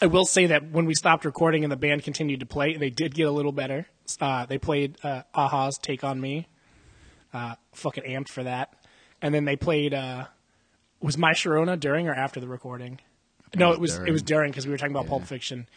I 0.00 0.06
will 0.06 0.26
say 0.26 0.46
that 0.46 0.70
when 0.70 0.86
we 0.86 0.94
stopped 0.94 1.24
recording 1.24 1.64
and 1.64 1.72
the 1.72 1.76
band 1.76 2.02
continued 2.02 2.40
to 2.40 2.46
play, 2.46 2.76
they 2.76 2.90
did 2.90 3.14
get 3.14 3.26
a 3.26 3.30
little 3.30 3.52
better. 3.52 3.86
Uh, 4.20 4.46
they 4.46 4.58
played 4.58 4.96
uh, 5.02 5.22
a-ha's 5.34 5.78
"Take 5.78 6.04
on 6.04 6.20
Me." 6.20 6.48
Uh, 7.32 7.54
fucking 7.72 8.04
amped 8.04 8.28
for 8.28 8.42
that. 8.42 8.72
And 9.20 9.34
then 9.34 9.44
they 9.44 9.56
played. 9.56 9.94
Uh, 9.94 10.26
was 11.00 11.16
My 11.16 11.32
Sharona 11.32 11.78
during 11.78 12.08
or 12.08 12.14
after 12.14 12.40
the 12.40 12.48
recording? 12.48 13.00
no, 13.54 13.72
it 13.72 13.80
was 13.80 13.94
during. 13.94 14.08
it 14.08 14.12
was 14.12 14.22
during 14.22 14.50
because 14.50 14.66
we 14.66 14.72
were 14.72 14.78
talking 14.78 14.94
about 14.94 15.06
Pulp 15.06 15.24
Fiction. 15.24 15.68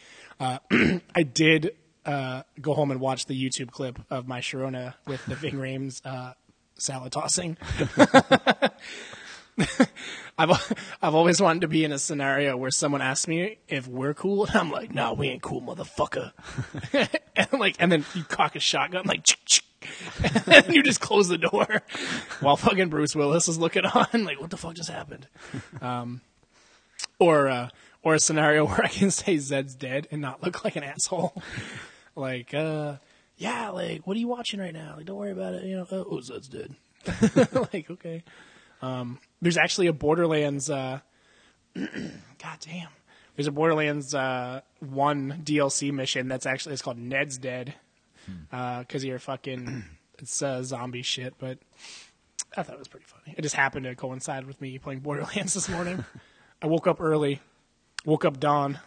Uh, 0.42 0.58
I 1.14 1.22
did 1.22 1.76
uh, 2.04 2.42
go 2.60 2.74
home 2.74 2.90
and 2.90 3.00
watch 3.00 3.26
the 3.26 3.40
YouTube 3.40 3.70
clip 3.70 4.00
of 4.10 4.26
My 4.26 4.40
Sharona 4.40 4.94
with 5.06 5.24
the 5.26 5.36
Ving 5.36 5.54
Rhames 5.54 6.04
uh, 6.04 6.32
salad 6.74 7.12
tossing. 7.12 7.56
I've 10.36 10.74
I've 11.00 11.14
always 11.14 11.40
wanted 11.40 11.60
to 11.60 11.68
be 11.68 11.84
in 11.84 11.92
a 11.92 11.98
scenario 11.98 12.56
where 12.56 12.72
someone 12.72 13.02
asks 13.02 13.28
me 13.28 13.58
if 13.68 13.86
we're 13.86 14.14
cool, 14.14 14.46
and 14.46 14.56
I'm 14.56 14.72
like, 14.72 14.92
"No, 14.92 15.12
we 15.12 15.28
ain't 15.28 15.42
cool, 15.42 15.60
motherfucker." 15.60 16.32
and 17.36 17.60
like, 17.60 17.76
and 17.78 17.92
then 17.92 18.04
you 18.14 18.24
cock 18.24 18.56
a 18.56 18.60
shotgun, 18.60 19.04
like, 19.06 19.24
and 20.48 20.74
you 20.74 20.82
just 20.82 21.00
close 21.00 21.28
the 21.28 21.38
door 21.38 21.82
while 22.40 22.56
fucking 22.56 22.88
Bruce 22.88 23.14
Willis 23.14 23.46
is 23.46 23.58
looking 23.58 23.84
on, 23.84 24.24
like, 24.24 24.40
"What 24.40 24.50
the 24.50 24.56
fuck 24.56 24.74
just 24.74 24.90
happened?" 24.90 25.28
Um, 25.80 26.22
or 27.22 27.48
uh, 27.48 27.68
or 28.02 28.14
a 28.14 28.20
scenario 28.20 28.66
where 28.68 28.84
I 28.84 28.88
can 28.88 29.10
say 29.10 29.38
Zed's 29.38 29.74
dead 29.74 30.08
and 30.10 30.20
not 30.20 30.42
look 30.42 30.64
like 30.64 30.76
an 30.76 30.82
asshole, 30.82 31.40
like, 32.16 32.52
uh, 32.52 32.96
yeah, 33.36 33.70
like, 33.70 34.06
what 34.06 34.16
are 34.16 34.20
you 34.20 34.28
watching 34.28 34.60
right 34.60 34.74
now? 34.74 34.94
Like, 34.96 35.06
don't 35.06 35.16
worry 35.16 35.32
about 35.32 35.54
it, 35.54 35.64
you 35.64 35.76
know. 35.76 35.86
Oh, 35.90 36.20
Zed's 36.20 36.48
dead. 36.48 36.74
like, 37.72 37.90
okay. 37.90 38.24
Um, 38.80 39.18
there's 39.40 39.56
actually 39.56 39.86
a 39.86 39.92
Borderlands. 39.92 40.68
Uh, 40.68 41.00
God 41.74 42.58
damn. 42.60 42.88
There's 43.36 43.46
a 43.46 43.52
Borderlands 43.52 44.14
uh, 44.14 44.60
one 44.80 45.40
DLC 45.42 45.90
mission 45.92 46.28
that's 46.28 46.44
actually 46.44 46.74
it's 46.74 46.82
called 46.82 46.98
Ned's 46.98 47.38
Dead 47.38 47.74
because 48.50 49.04
you're 49.04 49.18
fucking 49.18 49.84
it's 50.18 50.42
uh, 50.42 50.62
zombie 50.62 51.02
shit. 51.02 51.34
But 51.38 51.58
I 52.56 52.62
thought 52.62 52.74
it 52.74 52.78
was 52.78 52.88
pretty 52.88 53.06
funny. 53.06 53.34
It 53.38 53.42
just 53.42 53.54
happened 53.54 53.84
to 53.84 53.94
coincide 53.94 54.44
with 54.46 54.60
me 54.60 54.78
playing 54.78 55.00
Borderlands 55.00 55.54
this 55.54 55.68
morning. 55.68 56.04
I 56.62 56.66
woke 56.66 56.86
up 56.86 57.00
early, 57.00 57.40
woke 58.04 58.24
up 58.24 58.38
dawn, 58.38 58.78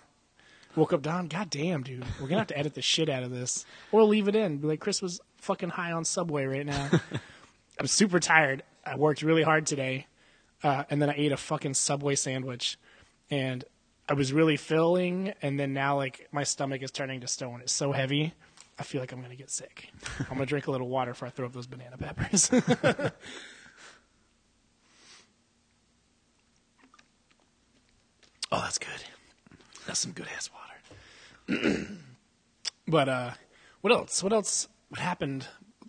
woke 0.75 0.93
up 0.93 1.01
dawn. 1.01 1.27
God 1.27 1.49
damn, 1.49 1.83
dude, 1.83 2.05
we're 2.21 2.27
gonna 2.27 2.39
have 2.39 2.47
to 2.47 2.57
edit 2.57 2.73
the 2.73 2.81
shit 2.81 3.09
out 3.09 3.23
of 3.23 3.31
this 3.31 3.65
or 3.91 4.03
leave 4.03 4.29
it 4.29 4.35
in. 4.35 4.57
Be 4.57 4.67
like 4.67 4.79
Chris 4.79 5.01
was 5.01 5.19
fucking 5.37 5.69
high 5.69 5.91
on 5.91 6.05
Subway 6.05 6.45
right 6.45 6.65
now. 6.65 6.89
I'm 7.79 7.87
super 7.87 8.19
tired. 8.21 8.63
I 8.85 8.95
worked 8.95 9.21
really 9.21 9.43
hard 9.43 9.65
today, 9.65 10.07
uh, 10.63 10.85
and 10.89 11.01
then 11.01 11.09
I 11.09 11.15
ate 11.17 11.33
a 11.33 11.37
fucking 11.37 11.73
Subway 11.73 12.15
sandwich, 12.15 12.77
and 13.29 13.65
I 14.07 14.13
was 14.13 14.31
really 14.31 14.55
filling, 14.55 15.33
and 15.41 15.59
then 15.59 15.73
now 15.73 15.97
like 15.97 16.29
my 16.31 16.43
stomach 16.43 16.81
is 16.81 16.91
turning 16.91 17.21
to 17.21 17.27
stone. 17.27 17.59
It's 17.61 17.73
so 17.73 17.91
heavy. 17.91 18.33
I 18.79 18.83
feel 18.83 19.01
like 19.01 19.11
I'm 19.11 19.21
gonna 19.21 19.35
get 19.35 19.49
sick. 19.49 19.89
I'm 20.19 20.35
gonna 20.35 20.45
drink 20.45 20.67
a 20.67 20.71
little 20.71 20.87
water 20.87 21.11
before 21.11 21.27
I 21.27 21.31
throw 21.31 21.45
up 21.45 21.53
those 21.53 21.67
banana 21.67 21.97
peppers. 21.97 22.49
oh, 28.55 28.61
that's 28.61 28.77
good. 28.77 28.89
That's 29.85 29.99
some 29.99 30.11
good 30.11 30.27
ass 30.35 30.49
water. 31.47 31.87
but 32.87 33.09
uh, 33.09 33.31
what 33.81 33.93
else? 33.93 34.23
What 34.23 34.33
else? 34.33 34.67
What 34.89 34.99
happened? 34.99 35.47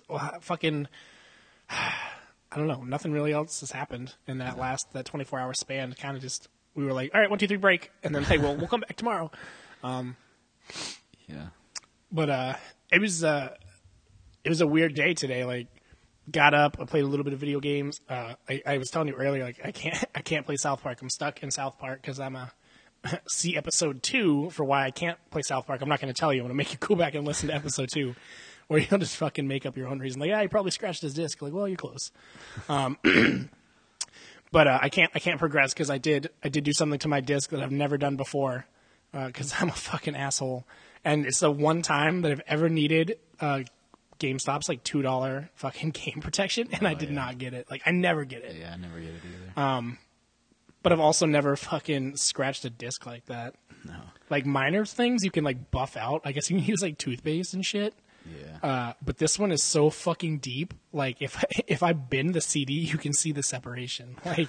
Well, 0.09 0.39
fucking. 0.41 0.89
I 1.71 2.59
don't 2.59 2.69
know. 2.69 2.85
Nothing 2.85 3.13
really 3.13 3.33
else 3.33 3.61
has 3.61 3.73
happened 3.73 4.15
in 4.27 4.39
that 4.39 4.57
last 4.57 4.93
that 4.93 5.05
24 5.05 5.39
hour 5.39 5.53
span. 5.53 5.93
Kind 5.95 6.17
of 6.17 6.23
just 6.23 6.49
we 6.75 6.85
were 6.85 6.93
like, 6.93 7.11
all 7.15 7.21
right, 7.21 7.29
one, 7.29 7.39
two, 7.39 7.47
three, 7.49 7.57
break, 7.57 7.91
and 8.03 8.15
then 8.15 8.23
hey, 8.23 8.39
well, 8.39 8.57
we'll 8.57 8.69
come 8.69 8.81
back 8.81 8.97
tomorrow. 8.97 9.31
Um, 9.83 10.17
Yeah. 11.27 11.47
But 12.13 12.31
uh, 12.31 12.55
it 12.93 13.01
was 13.01 13.25
uh, 13.25 13.55
it 14.45 14.49
was 14.49 14.61
a 14.61 14.67
weird 14.67 14.95
day 14.95 15.13
today. 15.15 15.45
Like, 15.45 15.67
got 16.31 16.55
up, 16.55 16.77
I 16.81 16.85
played 16.85 17.05
a 17.05 17.07
little 17.07 17.25
bit 17.25 17.33
of 17.33 17.39
video 17.39 17.61
games. 17.61 18.01
Uh, 18.09 18.35
I, 18.49 18.63
I 18.67 18.79
was 18.79 18.91
telling 18.91 19.09
you 19.09 19.15
earlier, 19.15 19.45
like 19.45 19.61
I 19.65 19.73
can't 19.73 20.03
I 20.15 20.21
can't 20.21 20.47
play 20.47 20.57
South 20.57 20.83
Park. 20.83 21.01
I'm 21.03 21.11
stuck 21.11 21.43
in 21.43 21.51
South 21.51 21.79
Park 21.79 22.03
because 22.03 22.21
I'm 22.21 22.37
a 22.37 22.53
see 23.29 23.57
episode 23.57 24.03
two 24.03 24.51
for 24.51 24.65
why 24.65 24.85
I 24.85 24.91
can't 24.91 25.19
play 25.31 25.43
South 25.43 25.67
Park. 25.67 25.81
I'm 25.83 25.89
not 25.89 26.01
going 26.01 26.13
to 26.13 26.19
tell 26.19 26.33
you. 26.33 26.41
I'm 26.41 26.49
going 26.49 26.55
to 26.55 26.57
make 26.57 26.73
you 26.73 26.79
go 26.79 26.95
back 26.95 27.15
and 27.15 27.27
listen 27.27 27.49
to 27.49 27.55
episode 27.55 27.89
two, 27.93 28.15
where 28.69 28.81
you'll 28.81 28.99
just 28.99 29.17
fucking 29.17 29.47
make 29.47 29.67
up 29.67 29.77
your 29.77 29.89
own 29.89 29.99
reason. 29.99 30.21
Like, 30.21 30.31
yeah, 30.31 30.43
he 30.43 30.49
probably 30.49 30.71
scratched 30.71 31.03
his 31.03 31.15
disc. 31.15 31.41
Like, 31.41 31.53
well, 31.53 31.69
you're 31.69 31.77
close. 31.77 32.11
Um, 32.69 32.99
but 34.53 34.67
uh, 34.67 34.79
I 34.81 34.89
can't 34.89 35.11
I 35.15 35.19
can't 35.19 35.39
progress 35.39 35.73
because 35.73 35.91
I 35.91 35.99
did 35.99 36.31
I 36.43 36.49
did 36.49 36.65
do 36.65 36.73
something 36.73 36.99
to 37.01 37.09
my 37.09 37.21
disc 37.21 37.51
that 37.51 37.61
I've 37.61 37.73
never 37.73 37.99
done 37.99 38.17
before 38.17 38.67
because 39.13 39.55
I'm 39.59 39.69
a 39.69 39.73
fucking 39.73 40.17
asshole. 40.17 40.67
And 41.05 41.25
it's 41.25 41.39
the 41.39 41.53
one 41.53 41.83
time 41.83 42.23
that 42.23 42.33
I've 42.33 42.43
ever 42.49 42.69
needed 42.69 43.19
uh, 43.41 43.63
GameStop's 44.19 44.69
like 44.69 44.83
two 44.85 45.03
dollar 45.03 45.51
fucking 45.55 45.91
game 45.93 46.21
protection, 46.21 46.69
and 46.73 46.87
I 46.87 46.95
did 46.95 47.09
yeah. 47.11 47.15
not 47.15 47.39
get 47.39 47.55
it. 47.55 47.71
Like 47.71 47.83
I 47.87 47.91
never 47.93 48.25
get 48.25 48.43
it. 48.45 48.57
Yeah, 48.59 48.73
I 48.73 48.77
never 48.77 48.99
get 49.01 49.11
it 49.11 49.21
either. 49.55 49.61
Um, 49.61 49.99
But 50.83 50.93
I've 50.93 51.01
also 51.01 51.27
never 51.27 51.57
fucking 51.57 52.17
scratched 52.17 52.65
a 52.65 52.71
disc 52.71 53.05
like 53.07 53.27
that. 53.27 53.55
no. 53.85 53.95
Like 54.31 54.45
minor 54.47 54.85
things 54.85 55.25
you 55.25 55.31
can 55.31 55.45
like 55.45 55.71
buff 55.71 55.97
out. 55.97 56.23
I 56.25 56.33
guess 56.33 56.51
you 56.51 56.59
can 56.59 56.67
use 56.75 56.83
like 56.83 56.99
toothpaste 56.99 57.55
and 57.55 57.65
shit. 57.65 57.95
Yeah. 58.29 58.59
Uh, 58.69 58.93
but 59.01 59.19
this 59.19 59.39
one 59.39 59.53
is 59.53 59.63
so 59.63 59.89
fucking 59.89 60.39
deep. 60.39 60.75
Like 60.93 61.23
if 61.23 61.45
if 61.69 61.83
I 61.85 61.93
bend 61.93 62.35
the 62.35 62.41
CD, 62.41 62.73
you 62.75 62.99
can 62.99 63.13
see 63.13 63.31
the 63.33 63.43
separation. 63.45 64.17
Like 64.25 64.49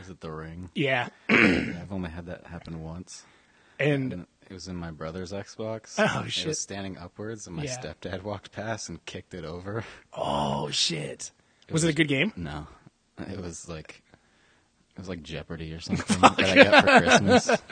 is 0.00 0.08
it 0.08 0.20
the 0.20 0.30
ring? 0.30 0.70
yeah, 0.74 1.08
Yeah, 1.28 1.74
I've 1.82 1.92
only 1.92 2.08
had 2.10 2.26
that 2.26 2.46
happen 2.46 2.82
once. 2.82 3.24
and 3.78 4.12
And 4.12 4.26
it 4.52 4.54
was 4.56 4.68
in 4.68 4.76
my 4.76 4.90
brother's 4.90 5.32
Xbox. 5.32 5.94
Oh, 5.98 6.26
shit! 6.28 6.44
It 6.44 6.48
was 6.48 6.58
standing 6.58 6.98
upwards, 6.98 7.46
and 7.46 7.56
my 7.56 7.62
Yeah. 7.64 7.78
stepdad 7.80 8.22
walked 8.22 8.52
past 8.52 8.90
and 8.90 9.02
kicked 9.06 9.32
it 9.32 9.46
over. 9.46 9.82
oh 10.12 10.68
shit, 10.70 11.30
was 11.70 11.84
it 11.84 11.88
a 11.88 11.94
good 11.94 12.08
game? 12.08 12.34
No, 12.36 12.66
it 13.18 13.40
was 13.40 13.66
like 13.66 14.02
it 14.94 14.98
was 14.98 15.08
like 15.08 15.22
Jeopardy 15.22 15.72
or 15.72 15.80
something 15.80 16.20
that 16.20 16.38
I 16.40 16.64
got 16.64 16.84
for 16.84 17.00
Christmas. 17.30 17.62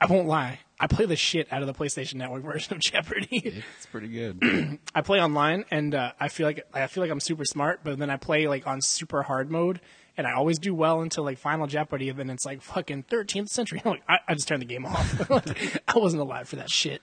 I 0.00 0.06
won't 0.06 0.26
lie. 0.26 0.60
I 0.78 0.86
play 0.86 1.04
the 1.04 1.16
shit 1.16 1.52
out 1.52 1.60
of 1.60 1.66
the 1.66 1.74
PlayStation 1.74 2.14
Network 2.14 2.42
version 2.52 2.74
of 2.74 2.80
Jeopardy. 2.80 3.62
It's 3.76 3.86
pretty 3.86 4.08
good. 4.08 4.78
I 4.94 5.02
play 5.02 5.20
online, 5.20 5.64
and 5.70 5.94
uh, 5.94 6.12
I 6.18 6.28
feel 6.28 6.46
like 6.46 6.64
I 6.72 6.86
feel 6.86 7.02
like 7.02 7.10
I'm 7.10 7.20
super 7.20 7.44
smart. 7.44 7.80
But 7.84 7.98
then 7.98 8.08
I 8.08 8.16
play 8.16 8.48
like 8.48 8.66
on 8.66 8.80
super 8.80 9.22
hard 9.22 9.50
mode, 9.50 9.80
and 10.16 10.26
I 10.26 10.32
always 10.32 10.58
do 10.58 10.74
well 10.74 11.02
until 11.02 11.24
like 11.24 11.38
Final 11.38 11.66
Jeopardy, 11.66 12.08
and 12.08 12.18
then 12.18 12.30
it's 12.30 12.46
like 12.46 12.62
fucking 12.62 13.04
13th 13.04 13.48
century. 13.50 13.82
I'm 13.84 13.92
like, 13.92 14.02
I, 14.08 14.18
I 14.28 14.34
just 14.34 14.48
turned 14.48 14.62
the 14.62 14.66
game 14.66 14.86
off. 14.86 15.30
Like, 15.30 15.82
I 15.86 15.98
wasn't 15.98 16.22
alive 16.22 16.48
for 16.48 16.56
that 16.56 16.70
shit. 16.70 17.02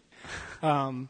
Um, 0.63 1.09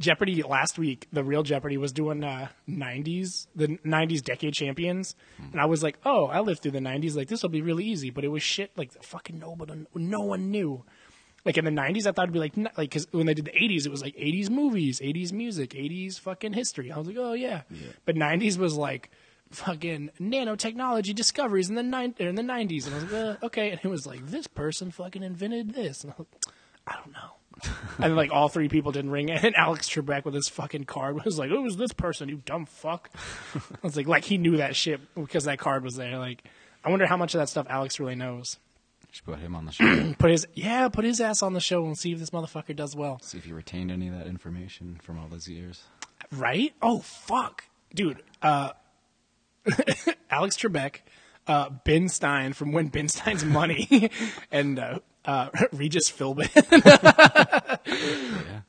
Jeopardy 0.00 0.42
last 0.42 0.78
week, 0.78 1.06
the 1.12 1.22
real 1.22 1.44
Jeopardy 1.44 1.76
was 1.76 1.92
doing 1.92 2.24
uh, 2.24 2.48
90s, 2.68 3.46
the 3.54 3.78
90s 3.86 4.22
decade 4.22 4.52
champions, 4.52 5.14
and 5.52 5.60
I 5.60 5.66
was 5.66 5.82
like, 5.82 5.98
oh, 6.04 6.26
I 6.26 6.40
lived 6.40 6.62
through 6.62 6.72
the 6.72 6.80
90s. 6.80 7.14
Like 7.16 7.28
this 7.28 7.42
will 7.42 7.50
be 7.50 7.62
really 7.62 7.84
easy, 7.84 8.10
but 8.10 8.24
it 8.24 8.28
was 8.28 8.42
shit. 8.42 8.72
Like 8.76 8.90
fucking 9.02 9.38
nobody, 9.38 9.86
no 9.94 10.20
one 10.20 10.50
knew. 10.50 10.84
Like 11.44 11.58
in 11.58 11.64
the 11.64 11.70
90s, 11.70 12.06
I 12.06 12.12
thought 12.12 12.24
it'd 12.24 12.32
be 12.32 12.38
like, 12.38 12.54
like, 12.78 12.90
cause 12.90 13.06
when 13.10 13.26
they 13.26 13.34
did 13.34 13.44
the 13.44 13.50
80s, 13.50 13.84
it 13.84 13.90
was 13.90 14.00
like 14.02 14.16
80s 14.16 14.48
movies, 14.48 15.00
80s 15.00 15.32
music, 15.32 15.70
80s 15.70 16.18
fucking 16.18 16.54
history. 16.54 16.90
I 16.90 16.98
was 16.98 17.06
like, 17.06 17.16
oh 17.18 17.34
yeah. 17.34 17.62
But 18.06 18.16
90s 18.16 18.56
was 18.56 18.76
like 18.76 19.10
fucking 19.50 20.10
nanotechnology 20.20 21.14
discoveries 21.14 21.68
in 21.68 21.74
the 21.76 21.82
nine 21.82 22.14
in 22.18 22.34
the 22.34 22.42
90s. 22.42 22.86
And 22.86 22.94
I 22.94 22.98
was 22.98 23.12
like, 23.12 23.12
uh, 23.42 23.46
okay. 23.46 23.70
And 23.70 23.80
it 23.82 23.88
was 23.88 24.06
like, 24.06 24.26
this 24.26 24.46
person 24.46 24.90
fucking 24.90 25.22
invented 25.22 25.74
this. 25.74 26.02
And 26.02 26.12
I 26.12 26.16
was 26.18 26.26
like, 26.26 26.54
I 26.86 26.94
don't 26.94 27.12
know. 27.12 27.30
and 27.98 28.16
like 28.16 28.32
all 28.32 28.48
three 28.48 28.68
people 28.68 28.92
didn't 28.92 29.10
ring, 29.10 29.30
and 29.30 29.54
Alex 29.56 29.88
Trebek 29.88 30.24
with 30.24 30.34
his 30.34 30.48
fucking 30.48 30.84
card 30.84 31.24
was 31.24 31.38
like, 31.38 31.50
"Who 31.50 31.62
was 31.62 31.76
this 31.76 31.92
person? 31.92 32.28
You 32.28 32.42
dumb 32.44 32.66
fuck." 32.66 33.10
I 33.54 33.58
was 33.82 33.96
like, 33.96 34.08
like 34.08 34.24
he 34.24 34.38
knew 34.38 34.56
that 34.56 34.74
shit 34.74 35.00
because 35.14 35.44
that 35.44 35.58
card 35.58 35.84
was 35.84 35.94
there. 35.94 36.18
Like, 36.18 36.42
I 36.84 36.90
wonder 36.90 37.06
how 37.06 37.16
much 37.16 37.34
of 37.34 37.38
that 37.40 37.48
stuff 37.48 37.66
Alex 37.70 38.00
really 38.00 38.16
knows. 38.16 38.58
Should 39.14 39.26
put 39.26 39.38
him 39.38 39.54
on 39.54 39.64
the 39.64 39.70
show. 39.70 40.12
Put 40.18 40.32
his 40.32 40.44
yeah, 40.54 40.88
put 40.88 41.04
his 41.04 41.20
ass 41.20 41.40
on 41.40 41.52
the 41.52 41.60
show 41.60 41.86
and 41.86 41.96
see 41.96 42.10
if 42.10 42.18
this 42.18 42.30
motherfucker 42.30 42.74
does 42.74 42.96
well. 42.96 43.20
See 43.22 43.38
if 43.38 43.44
he 43.44 43.52
retained 43.52 43.92
any 43.92 44.08
of 44.08 44.14
that 44.14 44.26
information 44.26 44.98
from 45.00 45.20
all 45.20 45.28
those 45.28 45.46
years. 45.46 45.84
Right? 46.32 46.74
Oh 46.82 46.98
fuck, 46.98 47.62
dude. 47.94 48.24
Uh, 48.42 48.70
Alex 50.30 50.56
Trebek, 50.56 50.96
uh, 51.46 51.70
Ben 51.84 52.08
Stein 52.08 52.54
from 52.54 52.72
Win 52.72 52.88
Ben 52.88 53.06
Stein's 53.06 53.44
Money, 53.44 54.10
and 54.50 54.80
uh, 54.80 54.98
uh, 55.24 55.50
Regis 55.72 56.10
Philbin. 56.10 56.50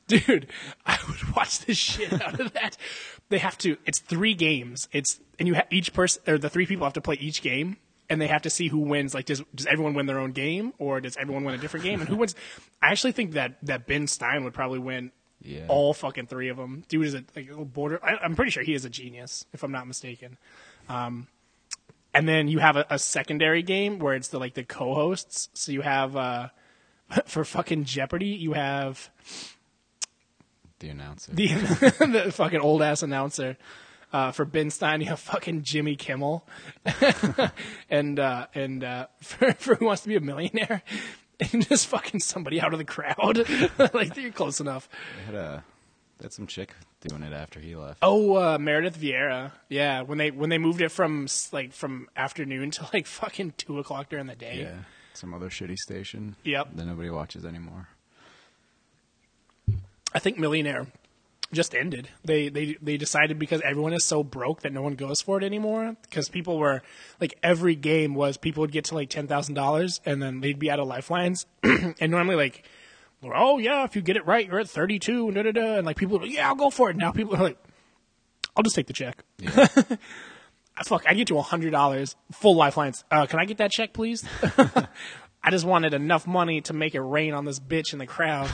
Dude, 0.06 0.46
I 0.86 0.98
would 1.08 1.34
watch 1.34 1.58
the 1.58 1.74
shit 1.74 2.12
out 2.22 2.38
of 2.38 2.52
that. 2.52 2.76
They 3.30 3.38
have 3.38 3.58
to. 3.58 3.78
It's 3.84 3.98
three 3.98 4.34
games. 4.34 4.88
It's 4.92 5.18
and 5.40 5.48
you 5.48 5.56
ha- 5.56 5.66
each 5.72 5.92
person 5.92 6.22
or 6.28 6.38
the 6.38 6.48
three 6.48 6.66
people 6.66 6.86
have 6.86 6.92
to 6.92 7.00
play 7.00 7.16
each 7.16 7.42
game. 7.42 7.78
And 8.08 8.20
they 8.20 8.28
have 8.28 8.42
to 8.42 8.50
see 8.50 8.68
who 8.68 8.78
wins. 8.78 9.14
Like, 9.14 9.24
does 9.26 9.42
does 9.54 9.66
everyone 9.66 9.94
win 9.94 10.06
their 10.06 10.18
own 10.20 10.30
game, 10.32 10.72
or 10.78 11.00
does 11.00 11.16
everyone 11.16 11.42
win 11.44 11.54
a 11.54 11.58
different 11.58 11.84
game? 11.84 12.00
And 12.00 12.08
who 12.08 12.16
wins? 12.16 12.34
I 12.80 12.90
actually 12.92 13.12
think 13.12 13.32
that 13.32 13.56
that 13.62 13.86
Ben 13.86 14.06
Stein 14.06 14.44
would 14.44 14.54
probably 14.54 14.78
win 14.78 15.10
Yeah. 15.42 15.64
all 15.68 15.92
fucking 15.92 16.26
three 16.28 16.48
of 16.48 16.56
them. 16.56 16.84
Dude 16.88 17.04
is 17.06 17.14
a 17.14 17.24
like 17.34 17.46
a 17.46 17.50
little 17.50 17.64
border. 17.64 17.98
I, 18.04 18.16
I'm 18.22 18.36
pretty 18.36 18.52
sure 18.52 18.62
he 18.62 18.74
is 18.74 18.84
a 18.84 18.90
genius, 18.90 19.44
if 19.52 19.62
I'm 19.64 19.72
not 19.72 19.86
mistaken. 19.88 20.38
Um, 20.88 21.26
and 22.14 22.28
then 22.28 22.46
you 22.48 22.60
have 22.60 22.76
a, 22.76 22.86
a 22.90 22.98
secondary 22.98 23.62
game 23.62 23.98
where 23.98 24.14
it's 24.14 24.28
the 24.28 24.38
like 24.38 24.54
the 24.54 24.62
co-hosts. 24.64 25.48
So 25.54 25.72
you 25.72 25.80
have 25.82 26.14
uh, 26.14 26.48
for 27.26 27.44
fucking 27.44 27.84
Jeopardy, 27.84 28.28
you 28.28 28.52
have 28.52 29.10
The 30.78 30.90
announcer. 30.90 31.32
the 31.34 31.46
the 32.24 32.30
fucking 32.32 32.60
old 32.60 32.82
ass 32.82 33.02
announcer. 33.02 33.56
Uh, 34.12 34.32
for 34.32 34.44
Ben 34.44 34.70
Stein, 34.70 35.00
you 35.02 35.06
have 35.08 35.20
fucking 35.20 35.62
Jimmy 35.62 35.96
Kimmel, 35.96 36.46
and 37.90 38.18
uh, 38.18 38.46
and 38.54 38.84
uh, 38.84 39.06
for, 39.20 39.52
for 39.54 39.74
Who 39.76 39.86
Wants 39.86 40.02
to 40.02 40.08
Be 40.08 40.16
a 40.16 40.20
Millionaire, 40.20 40.82
and 41.40 41.66
just 41.68 41.86
fucking 41.88 42.20
somebody 42.20 42.60
out 42.60 42.72
of 42.72 42.78
the 42.78 42.84
crowd. 42.84 43.46
like 43.92 44.16
you're 44.16 44.32
close 44.32 44.60
enough. 44.60 44.88
They 45.18 45.24
had 45.24 45.34
a 45.34 45.64
they 46.18 46.24
had 46.24 46.32
some 46.32 46.46
chick 46.46 46.72
doing 47.00 47.22
it 47.22 47.32
after 47.32 47.60
he 47.60 47.76
left. 47.76 47.98
Oh, 48.02 48.36
uh, 48.36 48.58
Meredith 48.58 48.98
Vieira. 48.98 49.52
Yeah, 49.68 50.02
when 50.02 50.18
they 50.18 50.30
when 50.30 50.50
they 50.50 50.58
moved 50.58 50.80
it 50.80 50.90
from 50.90 51.26
like 51.52 51.72
from 51.72 52.08
afternoon 52.16 52.70
to 52.72 52.88
like 52.92 53.06
fucking 53.06 53.54
two 53.56 53.78
o'clock 53.78 54.08
during 54.08 54.26
the 54.26 54.36
day. 54.36 54.60
Yeah. 54.62 54.78
Some 55.14 55.32
other 55.32 55.48
shitty 55.48 55.76
station. 55.76 56.36
Yep. 56.44 56.70
That 56.74 56.86
nobody 56.86 57.08
watches 57.08 57.44
anymore. 57.44 57.88
I 60.12 60.18
think 60.18 60.38
Millionaire 60.38 60.86
just 61.52 61.74
ended. 61.74 62.08
They 62.24 62.48
they 62.48 62.76
they 62.82 62.96
decided 62.96 63.38
because 63.38 63.60
everyone 63.62 63.92
is 63.92 64.04
so 64.04 64.22
broke 64.22 64.62
that 64.62 64.72
no 64.72 64.82
one 64.82 64.94
goes 64.94 65.20
for 65.20 65.38
it 65.38 65.44
anymore. 65.44 65.96
Because 66.02 66.28
people 66.28 66.58
were 66.58 66.82
like 67.20 67.38
every 67.42 67.74
game 67.74 68.14
was 68.14 68.36
people 68.36 68.62
would 68.62 68.72
get 68.72 68.84
to 68.86 68.94
like 68.94 69.10
ten 69.10 69.26
thousand 69.26 69.54
dollars 69.54 70.00
and 70.04 70.22
then 70.22 70.40
they'd 70.40 70.58
be 70.58 70.70
out 70.70 70.80
of 70.80 70.88
lifelines. 70.88 71.46
and 71.62 72.10
normally 72.10 72.36
like, 72.36 72.68
oh 73.22 73.58
yeah, 73.58 73.84
if 73.84 73.96
you 73.96 74.02
get 74.02 74.16
it 74.16 74.26
right, 74.26 74.46
you're 74.46 74.60
at 74.60 74.68
thirty 74.68 74.98
two. 74.98 75.30
Da, 75.32 75.42
da, 75.42 75.52
da. 75.52 75.76
And 75.76 75.86
like 75.86 75.96
people, 75.96 76.24
yeah, 76.26 76.48
I'll 76.48 76.56
go 76.56 76.70
for 76.70 76.90
it. 76.90 76.96
Now 76.96 77.12
people 77.12 77.36
are 77.36 77.42
like, 77.42 77.58
I'll 78.56 78.62
just 78.62 78.76
take 78.76 78.86
the 78.86 78.92
check. 78.92 79.22
Yeah. 79.38 79.66
Fuck, 80.84 81.04
I 81.08 81.14
get 81.14 81.30
you 81.30 81.38
a 81.38 81.42
hundred 81.42 81.70
dollars, 81.70 82.16
full 82.32 82.54
lifelines. 82.54 83.04
Uh, 83.10 83.24
can 83.24 83.38
I 83.38 83.46
get 83.46 83.58
that 83.58 83.70
check, 83.70 83.94
please? 83.94 84.24
I 85.42 85.50
just 85.50 85.64
wanted 85.64 85.94
enough 85.94 86.26
money 86.26 86.60
to 86.62 86.72
make 86.72 86.94
it 86.94 87.00
rain 87.00 87.32
on 87.32 87.44
this 87.44 87.60
bitch 87.60 87.92
in 87.92 87.98
the 87.98 88.06
crowd. 88.06 88.50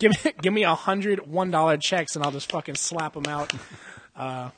Give 0.00 0.24
me, 0.24 0.32
give 0.42 0.52
me 0.52 0.64
a 0.64 0.74
hundred 0.74 1.30
one 1.30 1.52
dollar 1.52 1.76
checks, 1.76 2.16
and 2.16 2.24
I'll 2.24 2.32
just 2.32 2.50
fucking 2.50 2.74
slap 2.74 3.14
them 3.14 3.26
out. 3.26 3.52
Uh, 4.16 4.50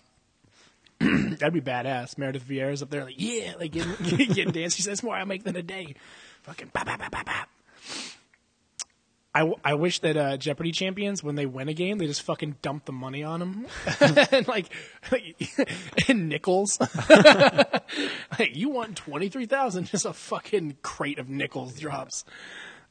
that'd 1.01 1.53
be 1.53 1.61
badass. 1.61 2.17
Meredith 2.17 2.49
Vieira's 2.49 2.83
up 2.83 2.89
there, 2.89 3.05
like, 3.05 3.17
yeah, 3.19 3.55
like 3.59 3.73
getting, 3.73 3.93
getting 4.33 4.53
dance. 4.53 4.75
She 4.75 4.83
says 4.83 5.03
more 5.03 5.15
I 5.15 5.25
make 5.25 5.45
than 5.45 5.57
a 5.57 5.63
day. 5.63 5.95
Fucking 6.45 6.71
bap, 6.73 6.87
bap, 6.87 6.99
bap, 6.99 7.27
bap. 7.27 7.49
I, 9.35 9.51
I 9.65 9.75
wish 9.75 10.01
that 10.01 10.17
uh, 10.17 10.37
Jeopardy 10.37 10.73
champions, 10.73 11.23
when 11.23 11.37
they 11.37 11.47
win 11.47 11.69
a 11.71 11.73
game, 11.73 11.97
they 11.97 12.07
just 12.07 12.21
fucking 12.21 12.57
dump 12.61 12.85
the 12.85 12.93
money 12.93 13.23
on 13.23 13.41
them, 13.41 13.67
and 14.31 14.47
like, 14.47 14.67
in 16.09 16.29
nickels. 16.29 16.79
like 18.39 18.55
you 18.55 18.69
won 18.69 18.95
twenty 18.95 19.31
three 19.31 19.47
thousand, 19.47 19.87
just 19.87 20.05
a 20.05 20.13
fucking 20.13 20.77
crate 20.83 21.19
of 21.19 21.31
nickels 21.31 21.81
drops. 21.81 22.27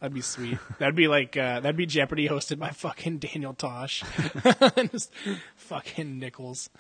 That'd 0.01 0.15
be 0.15 0.21
sweet. 0.21 0.57
That'd 0.79 0.95
be 0.95 1.07
like 1.07 1.37
uh, 1.37 1.59
that'd 1.59 1.77
be 1.77 1.85
Jeopardy 1.85 2.27
hosted 2.27 2.57
by 2.57 2.69
fucking 2.71 3.19
Daniel 3.19 3.53
Tosh, 3.53 4.03
just 4.91 5.13
fucking 5.55 6.17
nickels. 6.17 6.71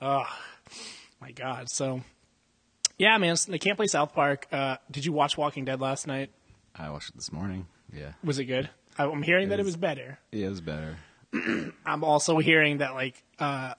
Oh 0.00 0.24
my 1.20 1.30
god. 1.30 1.68
So 1.68 2.00
yeah, 2.96 3.18
man, 3.18 3.36
they 3.48 3.58
can't 3.58 3.76
play 3.76 3.86
South 3.86 4.14
Park. 4.14 4.46
Uh, 4.50 4.78
did 4.90 5.04
you 5.04 5.12
watch 5.12 5.36
Walking 5.36 5.66
Dead 5.66 5.80
last 5.80 6.06
night? 6.06 6.30
I 6.74 6.88
watched 6.88 7.10
it 7.10 7.16
this 7.16 7.30
morning. 7.30 7.66
Yeah. 7.92 8.12
Was 8.24 8.38
it 8.38 8.46
good? 8.46 8.70
I'm 8.98 9.22
hearing 9.22 9.50
that 9.50 9.58
it 9.58 9.62
It 9.62 9.66
was 9.66 9.76
better. 9.76 10.18
Yeah, 10.32 10.46
it 10.46 10.50
was 10.50 10.60
better. 10.62 10.96
I'm 11.84 12.02
also 12.02 12.38
hearing 12.38 12.78
that 12.78 12.94
like 12.94 13.22
uh, 13.38 13.74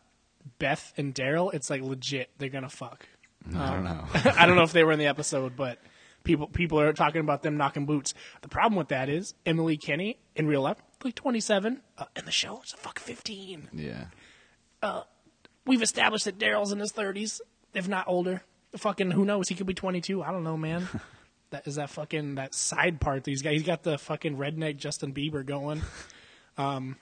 Beth 0.59 0.93
and 0.95 1.13
Daryl, 1.15 1.51
it's 1.53 1.71
like 1.71 1.81
legit. 1.81 2.29
They're 2.37 2.49
gonna 2.49 2.69
fuck. 2.69 3.07
I 3.55 3.73
don't 3.73 3.83
know. 3.83 4.05
I 4.13 4.45
don't 4.45 4.55
know 4.55 4.63
if 4.63 4.73
they 4.73 4.83
were 4.83 4.91
in 4.91 4.99
the 4.99 5.07
episode, 5.07 5.55
but 5.55 5.79
people 6.25 6.47
people 6.47 6.79
are 6.79 6.91
talking 6.91 7.21
about 7.21 7.43
them 7.43 7.55
knocking 7.55 7.85
boots. 7.85 8.13
The 8.41 8.49
problem 8.49 8.75
with 8.77 8.89
that 8.89 9.07
is 9.07 9.33
Emily 9.45 9.77
Kinney 9.77 10.19
in 10.35 10.47
real 10.47 10.61
life, 10.61 10.77
like 11.03 11.15
27, 11.15 11.81
uh, 11.97 12.05
in 12.17 12.25
the 12.25 12.31
show, 12.31 12.59
it's 12.61 12.73
a 12.73 12.77
fuck 12.77 12.99
15. 12.99 13.69
yeah. 13.73 14.05
We've 15.65 15.81
established 15.81 16.25
that 16.25 16.37
Daryl's 16.37 16.71
in 16.71 16.79
his 16.79 16.91
30s, 16.93 17.41
if 17.73 17.87
not 17.87 18.07
older. 18.07 18.43
Fucking 18.77 19.11
who 19.11 19.25
knows? 19.25 19.47
He 19.49 19.55
could 19.55 19.65
be 19.65 19.73
22. 19.73 20.21
I 20.21 20.31
don't 20.31 20.43
know, 20.43 20.57
man. 20.57 20.87
that 21.49 21.65
is 21.65 21.75
that 21.75 21.89
fucking 21.89 22.35
that 22.35 22.53
side 22.53 23.01
part 23.01 23.23
that 23.23 23.31
he's 23.31 23.41
got. 23.41 23.53
He's 23.53 23.63
got 23.63 23.81
the 23.83 23.97
fucking 23.97 24.37
redneck 24.37 24.77
Justin 24.77 25.13
Bieber 25.13 25.45
going. 25.45 25.81
Um, 26.57 26.95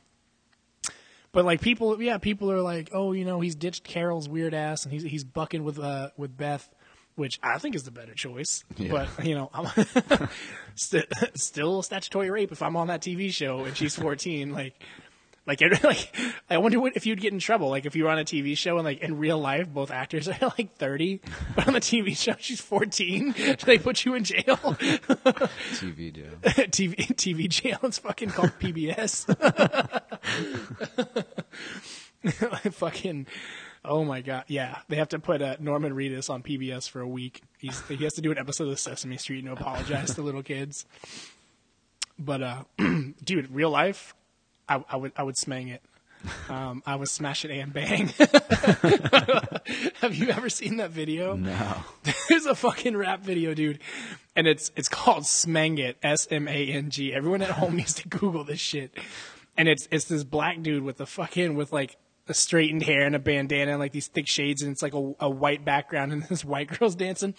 but 1.31 1.45
like 1.45 1.61
people, 1.61 2.01
yeah, 2.01 2.17
people 2.17 2.51
are 2.51 2.61
like, 2.61 2.89
oh, 2.91 3.11
you 3.11 3.23
know, 3.23 3.39
he's 3.39 3.53
ditched 3.53 3.83
Carol's 3.83 4.27
weird 4.27 4.55
ass 4.55 4.83
and 4.83 4.91
he's 4.91 5.03
he's 5.03 5.23
bucking 5.23 5.63
with 5.63 5.77
uh 5.77 6.09
with 6.17 6.35
Beth, 6.35 6.73
which 7.15 7.39
I 7.43 7.57
think 7.59 7.75
is 7.75 7.83
the 7.83 7.91
better 7.91 8.13
choice. 8.13 8.63
Yeah. 8.77 8.91
But 8.91 9.25
you 9.25 9.35
know, 9.35 9.49
I'm 9.53 9.67
st- 10.75 11.05
still 11.35 11.81
statutory 11.83 12.29
rape 12.31 12.51
if 12.51 12.61
I'm 12.61 12.75
on 12.75 12.87
that 12.87 13.01
TV 13.01 13.31
show 13.31 13.65
and 13.65 13.75
she's 13.77 13.95
14. 13.95 14.51
Like, 14.63 14.73
like, 15.45 15.61
it- 15.61 15.83
like, 15.83 16.15
I 16.49 16.57
wonder 16.57 16.79
what, 16.79 16.95
if 16.95 17.05
you'd 17.05 17.19
get 17.19 17.33
in 17.33 17.39
trouble. 17.39 17.69
Like, 17.69 17.85
if 17.85 17.95
you 17.97 18.05
were 18.05 18.09
on 18.09 18.17
a 18.17 18.23
TV 18.23 18.57
show 18.57 18.77
and 18.77 18.85
like 18.85 18.99
in 19.01 19.17
real 19.17 19.37
life, 19.37 19.67
both 19.67 19.91
actors 19.91 20.29
are 20.29 20.37
like 20.57 20.75
30, 20.77 21.19
but 21.55 21.67
on 21.67 21.73
the 21.73 21.81
TV 21.81 22.15
show 22.17 22.33
she's 22.39 22.61
14. 22.61 23.31
Do 23.33 23.55
they 23.65 23.77
put 23.77 24.05
you 24.05 24.13
in 24.15 24.23
jail? 24.23 24.55
TV 24.55 26.13
jail. 26.13 26.31
TV 26.43 26.95
TV 27.15 27.49
jail. 27.49 27.77
It's 27.83 27.97
fucking 27.99 28.29
called 28.29 28.51
PBS. 28.59 29.25
fucking. 32.73 33.27
Oh 33.85 34.05
my 34.05 34.21
god! 34.21 34.45
Yeah, 34.47 34.77
they 34.87 34.95
have 34.95 35.09
to 35.09 35.19
put 35.19 35.41
uh, 35.41 35.57
Norman 35.59 35.93
Reedus 35.93 36.29
on 36.29 36.41
PBS 36.41 36.89
for 36.89 37.01
a 37.01 37.07
week. 37.07 37.41
He's, 37.57 37.81
he 37.87 38.03
has 38.05 38.13
to 38.13 38.21
do 38.21 38.31
an 38.31 38.37
episode 38.37 38.69
of 38.69 38.79
Sesame 38.79 39.17
Street 39.17 39.43
and 39.43 39.51
apologize 39.51 40.15
to 40.15 40.21
little 40.21 40.43
kids. 40.43 40.85
But 42.17 42.41
uh, 42.41 42.63
dude, 43.23 43.51
real 43.51 43.69
life, 43.69 44.15
I, 44.69 44.83
I 44.89 44.95
would 44.95 45.11
I 45.17 45.23
would 45.23 45.35
smang 45.35 45.73
it. 45.73 45.81
Um, 46.49 46.83
I 46.85 46.95
was 46.95 47.19
it 47.19 47.51
and 47.51 47.73
bang. 47.73 48.07
Have 49.99 50.15
you 50.15 50.29
ever 50.29 50.49
seen 50.49 50.77
that 50.77 50.91
video? 50.91 51.35
No. 51.35 51.83
There's 52.29 52.45
a 52.45 52.55
fucking 52.55 52.95
rap 52.95 53.21
video, 53.21 53.53
dude, 53.53 53.79
and 54.35 54.47
it's 54.47 54.71
it's 54.75 54.87
called 54.87 55.23
Smang 55.23 55.79
It, 55.79 55.97
S 56.01 56.27
M 56.31 56.47
A 56.47 56.67
N 56.67 56.89
G. 56.89 57.13
Everyone 57.13 57.41
at 57.41 57.51
home 57.51 57.75
needs 57.77 57.93
to 57.95 58.07
Google 58.07 58.43
this 58.43 58.59
shit, 58.59 58.97
and 59.57 59.67
it's 59.67 59.87
it's 59.91 60.05
this 60.05 60.23
black 60.23 60.61
dude 60.61 60.83
with 60.83 60.97
the 60.97 61.05
fucking 61.05 61.55
with 61.55 61.73
like 61.73 61.97
a 62.27 62.33
straightened 62.33 62.83
hair 62.83 63.05
and 63.05 63.15
a 63.15 63.19
bandana 63.19 63.71
and 63.71 63.79
like 63.79 63.91
these 63.91 64.07
thick 64.07 64.27
shades, 64.27 64.61
and 64.61 64.71
it's 64.71 64.81
like 64.81 64.93
a, 64.93 65.13
a 65.19 65.29
white 65.29 65.65
background, 65.65 66.13
and 66.13 66.23
this 66.29 66.45
white 66.45 66.67
girl's 66.67 66.95
dancing. 66.95 67.33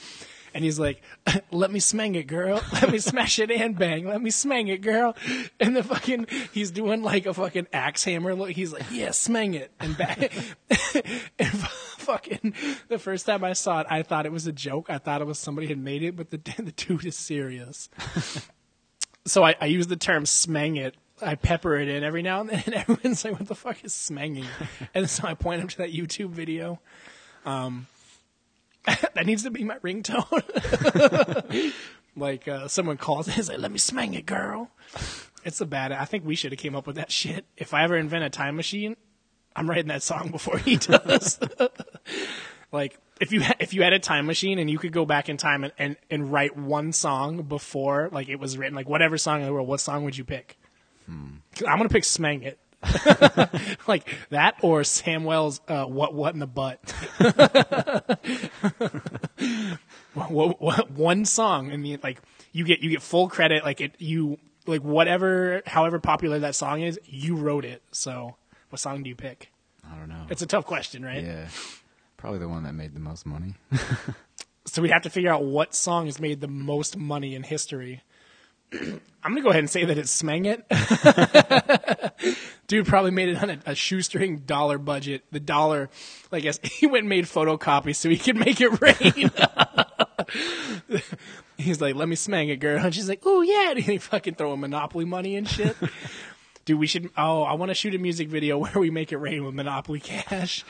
And 0.53 0.63
he's 0.63 0.79
like, 0.79 1.03
"Let 1.51 1.73
me 1.73 1.81
smang 1.81 2.15
it, 2.15 2.29
girl. 2.29 2.63
Let 2.73 2.93
me 2.93 2.99
smash 2.99 3.39
it 3.39 3.51
and 3.51 3.77
bang. 3.77 4.07
Let 4.07 4.23
me 4.23 4.31
smang 4.31 4.69
it, 4.69 4.83
girl." 4.83 5.17
And 5.59 5.75
the 5.75 5.83
fucking 5.83 6.29
he's 6.53 6.71
doing 6.71 7.03
like 7.03 7.27
a 7.27 7.35
fucking 7.35 7.69
axe 7.73 8.05
hammer 8.05 8.35
look. 8.35 8.51
He's 8.51 8.73
like, 8.73 8.85
"Yeah, 8.93 9.09
smang 9.09 9.55
it 9.55 9.73
and 9.81 9.97
bang." 9.97 10.29
and 11.39 11.59
fucking 11.99 12.55
the 12.89 12.99
first 12.99 13.27
time 13.27 13.43
I 13.43 13.55
saw 13.55 13.81
it, 13.81 13.87
I 13.91 14.03
thought 14.03 14.27
it 14.27 14.33
was 14.33 14.47
a 14.47 14.53
joke. 14.53 14.91
I 14.91 14.99
thought 14.99 15.23
it 15.23 15.27
was 15.27 15.39
somebody 15.39 15.67
had 15.67 15.79
made 15.79 16.03
it, 16.03 16.15
but 16.15 16.31
the 16.31 16.37
the 16.37 16.73
dude 16.73 17.07
is 17.07 17.17
serious. 17.17 17.89
so 19.27 19.43
I, 19.43 19.57
I 19.61 19.67
use 19.67 19.89
the 19.89 19.97
term 19.97 20.25
smang 20.25 20.79
it. 20.79 20.95
I 21.23 21.37
pepper 21.37 21.77
it 21.77 21.89
in 21.89 22.03
every 22.03 22.23
now 22.23 22.41
and 22.41 22.51
then, 22.51 22.63
and 22.67 22.75
everyone's 22.75 23.25
like, 23.25 23.39
"What 23.39 23.49
the 23.49 23.55
fuck 23.55 23.85
is 23.85 23.95
smanging?" 23.95 24.47
and 24.95 25.09
so 25.09 25.27
I 25.27 25.35
point 25.35 25.61
them 25.61 25.69
to 25.69 25.79
that 25.79 25.93
YouTube 25.93 26.31
video. 26.31 26.81
Um, 27.45 27.87
that 28.87 29.27
needs 29.27 29.43
to 29.45 29.51
be 29.51 29.65
my 29.65 29.79
ringtone. 29.79 30.43
like 32.17 32.49
uh, 32.49 32.69
someone 32.69 32.97
calls 32.97 33.29
and 33.29 33.39
is 33.39 33.49
like, 33.49 33.59
"Let 33.59 33.71
me 33.71 33.79
smang 33.79 34.15
it, 34.15 34.27
girl." 34.27 34.71
It's 35.45 35.61
a 35.61 35.67
bad. 35.67 35.93
I 35.93 36.05
think 36.07 36.25
we 36.25 36.35
should 36.35 36.53
have 36.53 36.59
came 36.59 36.75
up 36.75 36.87
with 36.87 36.97
that 36.97 37.13
shit. 37.13 37.45
If 37.57 37.75
I 37.75 37.85
ever 37.85 37.97
invent 37.97 38.25
a 38.25 38.31
time 38.31 38.57
machine, 38.57 38.97
I'm 39.55 39.69
writing 39.69 39.89
that 39.89 40.03
song 40.03 40.31
before 40.31 40.59
he 40.59 40.77
does. 40.77 41.39
like 42.73 42.99
if 43.21 43.31
you 43.31 43.43
ha- 43.43 43.57
if 43.61 43.73
you 43.75 43.83
had 43.83 43.93
a 43.93 43.99
time 43.99 44.27
machine 44.27 44.59
and 44.59 44.71
you 44.71 44.79
could 44.79 44.93
go 44.93 45.05
back 45.05 45.29
in 45.29 45.37
time 45.37 45.65
and, 45.65 45.73
and, 45.79 45.97
and 46.11 46.33
write 46.33 46.57
one 46.57 46.93
song 46.93 47.43
before 47.43 48.09
like 48.11 48.29
it 48.29 48.37
was 48.41 48.59
written, 48.59 48.75
like 48.75 48.89
whatever 48.89 49.17
song 49.17 49.41
in 49.41 49.47
the 49.47 49.53
world, 49.53 49.69
what 49.69 49.81
song 49.81 50.05
would 50.05 50.17
you 50.17 50.25
pick? 50.25 50.59
I'm 51.09 51.43
gonna 51.59 51.89
pick 51.89 52.05
"Smang 52.05 52.43
It." 52.43 52.59
like 53.87 54.07
that 54.31 54.57
or 54.63 54.83
Samwell's 54.83 55.61
uh, 55.69 55.85
"What 55.85 56.15
What 56.15 56.35
in 56.35 56.41
the 56.41 56.47
Butt." 56.47 56.81
what, 60.15 60.61
what, 60.61 60.91
one 60.91 61.25
song, 61.25 61.71
and 61.71 61.85
the, 61.85 61.99
like 62.03 62.21
you 62.53 62.65
get 62.65 62.81
you 62.81 62.91
get 62.91 63.03
full 63.03 63.29
credit. 63.29 63.65
Like 63.65 63.81
it, 63.81 63.95
you 63.99 64.39
like 64.67 64.83
whatever, 64.83 65.63
however 65.67 65.99
popular 65.99 66.39
that 66.41 66.55
song 66.55 66.83
is, 66.83 66.99
you 67.05 67.37
wrote 67.37 67.65
it. 67.65 67.83
So, 67.93 68.37
what 68.71 68.79
song 68.79 69.03
do 69.03 69.09
you 69.09 69.17
pick? 69.17 69.51
I 69.91 69.97
don't 69.97 70.09
know. 70.09 70.27
It's 70.31 70.43
a 70.43 70.47
tough 70.47 70.67
question, 70.67 71.05
right? 71.05 71.23
yeah. 71.23 71.49
Probably 72.17 72.39
the 72.39 72.49
one 72.49 72.65
that 72.65 72.73
made 72.73 72.95
the 72.95 73.01
most 73.01 73.27
money. 73.27 73.55
So 74.67 74.83
we 74.83 74.89
have 74.89 75.03
to 75.03 75.11
figure 75.11 75.31
out 75.31 75.45
what 75.45 75.75
song 75.75 76.07
has 76.07 76.19
made 76.19 76.41
the 76.41 76.49
most 76.49 76.97
money 76.97 77.35
in 77.35 77.43
history. 77.43 78.03
I'm 78.73 79.33
gonna 79.33 79.41
go 79.41 79.49
ahead 79.51 79.61
and 79.61 79.71
say 79.71 79.85
that 79.87 79.97
it's 79.97 80.23
Smang 80.23 80.47
It. 80.47 82.37
Dude 82.67 82.87
probably 82.87 83.11
made 83.11 83.31
it 83.31 83.43
on 83.43 83.51
a, 83.51 83.59
a 83.67 83.75
shoestring 83.75 84.39
dollar 84.41 84.77
budget. 84.77 85.25
The 85.33 85.41
dollar, 85.41 85.89
I 86.31 86.41
guess 86.41 86.59
he 86.63 86.87
went 86.87 87.03
and 87.03 87.09
made 87.09 87.25
photocopies 87.25 87.97
so 87.97 88.11
he 88.11 88.19
could 88.19 88.37
make 88.37 88.61
it 88.61 88.81
rain. 88.81 89.31
He's 91.57 91.81
like, 91.81 91.95
"Let 91.95 92.09
me 92.09 92.17
smang 92.17 92.51
it, 92.51 92.57
girl," 92.57 92.85
and 92.85 92.95
she's 92.95 93.09
like, 93.09 93.23
"Oh 93.25 93.41
yeah," 93.43 93.71
and 93.71 93.79
he 93.79 93.99
fucking 93.99 94.35
throwing 94.35 94.61
Monopoly 94.61 95.05
money 95.05 95.37
and 95.37 95.49
shit. 95.49 95.77
Dude, 96.65 96.79
we 96.79 96.87
should. 96.87 97.11
Oh, 97.17 97.45
I 97.45 97.55
want 97.55 97.71
to 97.71 97.75
shoot 97.75 97.95
a 97.95 97.99
music 97.99 98.29
video 98.29 98.59
where 98.59 98.79
we 98.79 98.91
make 98.91 99.13
it 99.13 99.19
rain 99.19 99.45
with 99.45 99.55
Monopoly 99.55 100.01
cash 100.01 100.65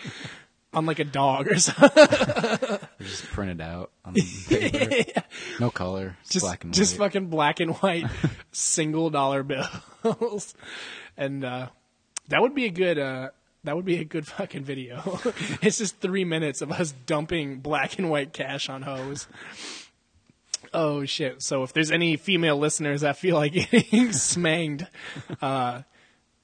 on 0.75 0.87
like 0.87 0.99
a 0.99 1.05
dog 1.05 1.49
or 1.49 1.59
something. 1.59 2.79
Just 3.01 3.25
printed 3.27 3.61
out 3.61 3.91
on 4.05 4.14
paper. 4.49 5.22
No 5.61 5.70
color. 5.70 6.16
It's 6.22 6.31
just 6.31 6.45
black 6.45 6.64
and 6.64 6.72
just 6.75 6.97
fucking 6.97 7.27
black 7.27 7.61
and 7.61 7.75
white 7.77 8.07
single 8.53 9.11
dollar 9.11 9.43
bills 9.43 10.55
and 11.16 11.45
uh 11.45 11.68
that 12.29 12.41
would 12.41 12.55
be 12.55 12.64
a 12.66 12.70
good 12.70 12.99
uh 12.99 13.31
that 13.64 13.77
would 13.77 13.85
be 13.85 13.99
a 13.99 14.05
good 14.05 14.27
fucking 14.27 14.64
video 14.64 15.20
it's 15.62 15.79
just 15.79 15.99
three 15.99 16.25
minutes 16.25 16.61
of 16.62 16.70
us 16.72 16.93
dumping 17.07 17.61
black 17.61 17.99
and 17.99 18.11
white 18.11 18.33
cash 18.33 18.68
on 18.68 18.83
hoes 18.83 19.27
oh 20.72 21.05
shit 21.05 21.43
so 21.43 21.62
if 21.62 21.72
there's 21.72 21.91
any 21.91 22.16
female 22.16 22.57
listeners 22.57 23.03
that 23.03 23.16
feel 23.16 23.37
like 23.37 23.53
getting 23.53 24.12
smanged 24.12 24.87
uh 25.41 25.83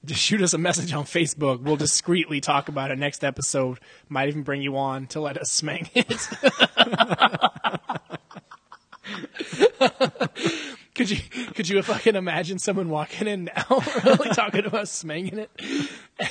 just 0.05 0.21
shoot 0.21 0.41
us 0.41 0.53
a 0.53 0.57
message 0.57 0.93
on 0.93 1.05
Facebook. 1.05 1.61
We'll 1.61 1.75
discreetly 1.75 2.41
talk 2.41 2.69
about 2.69 2.91
it 2.91 2.97
next 2.97 3.23
episode. 3.23 3.79
Might 4.09 4.29
even 4.29 4.43
bring 4.43 4.61
you 4.61 4.77
on 4.77 5.07
to 5.07 5.21
let 5.21 5.37
us 5.37 5.61
smang 5.61 5.89
it. 5.93 6.27
Could 10.93 11.09
you 11.09 11.17
could 11.55 11.69
you 11.69 11.81
fucking 11.81 12.15
imagine 12.15 12.59
someone 12.59 12.89
walking 12.89 13.27
in 13.27 13.45
now, 13.45 13.65
really 14.03 14.29
talking 14.35 14.65
about 14.65 14.87
smanging 14.87 15.39
it, 15.39 15.49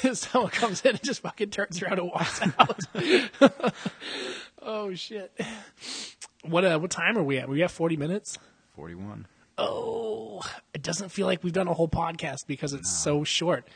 and 0.05 0.17
someone 0.17 0.51
comes 0.51 0.83
in 0.83 0.91
and 0.91 1.03
just 1.03 1.23
fucking 1.23 1.51
turns 1.51 1.83
around 1.83 1.99
and 1.99 2.09
walks 2.09 2.41
out? 2.57 2.79
oh 4.63 4.95
shit! 4.95 5.33
What 6.43 6.65
uh, 6.65 6.79
what 6.79 6.91
time 6.91 7.19
are 7.19 7.23
we 7.23 7.39
at? 7.39 7.49
We 7.49 7.59
got 7.59 7.73
forty 7.73 7.97
minutes. 7.97 8.39
41. 8.77 9.27
Oh, 9.59 10.43
it 10.73 10.83
doesn't 10.83 11.11
feel 11.11 11.27
like 11.27 11.45
we've 11.45 11.53
done 11.53 11.69
a 11.69 11.75
whole 11.75 11.89
podcast 11.89 12.47
because 12.47 12.73
it's 12.73 12.91
so 12.91 13.25
short. 13.25 13.67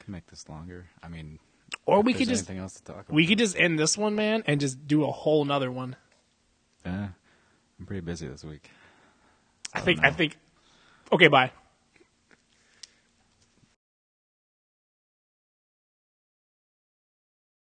Can 0.00 0.12
make 0.12 0.26
this 0.26 0.48
longer. 0.48 0.86
I 1.02 1.08
mean, 1.08 1.38
Or 1.86 2.00
we 2.02 2.14
could 2.14 2.28
just 2.28 2.48
anything 2.48 2.62
else 2.62 2.74
to 2.74 2.82
talk 2.84 2.96
about. 2.96 3.10
we 3.10 3.26
could 3.26 3.38
just 3.38 3.56
end 3.58 3.78
this 3.78 3.98
one, 3.98 4.14
man, 4.14 4.42
and 4.46 4.60
just 4.60 4.86
do 4.86 5.04
a 5.04 5.10
whole 5.10 5.44
nother 5.44 5.70
one. 5.70 5.96
Yeah. 6.84 7.08
I'm 7.78 7.86
pretty 7.86 8.00
busy 8.00 8.26
this 8.28 8.44
week. 8.44 8.70
I 9.72 9.80
oh, 9.80 9.82
think 9.82 10.00
know. 10.00 10.08
I 10.08 10.10
think. 10.12 10.38
Okay, 11.12 11.28
bye. 11.28 11.50